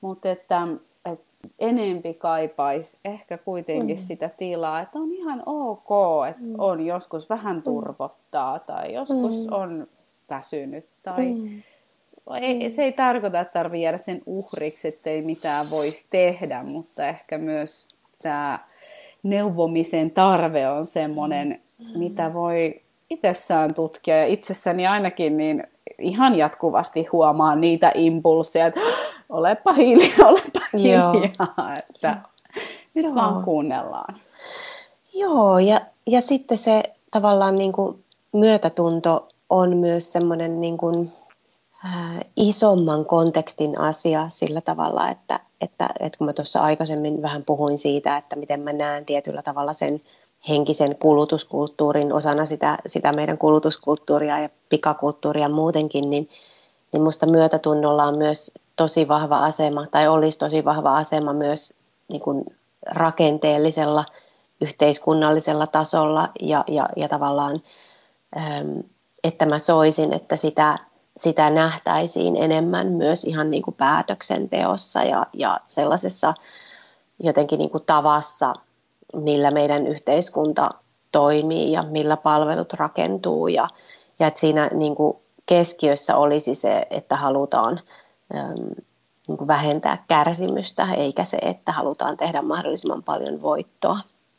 mutta 0.01 0.30
että, 0.30 0.59
että 0.62 0.89
enempi 1.59 2.14
kaipaisi 2.14 2.99
ehkä 3.05 3.38
kuitenkin 3.38 3.97
mm. 3.97 4.01
sitä 4.01 4.28
tilaa, 4.28 4.80
että 4.80 4.99
on 4.99 5.12
ihan 5.12 5.43
ok, 5.47 5.88
että 6.30 6.47
mm. 6.47 6.55
on 6.59 6.86
joskus 6.86 7.30
vähän 7.30 7.57
mm. 7.57 7.62
turvottaa 7.62 8.59
tai 8.59 8.95
joskus 8.95 9.47
mm. 9.47 9.53
on 9.53 9.86
väsynyt 10.30 10.86
tai 11.03 11.32
mm. 11.32 11.62
Ei, 12.41 12.70
se 12.70 12.82
ei 12.82 12.93
tarkoita, 12.93 13.41
että 13.41 13.53
tarvitsee 13.53 13.82
jäädä 13.82 13.99
sen 13.99 14.22
uhriksi, 14.26 14.88
ettei 14.88 15.22
mitään 15.22 15.70
voisi 15.70 16.07
tehdä, 16.11 16.62
mutta 16.62 17.07
ehkä 17.07 17.38
myös 17.38 17.88
tämä 18.22 18.59
neuvomisen 19.22 20.11
tarve 20.11 20.68
on 20.68 20.86
semmoinen, 20.86 21.61
mm. 21.78 21.99
mitä 21.99 22.34
voi 22.34 22.80
itsessään 23.11 23.74
tutkia. 23.74 24.16
Ja 24.16 24.26
itsessäni 24.26 24.86
ainakin 24.86 25.36
niin 25.36 25.64
ihan 25.99 26.38
jatkuvasti 26.38 27.07
huomaa 27.12 27.57
niitä 27.57 27.93
impulseja, 27.95 28.66
että 28.66 28.80
olepa 29.31 29.72
hiljaa, 29.72 30.28
olepa 30.28 30.61
hiljaa, 30.72 31.14
että 31.78 32.16
nyt 32.95 33.05
Joo. 33.05 33.14
vaan 33.14 33.45
kuunnellaan. 33.45 34.16
Joo, 35.14 35.59
ja, 35.59 35.81
ja 36.07 36.20
sitten 36.20 36.59
se 36.59 36.83
tavallaan 37.11 37.57
niin 37.57 37.72
kuin 37.72 38.05
myötätunto 38.33 39.28
on 39.51 39.76
myös 39.76 40.12
semmoinen 40.12 40.61
niin 40.61 40.78
kuin, 40.78 41.12
äh, 41.85 42.20
isomman 42.37 43.05
kontekstin 43.05 43.81
asia 43.81 44.28
sillä 44.28 44.61
tavalla, 44.61 45.09
että, 45.09 45.41
että, 45.61 45.89
että 46.01 46.18
kun 46.18 46.26
mä 46.26 46.33
tuossa 46.33 46.61
aikaisemmin 46.61 47.22
vähän 47.22 47.45
puhuin 47.45 47.78
siitä, 47.78 48.16
että 48.16 48.37
miten 48.37 48.61
mä 48.61 48.72
näen 48.72 49.07
tietyllä 49.07 49.43
tavalla 49.43 49.72
sen 49.72 50.01
henkisen 50.49 50.97
kulutuskulttuurin 50.99 52.12
osana 52.12 52.47
sitä, 52.47 52.78
sitä 52.87 53.12
meidän 53.12 53.39
kulutuskulttuuria 53.39 54.39
ja 54.39 54.49
pikakulttuuria 54.68 55.49
muutenkin, 55.49 56.11
niin, 56.11 56.28
niin 56.93 57.03
musta 57.03 57.26
myötätunnolla 57.26 58.05
on 58.05 58.18
myös 58.18 58.51
tosi 58.76 59.09
vahva 59.09 59.38
asema, 59.38 59.86
tai 59.91 60.09
olisi 60.09 60.38
tosi 60.38 60.64
vahva 60.64 60.97
asema 60.97 61.32
myös 61.32 61.74
niin 62.09 62.20
kuin 62.20 62.45
rakenteellisella, 62.86 64.05
yhteiskunnallisella 64.61 65.66
tasolla 65.66 66.28
ja, 66.41 66.64
ja, 66.68 66.88
ja 66.97 67.09
tavallaan, 67.09 67.61
että 69.24 69.47
mä 69.47 69.59
soisin, 69.59 70.12
että 70.12 70.36
sitä 70.36 70.78
sitä 71.16 71.51
nähtäisiin 71.51 72.36
enemmän 72.36 72.86
myös 72.86 73.24
ihan 73.24 73.51
niin 73.51 73.62
kuin 73.62 73.74
päätöksenteossa 73.74 75.03
ja, 75.03 75.26
ja 75.32 75.61
sellaisessa 75.66 76.34
jotenkin 77.22 77.59
niin 77.59 77.70
kuin 77.70 77.84
tavassa, 77.86 78.55
millä 79.14 79.51
meidän 79.51 79.86
yhteiskunta 79.86 80.70
toimii 81.12 81.72
ja 81.72 81.82
millä 81.82 82.16
palvelut 82.16 82.72
rakentuu 82.72 83.49
ja, 83.49 83.68
ja 84.18 84.26
että 84.26 84.41
siinä 84.41 84.70
niin 84.74 84.95
kuin 84.95 85.16
keskiössä 85.51 86.16
olisi 86.16 86.55
se, 86.55 86.86
että 86.90 87.16
halutaan 87.16 87.80
niin 89.28 89.46
vähentää 89.46 90.05
kärsimystä 90.09 90.88
eikä 90.96 91.24
se, 91.24 91.36
että 91.42 91.72
halutaan 91.72 92.16
tehdä 92.16 92.42
mahdollisimman 92.42 93.03
paljon 93.03 93.42
voittoa. 93.42 93.98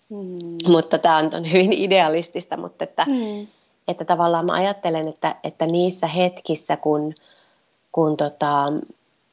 Mm. 0.10 0.72
Mutta 0.72 0.98
tämä 0.98 1.18
on 1.18 1.52
hyvin 1.52 1.74
idealistista, 1.74 2.58
mutta 2.58 2.84
että, 2.84 3.06
mm 3.06 3.48
että 3.88 4.06
tavallaan 4.06 4.46
mä 4.46 4.54
ajattelen, 4.54 5.08
että, 5.08 5.36
että 5.44 5.66
niissä 5.66 6.08
hetkissä, 6.08 6.78
kun, 6.78 7.14
kun 7.92 8.18
tota, 8.18 8.72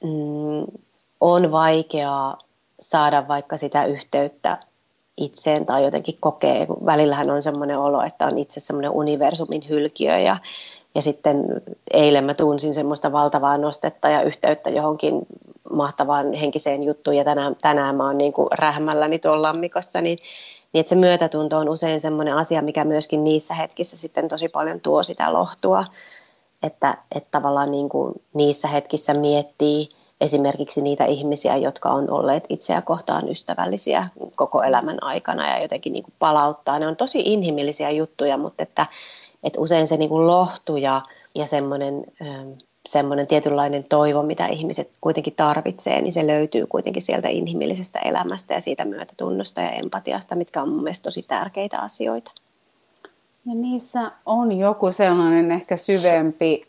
mm, 0.05 0.81
on 1.21 1.53
vaikeaa 1.53 2.39
saada 2.81 3.29
vaikka 3.29 3.57
sitä 3.57 3.85
yhteyttä 3.85 4.59
itseen 5.17 5.67
tai 5.67 5.85
jotenkin 5.85 6.17
kokee, 6.21 6.67
kun 6.67 6.87
välillähän 6.87 7.31
on 7.31 7.43
semmoinen 7.43 7.79
olo, 7.79 8.03
että 8.03 8.27
on 8.27 8.39
itse 8.39 8.61
semmoinen 8.61 8.91
universumin 8.91 9.69
hylkiö 9.69 10.19
ja, 10.19 10.37
ja 10.99 11.03
sitten 11.03 11.45
eilen 11.93 12.25
mä 12.25 12.35
tunsin 12.35 12.75
semmoista 12.75 13.13
valtavaa 13.13 13.59
nostetta 13.59 14.09
ja 14.09 14.23
yhteyttä 14.23 14.71
johonkin 14.71 15.27
mahtavaan 15.73 16.33
henkiseen 16.33 16.83
juttuun 16.83 17.17
ja 17.17 17.25
tänään, 17.25 17.57
tänään 17.63 17.97
mä 17.97 18.07
oon 18.07 18.19
niin 18.19 18.33
kuin 18.33 18.49
rähmälläni 18.53 19.19
tuolla 19.19 19.43
lammikossa, 19.43 20.01
niin 20.01 20.19
niin 20.73 20.81
että 20.81 20.89
se 20.89 20.95
myötätunto 20.95 21.59
on 21.59 21.69
usein 21.69 22.01
semmoinen 22.01 22.35
asia, 22.35 22.63
mikä 22.63 22.85
myöskin 22.85 23.25
niissä 23.25 23.55
hetkissä 23.55 23.97
sitten 23.97 24.29
tosi 24.29 24.49
paljon 24.49 24.81
tuo 24.81 25.03
sitä 25.03 25.33
lohtua, 25.33 25.85
että, 26.63 26.99
että 27.15 27.29
tavallaan 27.31 27.71
niin 27.71 27.89
kuin 27.89 28.15
niissä 28.35 28.69
hetkissä 28.69 29.15
miettii 29.15 29.89
esimerkiksi 30.21 30.81
niitä 30.81 31.05
ihmisiä, 31.05 31.57
jotka 31.57 31.89
on 31.89 32.11
olleet 32.11 32.45
itseä 32.49 32.83
kohtaan 32.83 33.29
ystävällisiä 33.29 34.09
koko 34.35 34.63
elämän 34.63 35.03
aikana 35.03 35.51
ja 35.51 35.63
jotenkin 35.63 35.93
niin 35.93 36.03
kuin 36.03 36.15
palauttaa. 36.19 36.79
Ne 36.79 36.87
on 36.87 36.97
tosi 36.97 37.21
inhimillisiä 37.25 37.91
juttuja, 37.91 38.37
mutta 38.37 38.63
että, 38.63 38.87
että 39.43 39.61
usein 39.61 39.87
se 39.87 39.97
niin 39.97 40.09
kuin 40.09 40.27
lohtu 40.27 40.77
ja, 40.77 41.03
ja 41.35 41.47
semmoinen 41.47 42.05
semmoinen 42.89 43.27
tietynlainen 43.27 43.85
toivo, 43.85 44.23
mitä 44.23 44.47
ihmiset 44.47 44.91
kuitenkin 45.01 45.35
tarvitsee, 45.37 46.03
niin 46.03 46.13
se 46.13 46.27
löytyy 46.27 46.67
kuitenkin 46.67 47.03
sieltä 47.03 47.29
inhimillisestä 47.29 47.99
elämästä 47.99 48.55
ja 48.55 48.61
siitä 48.61 48.85
myötätunnosta 48.85 49.61
ja 49.61 49.71
empatiasta, 49.71 50.35
mitkä 50.35 50.63
on 50.63 50.69
mun 50.69 50.83
mielestä 50.83 51.03
tosi 51.03 51.23
tärkeitä 51.29 51.79
asioita. 51.79 52.33
Ja 53.47 53.55
niissä 53.55 54.13
on 54.27 54.53
joku 54.53 54.93
sellainen 54.93 55.53
ehkä 55.53 55.77
syvempi 55.77 56.68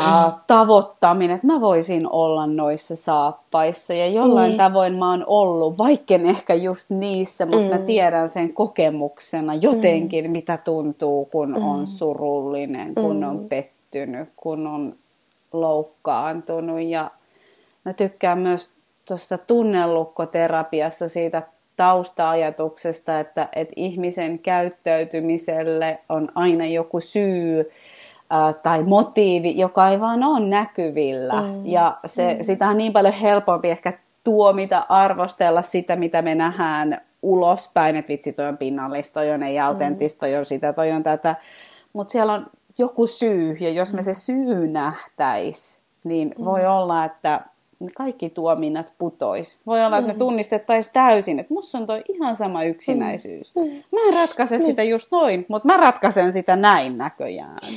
äh, 0.00 0.34
tavoittaminen, 0.46 1.34
että 1.34 1.46
mä 1.46 1.60
voisin 1.60 2.12
olla 2.12 2.46
noissa 2.46 2.96
saappaissa 2.96 3.94
ja 3.94 4.06
jollain 4.06 4.52
mm. 4.52 4.56
tavoin 4.56 4.94
mä 4.94 5.10
oon 5.10 5.24
ollut, 5.26 5.78
vaikken 5.78 6.26
ehkä 6.26 6.54
just 6.54 6.90
niissä, 6.90 7.46
mutta 7.46 7.74
mm. 7.76 7.80
mä 7.80 7.86
tiedän 7.86 8.28
sen 8.28 8.52
kokemuksena 8.52 9.54
jotenkin, 9.54 10.24
mm. 10.24 10.30
mitä 10.30 10.56
tuntuu, 10.56 11.24
kun 11.24 11.50
mm. 11.50 11.66
on 11.66 11.86
surullinen, 11.86 12.94
kun 12.94 13.16
mm. 13.16 13.28
on 13.28 13.48
pettynyt, 13.48 14.28
kun 14.36 14.66
on 14.66 14.94
loukkaantunut 15.52 16.80
ja 16.80 17.10
mä 17.84 17.92
tykkään 17.92 18.38
myös 18.38 18.70
tuosta 19.04 19.38
tunnellukkoterapiassa 19.38 21.08
siitä 21.08 21.42
tausta-ajatuksesta, 21.76 23.20
että, 23.20 23.48
että 23.56 23.72
ihmisen 23.76 24.38
käyttäytymiselle 24.38 25.98
on 26.08 26.28
aina 26.34 26.66
joku 26.66 27.00
syy 27.00 27.58
ää, 27.58 27.64
tai 28.62 28.82
motiivi, 28.82 29.58
joka 29.58 29.88
ei 29.88 30.00
vaan 30.00 30.22
ole 30.22 30.40
näkyvillä. 30.40 31.42
Mm. 31.42 31.60
Ja 31.64 31.98
se, 32.06 32.34
mm. 32.34 32.44
sitä 32.44 32.68
on 32.68 32.78
niin 32.78 32.92
paljon 32.92 33.14
helpompi 33.14 33.70
ehkä 33.70 33.92
tuomita, 34.24 34.86
arvostella 34.88 35.62
sitä, 35.62 35.96
mitä 35.96 36.22
me 36.22 36.34
nähdään 36.34 37.00
ulospäin, 37.22 37.96
että 37.96 38.08
vitsi, 38.08 38.32
toi 38.32 38.48
on 38.48 38.58
pinnallista, 38.58 39.14
toi 39.14 39.30
on 39.30 39.42
ei 39.42 39.58
autentista, 39.58 40.20
toi 40.20 40.36
on 40.36 40.44
sitä, 40.44 40.72
toi 40.72 40.92
on 40.92 41.02
tätä. 41.02 41.36
Mutta 41.92 42.12
siellä 42.12 42.32
on 42.32 42.46
joku 42.78 43.06
syy, 43.06 43.56
ja 43.60 43.70
jos 43.70 43.94
me 43.94 44.02
se 44.02 44.14
syy 44.14 44.68
nähtäis, 44.68 45.80
niin 46.04 46.34
mm. 46.38 46.44
voi 46.44 46.66
olla, 46.66 47.04
että 47.04 47.40
kaikki 47.94 48.30
tuominnat 48.30 48.92
putois. 48.98 49.60
Voi 49.66 49.84
olla, 49.84 49.98
että 49.98 50.06
me 50.06 50.12
mm. 50.12 50.18
tunnistettaisiin 50.18 50.92
täysin, 50.92 51.38
että 51.38 51.54
musta 51.54 51.78
on 51.78 51.86
toi 51.86 52.02
ihan 52.08 52.36
sama 52.36 52.64
yksinäisyys. 52.64 53.54
Mm. 53.54 53.62
Mä 53.62 54.08
en 54.08 54.14
ratkaise 54.14 54.58
sitä 54.58 54.82
just 54.82 55.12
noin, 55.12 55.46
mutta 55.48 55.66
mä 55.66 55.76
ratkaisen 55.76 56.32
sitä 56.32 56.56
näin 56.56 56.98
näköjään. 56.98 57.72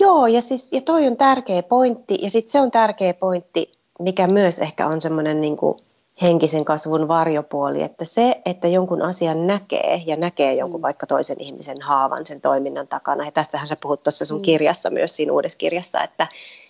Joo, 0.00 0.26
ja, 0.26 0.40
siis, 0.40 0.72
ja 0.72 0.80
toi 0.80 1.06
on 1.06 1.16
tärkeä 1.16 1.62
pointti, 1.62 2.18
ja 2.22 2.30
sitten 2.30 2.52
se 2.52 2.60
on 2.60 2.70
tärkeä 2.70 3.14
pointti, 3.14 3.72
mikä 3.98 4.26
myös 4.26 4.58
ehkä 4.58 4.86
on 4.86 5.00
semmoinen 5.00 5.40
niin 5.40 5.56
kuin 5.56 5.78
henkisen 6.22 6.64
kasvun 6.64 7.08
varjopuoli, 7.08 7.82
että 7.82 8.04
se, 8.04 8.40
että 8.44 8.68
jonkun 8.68 9.02
asian 9.02 9.46
näkee 9.46 10.02
ja 10.06 10.16
näkee 10.16 10.54
jonkun 10.54 10.80
mm. 10.80 10.82
vaikka 10.82 11.06
toisen 11.06 11.40
ihmisen 11.40 11.82
haavan 11.82 12.26
sen 12.26 12.40
toiminnan 12.40 12.88
takana, 12.88 13.24
ja 13.24 13.32
tästähän 13.32 13.68
sä 13.68 13.76
puhut 13.82 14.02
tuossa 14.02 14.24
sun 14.24 14.38
mm. 14.38 14.42
kirjassa 14.42 14.90
myös 14.90 15.16
siinä 15.16 15.32
uudessa 15.32 15.58
kirjassa, 15.58 16.02
että 16.02 16.26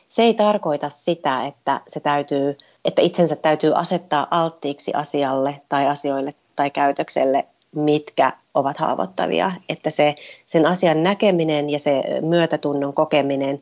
se 0.09 0.23
ei 0.23 0.35
tarkoita 0.35 0.91
sitä, 0.91 1.47
että 1.47 1.81
se 1.89 2.01
täytyy, 2.01 2.59
että 2.85 3.03
itsensä 3.03 3.37
täytyy 3.37 3.73
asettaa 3.75 4.27
alttiiksi 4.31 4.95
asialle 4.95 5.61
tai 5.69 5.87
asioille 5.87 6.35
tai 6.57 6.71
käytökselle, 6.71 7.45
mitkä 7.79 8.33
ovat 8.55 8.77
haavoittavia, 8.77 9.53
että 9.69 9.91
se, 9.91 10.15
sen 10.47 10.67
asian 10.67 11.03
näkeminen 11.03 11.71
ja 11.71 11.79
se 11.79 12.03
myötätunnon 12.21 12.95
kokeminen 12.95 13.61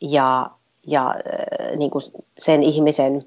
ja, 0.00 0.50
ja 0.86 1.08
äh, 1.08 1.76
niin 1.76 1.90
kuin 1.90 2.02
sen 2.38 2.62
ihmisen 2.62 3.22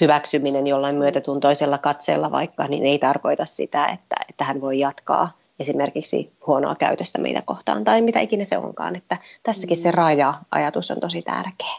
hyväksyminen 0.00 0.66
jollain 0.66 0.94
myötätuntoisella 0.94 1.78
katseella 1.78 2.30
vaikka, 2.30 2.68
niin 2.68 2.86
ei 2.86 2.98
tarkoita 2.98 3.46
sitä, 3.46 3.86
että, 3.86 4.16
että 4.28 4.44
hän 4.44 4.60
voi 4.60 4.78
jatkaa 4.78 5.32
esimerkiksi 5.60 6.30
huonoa 6.46 6.74
käytöstä 6.74 7.20
meitä 7.20 7.42
kohtaan 7.44 7.84
tai 7.84 8.02
mitä 8.02 8.20
ikinä 8.20 8.44
se 8.44 8.58
onkaan. 8.58 8.96
Että 8.96 9.16
tässäkin 9.42 9.76
se 9.76 9.88
mm. 9.88 9.94
raja-ajatus 9.94 10.90
on 10.90 11.00
tosi 11.00 11.22
tärkeä. 11.22 11.76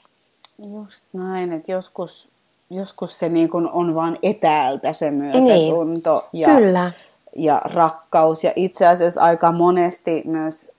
Just 0.74 1.06
näin, 1.14 1.54
että 1.54 1.72
joskus, 1.72 2.28
joskus 2.70 3.20
se 3.20 3.30
niin 3.30 3.50
kuin 3.50 3.70
on 3.70 3.96
vain 3.96 4.18
etäältä 4.24 4.94
se 4.94 5.12
myötätunto 5.12 6.24
niin. 6.34 6.42
ja, 6.42 6.48
Kyllä. 6.48 6.92
Ja 7.36 7.62
rakkaus. 7.64 8.44
Ja 8.44 8.52
itse 8.56 8.88
asiassa 8.88 9.22
aika 9.22 9.52
monesti 9.52 10.22
myös 10.26 10.72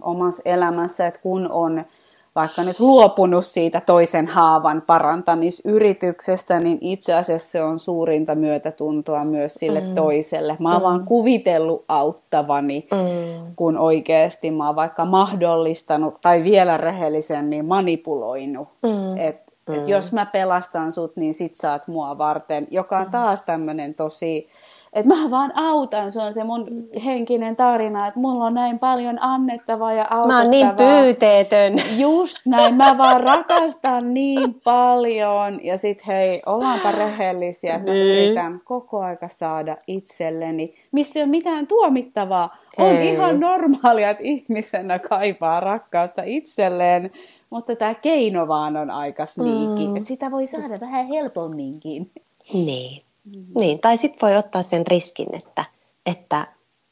omassa 0.00 0.42
elämässä, 0.44 1.06
että 1.06 1.20
kun 1.20 1.50
on 1.50 1.84
vaikka 2.34 2.62
nyt 2.62 2.80
luopunut 2.80 3.46
siitä 3.46 3.80
toisen 3.80 4.26
haavan 4.26 4.82
parantamisyrityksestä, 4.86 6.60
niin 6.60 6.78
itse 6.80 7.14
asiassa 7.14 7.50
se 7.50 7.62
on 7.62 7.78
suurinta 7.78 8.34
myötätuntoa 8.34 9.24
myös 9.24 9.54
sille 9.54 9.80
mm. 9.80 9.94
toiselle. 9.94 10.56
Mä 10.60 10.72
oon 10.72 10.80
mm. 10.80 10.84
vaan 10.84 11.04
kuvitellut 11.04 11.84
auttavani, 11.88 12.86
mm. 12.92 13.54
kun 13.56 13.78
oikeasti 13.78 14.50
mä 14.50 14.66
oon 14.66 14.76
vaikka 14.76 15.04
mahdollistanut 15.04 16.20
tai 16.20 16.44
vielä 16.44 16.76
rehellisemmin 16.76 17.64
manipuloinut. 17.64 18.68
Mm. 18.82 19.16
Että 19.18 19.52
mm. 19.68 19.74
et 19.74 19.88
jos 19.88 20.12
mä 20.12 20.26
pelastan 20.26 20.92
sut, 20.92 21.16
niin 21.16 21.34
sit 21.34 21.56
saat 21.56 21.88
mua 21.88 22.18
varten, 22.18 22.66
joka 22.70 22.98
on 22.98 23.06
mm. 23.06 23.12
taas 23.12 23.42
tämmönen 23.42 23.94
tosi 23.94 24.48
että 24.92 25.14
mä 25.14 25.30
vaan 25.30 25.52
autan, 25.54 26.12
se 26.12 26.20
on 26.20 26.32
se 26.32 26.44
mun 26.44 26.88
henkinen 27.04 27.56
tarina, 27.56 28.06
että 28.06 28.20
mulla 28.20 28.44
on 28.44 28.54
näin 28.54 28.78
paljon 28.78 29.22
annettavaa 29.22 29.92
ja 29.92 30.06
autettavaa. 30.10 30.26
Mä 30.26 30.38
oon 30.38 30.50
niin 30.50 30.68
pyyteetön. 30.76 31.76
Just 31.96 32.36
näin, 32.46 32.74
mä 32.74 32.98
vaan 32.98 33.20
rakastan 33.20 34.14
niin 34.14 34.54
paljon. 34.64 35.64
Ja 35.64 35.78
sit 35.78 36.06
hei, 36.06 36.42
ollaanpa 36.46 36.92
rehellisiä, 36.92 37.74
että 37.74 37.92
niin. 37.92 38.06
mä 38.06 38.24
yritän 38.24 38.60
koko 38.64 39.00
aika 39.00 39.28
saada 39.28 39.76
itselleni, 39.86 40.74
missä 40.92 41.18
ei 41.18 41.22
ole 41.22 41.30
mitään 41.30 41.66
tuomittavaa. 41.66 42.56
On 42.78 42.96
hei. 42.96 43.08
ihan 43.08 43.40
normaalia, 43.40 44.10
että 44.10 44.22
ihmisenä 44.24 44.98
kaipaa 44.98 45.60
rakkautta 45.60 46.22
itselleen, 46.24 47.10
mutta 47.50 47.76
tämä 47.76 47.94
keino 47.94 48.48
vaan 48.48 48.76
on 48.76 48.90
aika 48.90 49.26
sniikki, 49.26 49.88
mm. 49.88 49.96
että 49.96 50.08
sitä 50.08 50.30
voi 50.30 50.46
saada 50.46 50.74
vähän 50.80 51.06
helpomminkin. 51.06 52.10
Niin. 52.54 53.07
Mm-hmm. 53.36 53.60
Niin, 53.60 53.78
tai 53.78 53.96
sitten 53.96 54.28
voi 54.28 54.36
ottaa 54.36 54.62
sen 54.62 54.86
riskin, 54.86 55.34
että, 55.34 55.64
että 56.06 56.46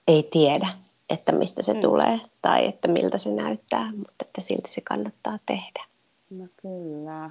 ei 0.09 0.28
tiedä, 0.32 0.68
että 1.11 1.32
mistä 1.32 1.62
se 1.62 1.74
mm. 1.74 1.80
tulee 1.80 2.20
tai 2.43 2.66
että 2.66 2.89
miltä 2.89 3.18
se 3.18 3.30
näyttää, 3.30 3.93
mutta 3.97 4.24
että 4.26 4.41
silti 4.41 4.70
se 4.70 4.80
kannattaa 4.80 5.39
tehdä. 5.47 5.84
No 6.30 6.47
kyllä. 6.62 7.30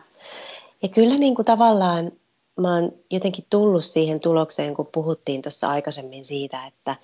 Ja 0.81 0.89
kyllä 0.89 1.17
niin 1.17 1.35
kuin 1.35 1.45
tavallaan 1.45 2.11
mä 2.59 2.73
oon 2.73 2.91
jotenkin 3.11 3.45
tullut 3.49 3.85
siihen 3.85 4.19
tulokseen, 4.19 4.73
kun 4.73 4.89
puhuttiin 4.91 5.41
tuossa 5.41 5.69
aikaisemmin 5.69 6.25
siitä, 6.25 6.65
että 6.65 6.95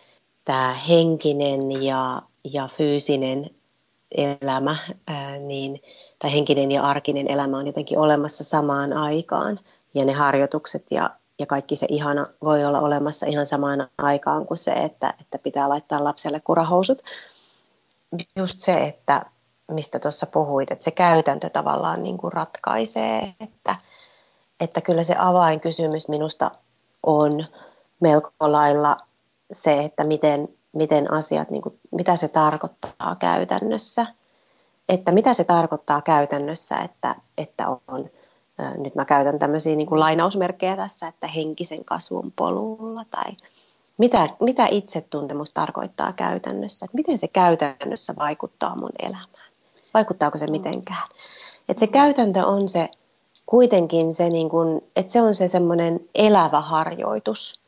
tämä 0.45 0.73
henkinen 0.73 1.83
ja, 1.83 2.21
ja 2.43 2.69
fyysinen 2.77 3.49
elämä, 4.17 4.77
ää, 5.07 5.37
niin, 5.37 5.81
tai 6.19 6.33
henkinen 6.33 6.71
ja 6.71 6.83
arkinen 6.83 7.27
elämä 7.27 7.57
on 7.57 7.67
jotenkin 7.67 7.99
olemassa 7.99 8.43
samaan 8.43 8.93
aikaan. 8.93 9.59
Ja 9.93 10.05
ne 10.05 10.13
harjoitukset 10.13 10.85
ja 10.91 11.09
ja 11.41 11.45
kaikki 11.45 11.75
se 11.75 11.85
ihana 11.89 12.27
voi 12.43 12.65
olla 12.65 12.79
olemassa 12.79 13.25
ihan 13.25 13.45
samaan 13.45 13.87
aikaan 13.97 14.45
kuin 14.45 14.57
se, 14.57 14.71
että, 14.71 15.13
että 15.21 15.37
pitää 15.37 15.69
laittaa 15.69 16.03
lapselle 16.03 16.39
kurahousut. 16.39 17.01
Just 18.35 18.61
se, 18.61 18.83
että 18.83 19.25
mistä 19.71 19.99
tuossa 19.99 20.25
puhuit, 20.25 20.71
että 20.71 20.83
se 20.83 20.91
käytäntö 20.91 21.49
tavallaan 21.49 22.03
niin 22.03 22.17
kuin 22.17 22.33
ratkaisee, 22.33 23.33
että, 23.39 23.75
että 24.59 24.81
kyllä 24.81 25.03
se 25.03 25.15
avainkysymys 25.19 26.07
minusta 26.07 26.51
on 27.03 27.45
melko 27.99 28.31
lailla 28.39 28.97
se, 29.51 29.83
että 29.83 30.03
miten, 30.03 30.47
miten 30.73 31.13
asiat, 31.13 31.49
niin 31.49 31.61
kuin, 31.61 31.79
mitä 31.91 32.15
se 32.15 32.27
tarkoittaa 32.27 33.15
käytännössä. 33.19 34.05
Että 34.89 35.11
mitä 35.11 35.33
se 35.33 35.43
tarkoittaa 35.43 36.01
käytännössä, 36.01 36.77
että, 36.79 37.15
että 37.37 37.67
on 37.87 38.09
nyt 38.77 38.95
mä 38.95 39.05
käytän 39.05 39.39
tämmöisiä 39.39 39.75
niin 39.75 39.87
kuin 39.87 39.99
lainausmerkkejä 39.99 40.75
tässä, 40.75 41.07
että 41.07 41.27
henkisen 41.27 41.85
kasvun 41.85 42.33
polulla 42.35 43.05
tai 43.11 43.31
mitä, 43.97 44.29
mitä 44.39 44.67
itsetuntemus 44.71 45.53
tarkoittaa 45.53 46.13
käytännössä, 46.13 46.85
että 46.85 46.95
miten 46.95 47.17
se 47.17 47.27
käytännössä 47.27 48.13
vaikuttaa 48.19 48.75
mun 48.75 48.91
elämään, 48.99 49.51
vaikuttaako 49.93 50.37
se 50.37 50.47
mitenkään. 50.47 51.09
Että 51.69 51.79
se 51.79 51.87
käytäntö 51.87 52.45
on 52.45 52.69
se 52.69 52.89
kuitenkin 53.45 54.13
se, 54.13 54.29
niin 54.29 54.49
kuin, 54.49 54.81
että 54.95 55.11
se 55.13 55.21
on 55.21 55.33
se 55.33 55.47
semmoinen 55.47 55.99
elävä 56.15 56.61
harjoitus 56.61 57.61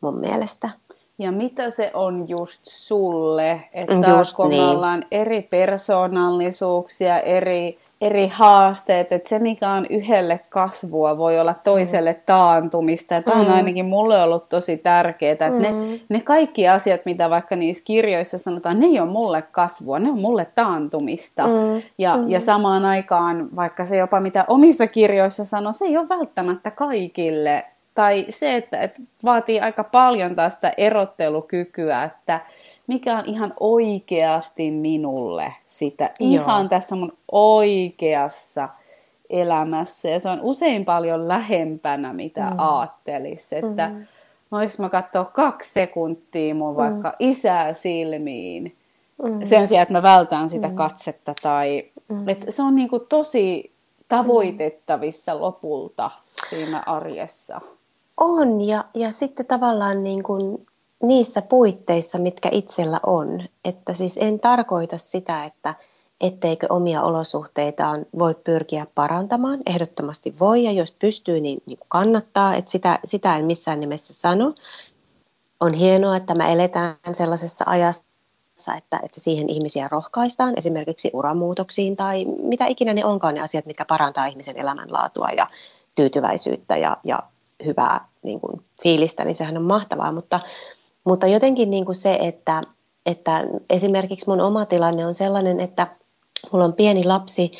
mun 0.00 0.20
mielestä. 0.20 0.70
Ja 1.18 1.32
mitä 1.32 1.70
se 1.70 1.90
on 1.94 2.28
just 2.28 2.60
sulle, 2.64 3.60
että 3.72 4.10
just 4.16 4.36
kun 4.36 4.48
niin. 4.48 4.62
me 4.62 4.68
ollaan 4.68 5.02
eri 5.10 5.42
persoonallisuuksia, 5.42 7.20
eri 7.20 7.78
eri 8.00 8.28
haasteet, 8.28 9.12
että 9.12 9.28
se 9.28 9.38
mikä 9.38 9.70
on 9.70 9.86
yhdelle 9.90 10.40
kasvua 10.48 11.18
voi 11.18 11.40
olla 11.40 11.54
toiselle 11.54 12.12
mm. 12.12 12.20
taantumista. 12.26 13.22
Tämä 13.22 13.40
on 13.40 13.46
mm. 13.46 13.52
ainakin 13.52 13.86
mulle 13.86 14.22
ollut 14.22 14.48
tosi 14.48 14.76
tärkeää, 14.76 15.32
että 15.32 15.50
mm. 15.50 15.62
ne, 15.62 16.00
ne 16.08 16.20
kaikki 16.20 16.68
asiat, 16.68 17.00
mitä 17.04 17.30
vaikka 17.30 17.56
niissä 17.56 17.84
kirjoissa 17.84 18.38
sanotaan, 18.38 18.80
ne 18.80 18.86
ei 18.86 19.00
ole 19.00 19.10
mulle 19.10 19.42
kasvua, 19.42 19.98
ne 19.98 20.10
on 20.10 20.18
mulle 20.18 20.46
taantumista. 20.54 21.46
Mm. 21.46 21.82
Ja, 21.98 22.16
mm. 22.16 22.28
ja 22.28 22.40
samaan 22.40 22.84
aikaan, 22.84 23.48
vaikka 23.56 23.84
se 23.84 23.96
jopa 23.96 24.20
mitä 24.20 24.44
omissa 24.48 24.86
kirjoissa 24.86 25.44
sanoo, 25.44 25.72
se 25.72 25.84
ei 25.84 25.96
ole 25.96 26.08
välttämättä 26.08 26.70
kaikille. 26.70 27.64
Tai 27.94 28.26
se, 28.28 28.56
että, 28.56 28.82
että 28.82 29.02
vaatii 29.24 29.60
aika 29.60 29.84
paljon 29.84 30.34
tästä 30.34 30.72
erottelukykyä, 30.76 32.04
että 32.04 32.40
mikä 32.86 33.18
on 33.18 33.24
ihan 33.26 33.54
oikeasti 33.60 34.70
minulle 34.70 35.54
sitä, 35.66 36.10
ihan 36.20 36.60
Joo. 36.60 36.68
tässä 36.68 36.96
mun 36.96 37.12
oikeassa 37.32 38.68
elämässä. 39.30 40.08
Ja 40.08 40.20
se 40.20 40.28
on 40.28 40.40
usein 40.42 40.84
paljon 40.84 41.28
lähempänä, 41.28 42.12
mitä 42.12 42.50
mm. 42.50 42.58
ajattelisi. 42.58 43.56
Että 43.56 43.88
mm. 43.88 44.06
voinko 44.52 44.74
mä 44.78 44.88
katsoa 44.88 45.24
kaksi 45.24 45.72
sekuntia 45.72 46.54
mun 46.54 46.72
mm. 46.72 46.76
vaikka 46.76 47.12
isää 47.18 47.72
silmiin, 47.72 48.76
mm. 49.22 49.44
sen 49.44 49.68
sijaan, 49.68 49.82
että 49.82 49.94
mä 49.94 50.02
vältän 50.02 50.48
sitä 50.48 50.68
mm. 50.68 50.74
katsetta. 50.74 51.34
Tai, 51.42 51.90
mm. 52.08 52.28
että 52.28 52.50
se 52.50 52.62
on 52.62 52.74
niinku 52.74 52.98
tosi 52.98 53.72
tavoitettavissa 54.08 55.34
mm. 55.34 55.40
lopulta 55.40 56.10
siinä 56.50 56.82
arjessa. 56.86 57.60
On, 58.20 58.60
ja, 58.60 58.84
ja 58.94 59.12
sitten 59.12 59.46
tavallaan 59.46 60.04
niin 60.04 60.22
kuin 60.22 60.66
niissä 61.02 61.42
puitteissa, 61.42 62.18
mitkä 62.18 62.48
itsellä 62.52 63.00
on. 63.06 63.42
Että 63.64 63.92
siis 63.92 64.18
en 64.20 64.40
tarkoita 64.40 64.98
sitä, 64.98 65.44
että 65.44 65.74
etteikö 66.20 66.66
omia 66.70 67.02
olosuhteitaan 67.02 68.06
voi 68.18 68.34
pyrkiä 68.34 68.86
parantamaan. 68.94 69.60
Ehdottomasti 69.66 70.34
voi 70.40 70.64
ja 70.64 70.72
jos 70.72 70.92
pystyy, 70.92 71.40
niin, 71.40 71.62
niin 71.66 71.78
kannattaa. 71.88 72.54
Että 72.54 72.70
sitä, 72.70 72.98
sitä 73.04 73.36
en 73.36 73.44
missään 73.44 73.80
nimessä 73.80 74.14
sano. 74.14 74.54
On 75.60 75.72
hienoa, 75.72 76.16
että 76.16 76.34
me 76.34 76.52
eletään 76.52 76.96
sellaisessa 77.12 77.64
ajassa, 77.68 78.74
että, 78.76 79.00
että 79.02 79.20
siihen 79.20 79.50
ihmisiä 79.50 79.88
rohkaistaan, 79.90 80.54
esimerkiksi 80.56 81.10
uramuutoksiin 81.12 81.96
tai 81.96 82.24
mitä 82.24 82.66
ikinä 82.66 82.94
ne 82.94 83.04
onkaan 83.04 83.34
ne 83.34 83.40
asiat, 83.40 83.66
mitkä 83.66 83.84
parantaa 83.84 84.26
ihmisen 84.26 84.56
elämänlaatua 84.56 85.28
ja 85.36 85.46
tyytyväisyyttä 85.94 86.76
ja, 86.76 86.96
ja 87.04 87.22
hyvää 87.64 88.00
niin 88.22 88.40
kuin, 88.40 88.60
fiilistä, 88.82 89.24
niin 89.24 89.34
sehän 89.34 89.56
on 89.56 89.62
mahtavaa, 89.62 90.12
mutta 90.12 90.40
mutta 91.04 91.26
jotenkin 91.26 91.70
niin 91.70 91.84
kuin 91.84 91.94
se, 91.94 92.18
että, 92.20 92.62
että 93.06 93.44
esimerkiksi 93.70 94.28
mun 94.28 94.40
oma 94.40 94.66
tilanne 94.66 95.06
on 95.06 95.14
sellainen, 95.14 95.60
että 95.60 95.86
mulla 96.52 96.64
on 96.64 96.72
pieni 96.72 97.04
lapsi, 97.04 97.52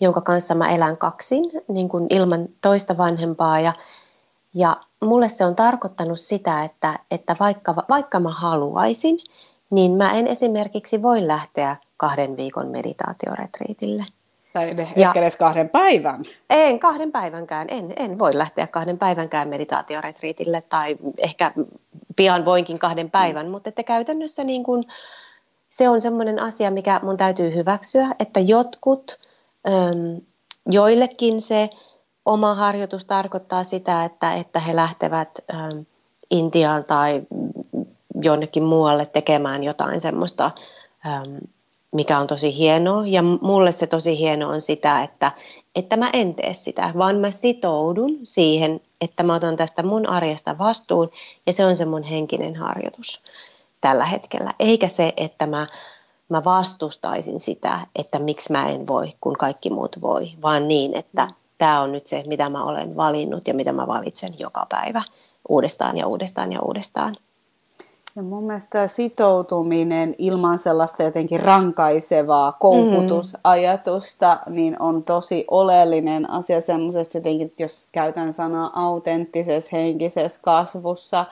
jonka 0.00 0.20
kanssa 0.20 0.54
mä 0.54 0.70
elän 0.70 0.96
kaksin 0.96 1.50
niin 1.68 1.88
kuin 1.88 2.06
ilman 2.10 2.48
toista 2.60 2.98
vanhempaa 2.98 3.60
ja, 3.60 3.72
ja 4.54 4.76
mulle 5.00 5.28
se 5.28 5.44
on 5.44 5.54
tarkoittanut 5.54 6.20
sitä, 6.20 6.64
että, 6.64 6.98
että 7.10 7.36
vaikka, 7.40 7.74
vaikka 7.88 8.20
mä 8.20 8.30
haluaisin, 8.30 9.18
niin 9.70 9.92
mä 9.92 10.12
en 10.12 10.26
esimerkiksi 10.26 11.02
voi 11.02 11.26
lähteä 11.26 11.76
kahden 11.96 12.36
viikon 12.36 12.66
meditaatioretriitille– 12.66 14.04
tai 14.52 14.76
ja, 14.96 15.08
ehkä 15.08 15.20
edes 15.20 15.36
kahden 15.36 15.68
päivän. 15.68 16.22
En 16.50 16.78
kahden 16.78 17.12
päivänkään. 17.12 17.66
En, 17.70 17.92
en 17.96 18.18
voi 18.18 18.38
lähteä 18.38 18.66
kahden 18.66 18.98
päivänkään 18.98 19.48
meditaatioretriitille 19.48 20.62
tai 20.68 20.96
ehkä 21.18 21.52
pian 22.16 22.44
voinkin 22.44 22.78
kahden 22.78 23.10
päivän, 23.10 23.46
mm. 23.46 23.52
mutta 23.52 23.68
että 23.68 23.82
käytännössä 23.82 24.44
niin 24.44 24.64
kun, 24.64 24.84
se 25.70 25.88
on 25.88 26.00
sellainen 26.00 26.38
asia, 26.38 26.70
mikä 26.70 27.00
mun 27.02 27.16
täytyy 27.16 27.54
hyväksyä, 27.54 28.08
että 28.18 28.40
jotkut, 28.40 29.18
äm, 29.68 30.20
joillekin 30.66 31.40
se 31.40 31.70
oma 32.26 32.54
harjoitus 32.54 33.04
tarkoittaa 33.04 33.64
sitä, 33.64 34.04
että, 34.04 34.34
että 34.34 34.60
he 34.60 34.76
lähtevät 34.76 35.38
äm, 35.54 35.84
Intiaan 36.30 36.84
tai 36.84 37.22
jonnekin 38.14 38.62
muualle 38.62 39.06
tekemään 39.06 39.62
jotain 39.62 40.00
semmoista 40.00 40.50
äm, 41.06 41.36
mikä 41.92 42.18
on 42.18 42.26
tosi 42.26 42.56
hienoa. 42.56 43.06
Ja 43.06 43.22
mulle 43.22 43.72
se 43.72 43.86
tosi 43.86 44.18
hieno 44.18 44.48
on 44.48 44.60
sitä, 44.60 45.02
että, 45.02 45.32
että 45.74 45.96
mä 45.96 46.10
en 46.12 46.34
tee 46.34 46.54
sitä, 46.54 46.92
vaan 46.98 47.16
mä 47.16 47.30
sitoudun 47.30 48.18
siihen, 48.22 48.80
että 49.00 49.22
mä 49.22 49.34
otan 49.34 49.56
tästä 49.56 49.82
mun 49.82 50.08
arjesta 50.08 50.58
vastuun 50.58 51.10
ja 51.46 51.52
se 51.52 51.64
on 51.64 51.76
se 51.76 51.84
mun 51.84 52.02
henkinen 52.02 52.56
harjoitus 52.56 53.22
tällä 53.80 54.04
hetkellä. 54.04 54.54
Eikä 54.58 54.88
se, 54.88 55.12
että 55.16 55.46
mä, 55.46 55.66
mä 56.28 56.44
vastustaisin 56.44 57.40
sitä, 57.40 57.86
että 57.96 58.18
miksi 58.18 58.52
mä 58.52 58.68
en 58.68 58.86
voi, 58.86 59.12
kun 59.20 59.36
kaikki 59.36 59.70
muut 59.70 60.00
voi, 60.00 60.30
vaan 60.42 60.68
niin, 60.68 60.96
että 60.96 61.28
tämä 61.58 61.80
on 61.80 61.92
nyt 61.92 62.06
se, 62.06 62.22
mitä 62.26 62.48
mä 62.48 62.64
olen 62.64 62.96
valinnut 62.96 63.48
ja 63.48 63.54
mitä 63.54 63.72
mä 63.72 63.86
valitsen 63.86 64.32
joka 64.38 64.66
päivä 64.68 65.02
uudestaan 65.48 65.96
ja 65.96 66.06
uudestaan 66.06 66.52
ja 66.52 66.60
uudestaan. 66.62 67.16
Ja 68.16 68.22
mun 68.22 68.44
mielestä 68.44 68.86
sitoutuminen 68.86 70.14
ilman 70.18 70.58
sellaista 70.58 71.02
jotenkin 71.02 71.40
rankaisevaa 71.40 72.52
koukutusajatusta, 72.52 74.38
mm. 74.46 74.54
niin 74.54 74.82
on 74.82 75.04
tosi 75.04 75.44
oleellinen 75.50 76.30
asia 76.30 76.60
semmoisesta 76.60 77.16
jotenkin, 77.18 77.52
jos 77.58 77.88
käytän 77.92 78.32
sanaa 78.32 78.70
autenttisessa 78.86 79.76
henkisessä 79.76 80.40
kasvussa, 80.42 81.26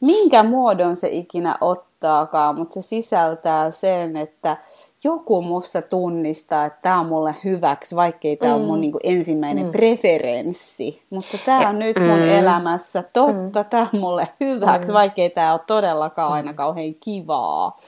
minkä 0.00 0.42
muodon 0.42 0.96
se 0.96 1.08
ikinä 1.08 1.56
ottaakaan, 1.60 2.56
mutta 2.58 2.74
se 2.74 2.82
sisältää 2.82 3.70
sen, 3.70 4.16
että– 4.16 4.56
joku 5.04 5.42
mussa 5.42 5.82
tunnistaa, 5.82 6.64
että 6.64 6.78
tämä 6.82 7.00
on 7.00 7.06
mulle 7.06 7.36
hyväksi, 7.44 7.96
vaikkei 7.96 8.36
tämä 8.36 8.52
mm. 8.52 8.58
ole 8.58 8.66
mun 8.66 8.80
niin 8.80 8.92
ensimmäinen 9.02 9.66
mm. 9.66 9.72
preferenssi. 9.72 11.02
Mutta 11.10 11.38
tämä 11.44 11.68
on 11.68 11.78
nyt 11.78 11.98
mun 11.98 12.18
mm. 12.18 12.30
elämässä 12.30 13.04
totta, 13.12 13.62
mm. 13.62 13.68
tämä 13.70 13.88
on 13.94 14.00
mulle 14.00 14.28
hyväksi, 14.40 14.92
mm. 14.92 14.94
vaikkei 14.94 15.30
tämä 15.30 15.52
ole 15.52 15.60
todellakaan 15.66 16.32
aina 16.32 16.50
mm. 16.50 16.56
kauhean 16.56 16.94
kivaa. 16.94 17.80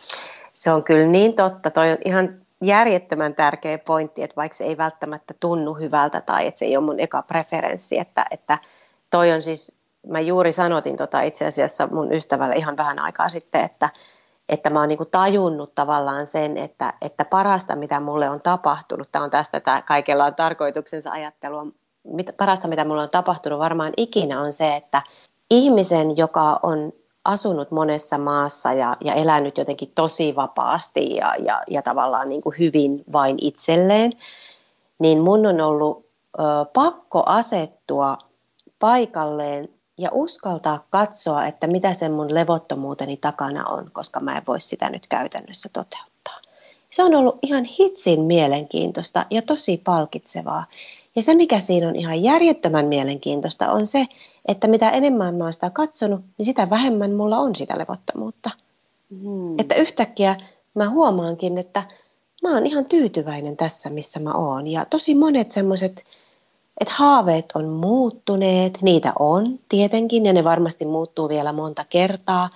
Se 0.49 0.73
on 0.73 0.85
kyllä 0.85 1.07
niin 1.07 1.35
totta. 1.35 1.71
Toi 1.71 1.91
on 1.91 1.99
ihan 2.05 2.35
järjettömän 2.61 3.35
tärkeä 3.35 3.79
pointti, 3.79 4.23
että 4.23 4.37
vaikka 4.37 4.57
se 4.57 4.65
ei 4.65 4.77
välttämättä 4.77 5.35
tunnu 5.41 5.75
hyvältä 5.75 6.21
tai 6.21 6.47
että 6.47 6.59
se 6.59 6.65
ei 6.65 6.77
ole 6.77 6.85
mun 6.85 7.01
eka 7.01 7.23
preferenssi, 7.23 7.99
että, 7.99 8.27
että 8.31 8.59
toi 9.11 9.33
on 9.33 9.43
siis, 9.43 9.77
mä 10.07 10.21
juuri 10.21 10.53
sanotin 10.53 10.97
tota 10.97 11.23
itse 11.23 11.47
asiassa 11.47 11.89
mun 11.93 12.13
ystävälle 12.13 12.55
ihan 12.55 12.77
vähän 12.77 12.99
aikaa 12.99 13.29
sitten, 13.29 13.61
että, 13.61 13.91
että 14.49 14.71
mä 14.71 14.81
oon 14.81 14.89
niin 14.89 14.99
tajunnut 15.11 15.75
tavallaan 15.75 16.27
sen, 16.27 16.57
että, 16.57 16.95
että 17.03 17.25
parasta 17.25 17.77
mitä 17.77 18.01
mulle 18.01 18.31
on 18.31 18.41
tapahtunut, 18.41 19.09
tämä 19.13 19.25
on 19.25 19.31
tästä, 19.31 19.57
että 19.57 19.83
kaikella 19.87 20.25
on 20.25 20.35
tarkoituksensa 20.35 21.11
ajattelua, 21.11 21.67
mit, 22.05 22.31
parasta 22.39 22.69
mitä 22.69 22.85
mulle 22.85 23.03
on 23.03 23.11
tapahtunut 23.11 23.59
varmaan 23.59 23.93
ikinä 23.97 24.41
on 24.41 24.53
se, 24.53 24.75
että 24.75 25.03
ihmisen, 25.51 26.17
joka 26.17 26.61
on 26.63 26.93
asunut 27.25 27.71
monessa 27.71 28.19
maassa 28.19 28.73
ja, 28.73 28.97
ja 29.01 29.15
elänyt 29.15 29.59
jotenkin 29.59 29.93
tosi 29.95 30.37
vapaasti 30.37 31.15
ja, 31.15 31.33
ja, 31.39 31.63
ja 31.71 31.83
tavallaan 31.83 32.29
niin 32.29 32.43
kuin 32.43 32.59
hyvin 32.59 33.05
vain 33.13 33.37
itselleen, 33.41 34.13
niin 34.99 35.21
mun 35.21 35.47
on 35.47 35.61
ollut 35.61 36.07
ö, 36.39 36.43
pakko 36.73 37.23
asettua 37.27 38.19
paikalleen 38.79 39.69
ja 39.99 40.11
uskaltaa 40.13 40.85
katsoa, 40.91 41.47
että 41.47 41.67
mitä 41.67 41.95
sen 41.95 42.13
mun 42.13 42.35
levottomuuteni 42.35 43.17
takana 43.17 43.65
on, 43.69 43.91
koska 43.93 44.21
mä 44.21 44.37
en 44.37 44.43
voi 44.47 44.61
sitä 44.61 44.91
nyt 44.91 45.07
käytännössä 45.07 45.69
toteuttaa. 45.73 46.41
Se 46.91 47.03
on 47.03 47.15
ollut 47.15 47.39
ihan 47.43 47.65
hitsin 47.65 48.21
mielenkiintoista 48.21 49.27
ja 49.31 49.43
tosi 49.43 49.81
palkitsevaa. 49.85 50.65
Ja 51.17 51.23
se, 51.23 51.35
mikä 51.35 51.61
siinä 51.61 51.89
on 51.89 51.97
ihan 51.97 52.23
järjettömän 52.23 52.87
mielenkiintoista, 52.87 53.73
on 53.73 53.87
se, 53.87 54.07
että 54.49 54.67
mitä 54.67 54.91
enemmän 54.91 55.35
mä 55.35 55.45
oon 55.45 55.53
sitä 55.53 55.71
katsonut, 55.71 56.21
niin 56.39 56.47
sitä 56.47 56.71
vähemmän 56.71 57.13
mulla 57.13 57.39
on 57.39 57.55
sitä 57.55 57.79
levottomuutta. 57.79 58.51
Hmm. 59.11 59.59
Että 59.59 59.75
yhtäkkiä 59.75 60.37
mä 60.75 60.91
huomaankin, 60.91 61.59
että 61.59 61.83
mä 62.43 62.55
oon 62.55 62.67
ihan 62.67 62.85
tyytyväinen 62.85 63.57
tässä, 63.57 63.91
missä 63.91 64.21
mä 64.21 64.33
oon. 64.33 64.67
Ja 64.67 64.85
tosi 64.85 65.15
monet 65.15 65.53
semmoiset 65.53 66.05
että 66.81 66.95
haaveet 66.97 67.47
on 67.55 67.69
muuttuneet, 67.69 68.79
niitä 68.83 69.13
on 69.19 69.59
tietenkin 69.69 70.27
ja 70.27 70.33
ne 70.33 70.45
varmasti 70.45 70.85
muuttuu 70.85 71.29
vielä 71.29 71.53
monta 71.53 71.85
kertaa, 71.91 72.51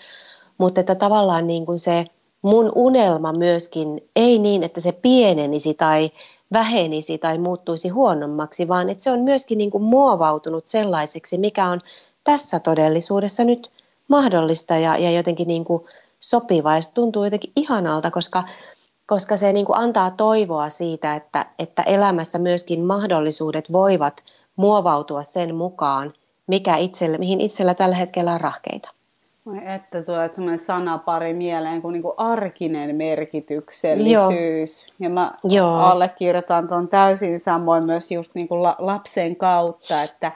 mutta 0.58 0.80
että 0.80 0.94
tavallaan 0.94 1.46
niin 1.46 1.66
kuin 1.66 1.78
se 1.78 2.06
mun 2.42 2.72
unelma 2.74 3.32
myöskin 3.32 4.00
ei 4.16 4.38
niin, 4.38 4.62
että 4.62 4.80
se 4.80 4.92
pienenisi 4.92 5.74
tai 5.74 6.10
vähenisi 6.52 7.18
tai 7.18 7.38
muuttuisi 7.38 7.88
huonommaksi, 7.88 8.68
vaan 8.68 8.88
että 8.88 9.02
se 9.02 9.10
on 9.10 9.20
myöskin 9.20 9.58
niin 9.58 9.70
kuin 9.70 9.82
muovautunut 9.82 10.66
sellaiseksi, 10.66 11.38
mikä 11.38 11.66
on 11.66 11.80
tässä 12.24 12.60
todellisuudessa 12.60 13.44
nyt 13.44 13.70
mahdollista 14.08 14.74
ja, 14.74 14.98
ja 14.98 15.10
jotenkin 15.10 15.48
niin 15.48 15.64
kuin 15.64 15.84
sopivaa. 16.20 16.74
Ja 16.74 16.82
se 16.82 16.94
tuntuu 16.94 17.24
jotenkin 17.24 17.52
ihanalta, 17.56 18.10
koska 18.10 18.44
koska 19.10 19.36
se 19.36 19.52
niin 19.52 19.66
kuin 19.66 19.78
antaa 19.78 20.10
toivoa 20.10 20.68
siitä, 20.68 21.14
että, 21.14 21.46
että 21.58 21.82
elämässä 21.82 22.38
myöskin 22.38 22.84
mahdollisuudet 22.84 23.72
voivat 23.72 24.22
muovautua 24.56 25.22
sen 25.22 25.54
mukaan, 25.54 26.12
mikä 26.46 26.76
itselle, 26.76 27.18
mihin 27.18 27.40
itsellä 27.40 27.74
tällä 27.74 27.96
hetkellä 27.96 28.32
on 28.32 28.40
rahkeita. 28.40 28.90
Että 29.74 30.02
tulee 30.02 30.30
sellainen 30.34 30.58
sanapari 30.58 31.34
mieleen 31.34 31.82
kuin, 31.82 31.92
niin 31.92 32.02
kuin 32.02 32.14
arkinen 32.16 32.96
merkityksellisyys. 32.96 34.86
Joo. 34.86 34.94
Ja 34.98 35.10
mä 35.10 35.32
Joo. 35.44 35.76
allekirjoitan 35.76 36.68
tuon 36.68 36.88
täysin 36.88 37.38
samoin 37.38 37.86
myös 37.86 38.10
just 38.10 38.34
niin 38.34 38.48
kuin 38.48 38.62
lapsen 38.78 39.36
kautta, 39.36 40.02
että 40.02 40.32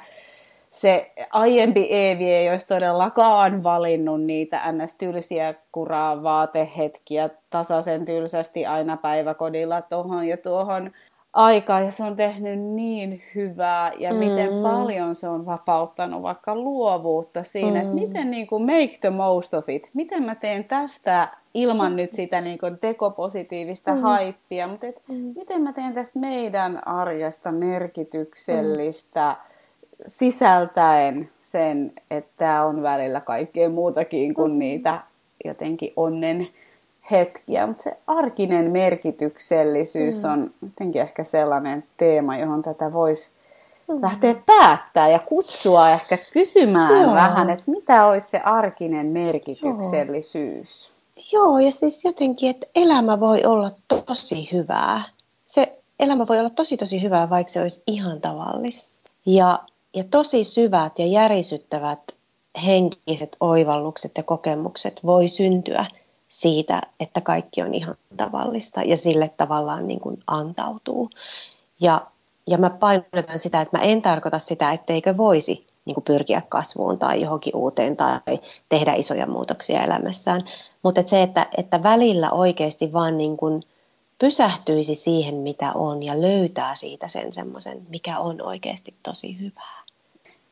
se 0.75 1.13
aiempi 1.31 1.87
Eevi 1.91 2.33
ei 2.33 2.51
olisi 2.51 2.67
todellakaan 2.67 3.63
valinnut 3.63 4.23
niitä 4.23 4.73
ns-tylsiä 4.73 5.55
kuraa 5.73 6.23
vaatehetkiä 6.23 7.31
tasaisen 7.51 8.05
tylsästi 8.05 8.67
aina 8.67 8.97
päiväkodilla 8.97 9.83
tuohon 9.83 10.29
ja 10.29 10.37
tuohon 10.37 10.91
aikaan. 11.33 11.85
Ja 11.85 11.91
se 11.91 12.05
on 12.05 12.17
tehnyt 12.17 12.61
niin 12.61 13.23
hyvää 13.35 13.93
ja 13.99 14.13
mm. 14.13 14.19
miten 14.19 14.63
paljon 14.63 15.15
se 15.15 15.29
on 15.29 15.47
vapauttanut 15.47 16.23
vaikka 16.23 16.57
luovuutta 16.57 17.43
siinä, 17.43 17.71
mm. 17.71 17.77
että 17.77 17.95
miten 17.95 18.31
niin 18.31 18.47
kuin 18.47 18.63
make 18.63 18.99
the 19.01 19.11
most 19.11 19.55
of 19.55 19.69
it. 19.69 19.91
Miten 19.95 20.23
mä 20.23 20.35
teen 20.35 20.65
tästä 20.65 21.29
ilman 21.55 21.97
nyt 21.97 22.13
sitä 22.13 22.41
niin 22.41 22.59
kuin 22.59 22.79
tekopositiivista 22.79 23.95
mm. 23.95 24.01
haippia, 24.01 24.67
mutta 24.67 24.87
et, 24.87 25.03
mm. 25.09 25.31
miten 25.37 25.63
mä 25.63 25.73
teen 25.73 25.95
tästä 25.95 26.19
meidän 26.19 26.89
arjesta 26.89 27.53
merkityksellistä 27.53 29.37
mm 29.39 29.54
sisältäen 30.07 31.31
sen, 31.41 31.93
että 32.11 32.65
on 32.65 32.83
välillä 32.83 33.21
kaikkea 33.21 33.69
muutakin 33.69 34.35
kuin 34.35 34.53
mm. 34.53 34.59
niitä 34.59 35.01
jotenkin 35.45 35.93
onnen 35.97 36.49
hetkiä, 37.11 37.67
mutta 37.67 37.83
se 37.83 37.97
arkinen 38.07 38.71
merkityksellisyys 38.71 40.23
mm. 40.23 40.33
on 40.33 40.51
jotenkin 40.63 41.03
ehkä 41.03 41.25
sellainen 41.25 41.85
teema, 41.97 42.37
johon 42.37 42.63
tätä 42.63 42.93
voisi 42.93 43.29
mm. 43.89 44.03
lähteä 44.03 44.35
päättää 44.47 45.09
ja 45.09 45.19
kutsua 45.19 45.91
ehkä 45.91 46.19
kysymään 46.33 47.03
Joo. 47.03 47.15
vähän, 47.15 47.51
että 47.51 47.65
mitä 47.67 48.07
olisi 48.07 48.29
se 48.29 48.41
arkinen 48.41 49.07
merkityksellisyys. 49.07 50.89
Joo. 50.89 50.95
Joo, 51.33 51.59
ja 51.59 51.73
siis 51.73 52.05
jotenkin, 52.05 52.51
että 52.51 52.67
elämä 52.75 53.21
voi 53.21 53.45
olla 53.45 53.71
tosi 54.07 54.49
hyvää. 54.53 55.03
Se 55.45 55.81
elämä 56.01 56.27
voi 56.27 56.39
olla 56.39 56.51
tosi 56.51 56.77
tosi 56.77 57.03
hyvää, 57.03 57.31
vaikka 57.31 57.53
se 57.53 57.61
olisi 57.61 57.83
ihan 57.87 58.21
tavallista. 58.21 58.95
Ja 59.27 59.59
ja 59.95 60.05
tosi 60.11 60.45
syvät 60.45 60.99
ja 60.99 61.07
järisyttävät 61.07 62.01
henkiset 62.67 63.37
oivallukset 63.41 64.13
ja 64.17 64.23
kokemukset 64.23 65.01
voi 65.05 65.29
syntyä 65.29 65.87
siitä, 66.29 66.81
että 67.01 67.21
kaikki 67.21 67.63
on 67.63 67.75
ihan 67.75 67.97
tavallista 68.17 68.83
ja 68.83 68.97
sille 68.97 69.31
tavallaan 69.37 69.89
niin 69.89 70.01
kuin 70.01 70.23
antautuu. 70.27 71.11
Ja, 71.81 72.07
ja 72.47 72.59
mä 72.59 72.71
painotan 72.71 73.39
sitä, 73.39 73.61
että 73.61 73.79
mä 73.79 73.85
en 73.85 74.03
tarkoita 74.03 74.39
sitä, 74.39 74.73
etteikö 74.73 75.17
voisi 75.17 75.67
niin 75.85 75.95
kuin 75.95 76.05
pyrkiä 76.05 76.43
kasvuun 76.49 76.99
tai 76.99 77.21
johonkin 77.21 77.57
uuteen 77.57 77.97
tai 77.97 78.21
tehdä 78.69 78.95
isoja 78.95 79.27
muutoksia 79.27 79.85
elämässään. 79.85 80.45
Mutta 80.83 81.01
et 81.01 81.09
se, 81.09 81.23
että, 81.23 81.47
että 81.57 81.83
välillä 81.83 82.31
oikeasti 82.31 82.93
vaan 82.93 83.19
niin 83.19 83.37
kuin 83.37 83.63
pysähtyisi 84.19 84.95
siihen, 84.95 85.35
mitä 85.35 85.73
on 85.73 86.03
ja 86.03 86.21
löytää 86.21 86.75
siitä 86.75 87.09
sen 87.09 87.33
semmoisen, 87.33 87.87
mikä 87.89 88.19
on 88.19 88.43
oikeasti 88.43 88.95
tosi 89.03 89.41
hyvää 89.41 89.84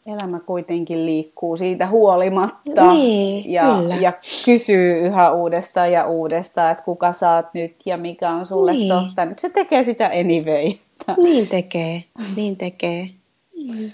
elämä 0.06 0.40
kuitenkin 0.40 1.06
liikkuu 1.06 1.56
siitä 1.56 1.86
huolimatta 1.86 2.92
niin, 2.92 3.52
ja, 3.52 3.78
ja 4.00 4.12
kysyy 4.44 4.96
yhä 4.96 5.32
uudestaan 5.32 5.92
ja 5.92 6.06
uudestaan, 6.06 6.72
että 6.72 6.84
kuka 6.84 7.12
saat 7.12 7.54
nyt 7.54 7.76
ja 7.86 7.96
mikä 7.96 8.30
on 8.30 8.46
sulle 8.46 8.72
niin. 8.72 8.88
totta. 8.88 9.24
Nyt 9.24 9.38
se 9.38 9.48
tekee 9.48 9.84
sitä 9.84 10.06
anyway. 10.06 10.72
Niin 11.16 11.48
tekee, 11.48 12.04
niin 12.36 12.56
tekee. 12.56 13.08
Mm. 13.56 13.90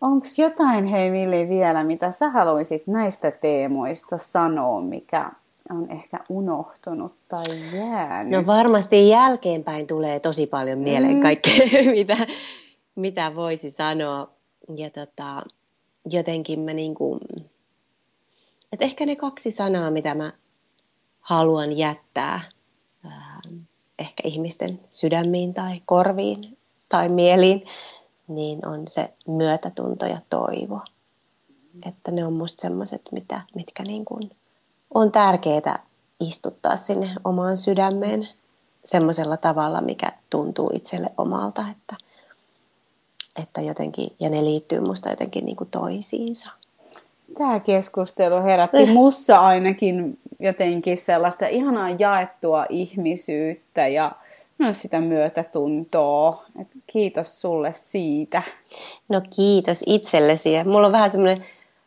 Onko 0.00 0.26
jotain, 0.38 0.86
hei 0.86 1.10
Milli, 1.10 1.48
vielä, 1.48 1.84
mitä 1.84 2.10
sä 2.10 2.30
haluaisit 2.30 2.86
näistä 2.86 3.30
teemoista 3.30 4.18
sanoa, 4.18 4.80
mikä 4.80 5.30
on 5.70 5.90
ehkä 5.90 6.20
unohtunut 6.28 7.14
tai 7.28 7.44
jäänyt? 7.74 8.32
No 8.32 8.46
varmasti 8.46 9.08
jälkeenpäin 9.08 9.86
tulee 9.86 10.20
tosi 10.20 10.46
paljon 10.46 10.78
mieleen 10.78 11.14
mm. 11.14 11.22
kaikkea, 11.22 11.54
mitä, 11.96 12.16
mitä 12.94 13.34
voisi 13.34 13.70
sanoa 13.70 14.35
ja 14.74 14.90
tota, 14.90 15.42
jotenkin 16.10 16.60
mä 16.60 16.72
niin 16.72 16.94
kuin, 16.94 17.20
että 18.72 18.84
ehkä 18.84 19.06
ne 19.06 19.16
kaksi 19.16 19.50
sanaa, 19.50 19.90
mitä 19.90 20.14
mä 20.14 20.32
haluan 21.20 21.78
jättää 21.78 22.40
ää, 23.04 23.40
ehkä 23.98 24.22
ihmisten 24.24 24.80
sydämiin 24.90 25.54
tai 25.54 25.82
korviin, 25.86 26.58
tai 26.88 27.08
mieliin, 27.08 27.62
niin 28.28 28.66
on 28.66 28.88
se 28.88 29.14
myötätunto 29.26 30.06
ja 30.06 30.20
toivo. 30.30 30.80
Että 31.86 32.10
ne 32.10 32.26
on 32.26 32.32
musta 32.32 32.62
semmoiset, 32.62 33.02
mitkä 33.54 33.82
niin 33.84 34.04
kuin 34.04 34.30
on 34.94 35.12
tärkeää 35.12 35.86
istuttaa 36.20 36.76
sinne 36.76 37.14
omaan 37.24 37.56
sydämeen 37.56 38.28
semmoisella 38.84 39.36
tavalla, 39.36 39.80
mikä 39.80 40.12
tuntuu 40.30 40.70
itselle 40.74 41.10
omalta, 41.18 41.64
että, 41.70 41.96
että 43.42 43.60
jotenkin, 43.60 44.12
ja 44.20 44.30
ne 44.30 44.44
liittyy 44.44 44.80
musta 44.80 45.10
jotenkin 45.10 45.44
niin 45.44 45.56
kuin 45.56 45.70
toisiinsa. 45.70 46.50
Tämä 47.38 47.60
keskustelu 47.60 48.42
herätti 48.42 48.76
eh. 48.76 48.92
mussa 48.92 49.38
ainakin 49.38 50.18
jotenkin 50.40 50.98
sellaista 50.98 51.46
ihanaa 51.46 51.90
jaettua 51.98 52.66
ihmisyyttä 52.68 53.86
ja 53.86 54.12
myös 54.58 54.82
sitä 54.82 55.00
myötätuntoa. 55.00 56.44
Et 56.60 56.68
kiitos 56.86 57.40
sulle 57.40 57.72
siitä. 57.72 58.42
No 59.08 59.22
kiitos 59.36 59.84
itsellesi. 59.86 60.64
Mulla 60.64 60.86
on 60.86 60.92
vähän 60.92 61.10
semmoinen 61.10 61.44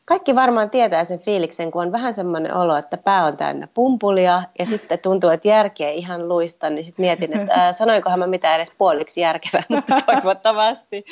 kaikki 0.10 0.36
varmaan 0.36 0.70
tietää 0.70 1.03
sen 1.03 1.20
fiiliksen, 1.20 1.72
kun 1.72 1.82
on 1.82 1.91
vähän 1.91 2.14
semmoinen 2.14 2.55
olo, 2.55 2.76
että 2.76 2.97
pää 2.97 3.26
on 3.26 3.38
täynnä 3.38 3.68
pumpulia 3.74 4.43
ja 4.60 4.66
sitten 4.66 4.99
tuntuu, 4.99 5.30
että 5.30 5.47
järkeä 5.47 5.89
ihan 5.89 6.30
luista, 6.30 6.70
niin 6.70 6.86
sitten 6.86 7.03
mietin, 7.03 7.39
että 7.39 7.53
ää, 7.53 7.74
sanoinkohan 7.74 8.20
mä 8.20 8.28
mitään 8.28 8.55
edes 8.55 8.74
puoliksi 8.78 9.22
järkevää, 9.22 9.64
mutta 9.70 9.95
toivottavasti. 10.05 11.05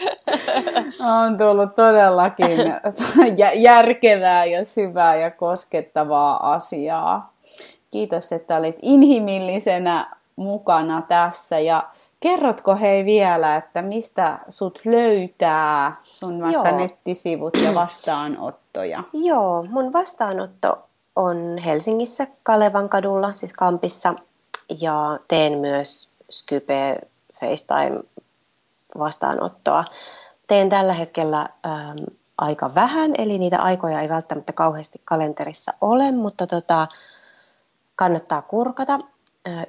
On 1.23 1.37
tullut 1.37 1.75
todellakin 1.75 2.73
järkevää 3.69 4.45
ja 4.45 4.65
syvää 4.65 5.15
ja 5.15 5.31
koskettavaa 5.31 6.53
asiaa. 6.53 7.33
Kiitos, 7.91 8.31
että 8.31 8.57
olit 8.57 8.77
inhimillisenä 8.81 10.15
mukana 10.35 11.01
tässä 11.01 11.59
ja 11.59 11.83
Kerrotko 12.19 12.75
hei 12.75 13.05
vielä, 13.05 13.55
että 13.55 13.81
mistä 13.81 14.39
sut 14.49 14.79
löytää 14.85 15.95
sun 16.03 16.41
vaikka 16.41 16.69
Joo. 16.69 16.77
nettisivut 16.77 17.57
ja 17.63 17.75
vastaanottoja? 17.75 19.03
Joo, 19.13 19.65
mun 19.69 19.93
vastaanotto 19.93 20.87
on 21.15 21.57
Helsingissä 21.65 22.27
Kalevan 22.43 22.89
kadulla, 22.89 23.31
siis 23.31 23.53
Kampissa, 23.53 24.13
ja 24.81 25.19
teen 25.27 25.59
myös 25.59 26.09
Skype 26.29 26.99
FaceTime 27.39 27.99
vastaanottoa. 28.99 29.85
Teen 30.47 30.69
tällä 30.69 30.93
hetkellä 30.93 31.49
ähm, 31.65 31.97
aika 32.37 32.75
vähän, 32.75 33.11
eli 33.17 33.39
niitä 33.39 33.61
aikoja 33.61 34.01
ei 34.01 34.09
välttämättä 34.09 34.53
kauheasti 34.53 35.01
kalenterissa 35.05 35.73
ole, 35.81 36.11
mutta 36.11 36.47
tota, 36.47 36.87
kannattaa 37.95 38.41
kurkata. 38.41 38.99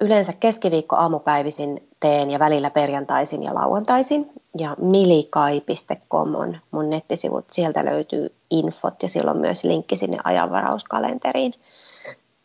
Yleensä 0.00 0.32
keskiviikko 0.32 0.96
aamupäivisin 0.96 1.88
teen 2.00 2.30
ja 2.30 2.38
välillä 2.38 2.70
perjantaisin 2.70 3.42
ja 3.42 3.54
lauantaisin. 3.54 4.30
Ja 4.58 4.76
milikai.com 4.80 6.34
on 6.34 6.58
mun 6.70 6.90
nettisivut. 6.90 7.44
Sieltä 7.50 7.84
löytyy 7.84 8.32
infot 8.50 9.02
ja 9.02 9.08
silloin 9.08 9.38
myös 9.38 9.64
linkki 9.64 9.96
sinne 9.96 10.18
ajanvarauskalenteriin. 10.24 11.54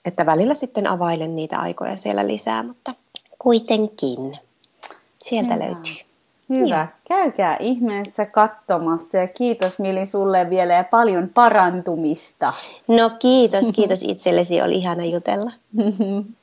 Että 0.05 0.25
välillä 0.25 0.53
sitten 0.53 0.88
availen 0.88 1.36
niitä 1.36 1.59
aikoja 1.59 1.97
siellä 1.97 2.27
lisää, 2.27 2.63
mutta 2.63 2.93
kuitenkin 3.39 4.38
sieltä 5.23 5.53
Hyvä. 5.53 5.65
löytyy. 5.65 5.95
Hyvä. 6.49 6.67
Ja. 6.67 6.88
Käykää 7.07 7.57
ihmeessä 7.59 8.25
katsomassa 8.25 9.17
ja 9.17 9.27
kiitos 9.27 9.79
Mili 9.79 10.05
sulle 10.05 10.49
vielä 10.49 10.73
ja 10.73 10.84
paljon 10.84 11.29
parantumista. 11.34 12.53
No 12.88 13.11
kiitos, 13.19 13.71
kiitos 13.71 14.03
itsellesi. 14.03 14.61
Oli 14.61 14.75
ihana 14.75 15.05
jutella. 15.05 15.51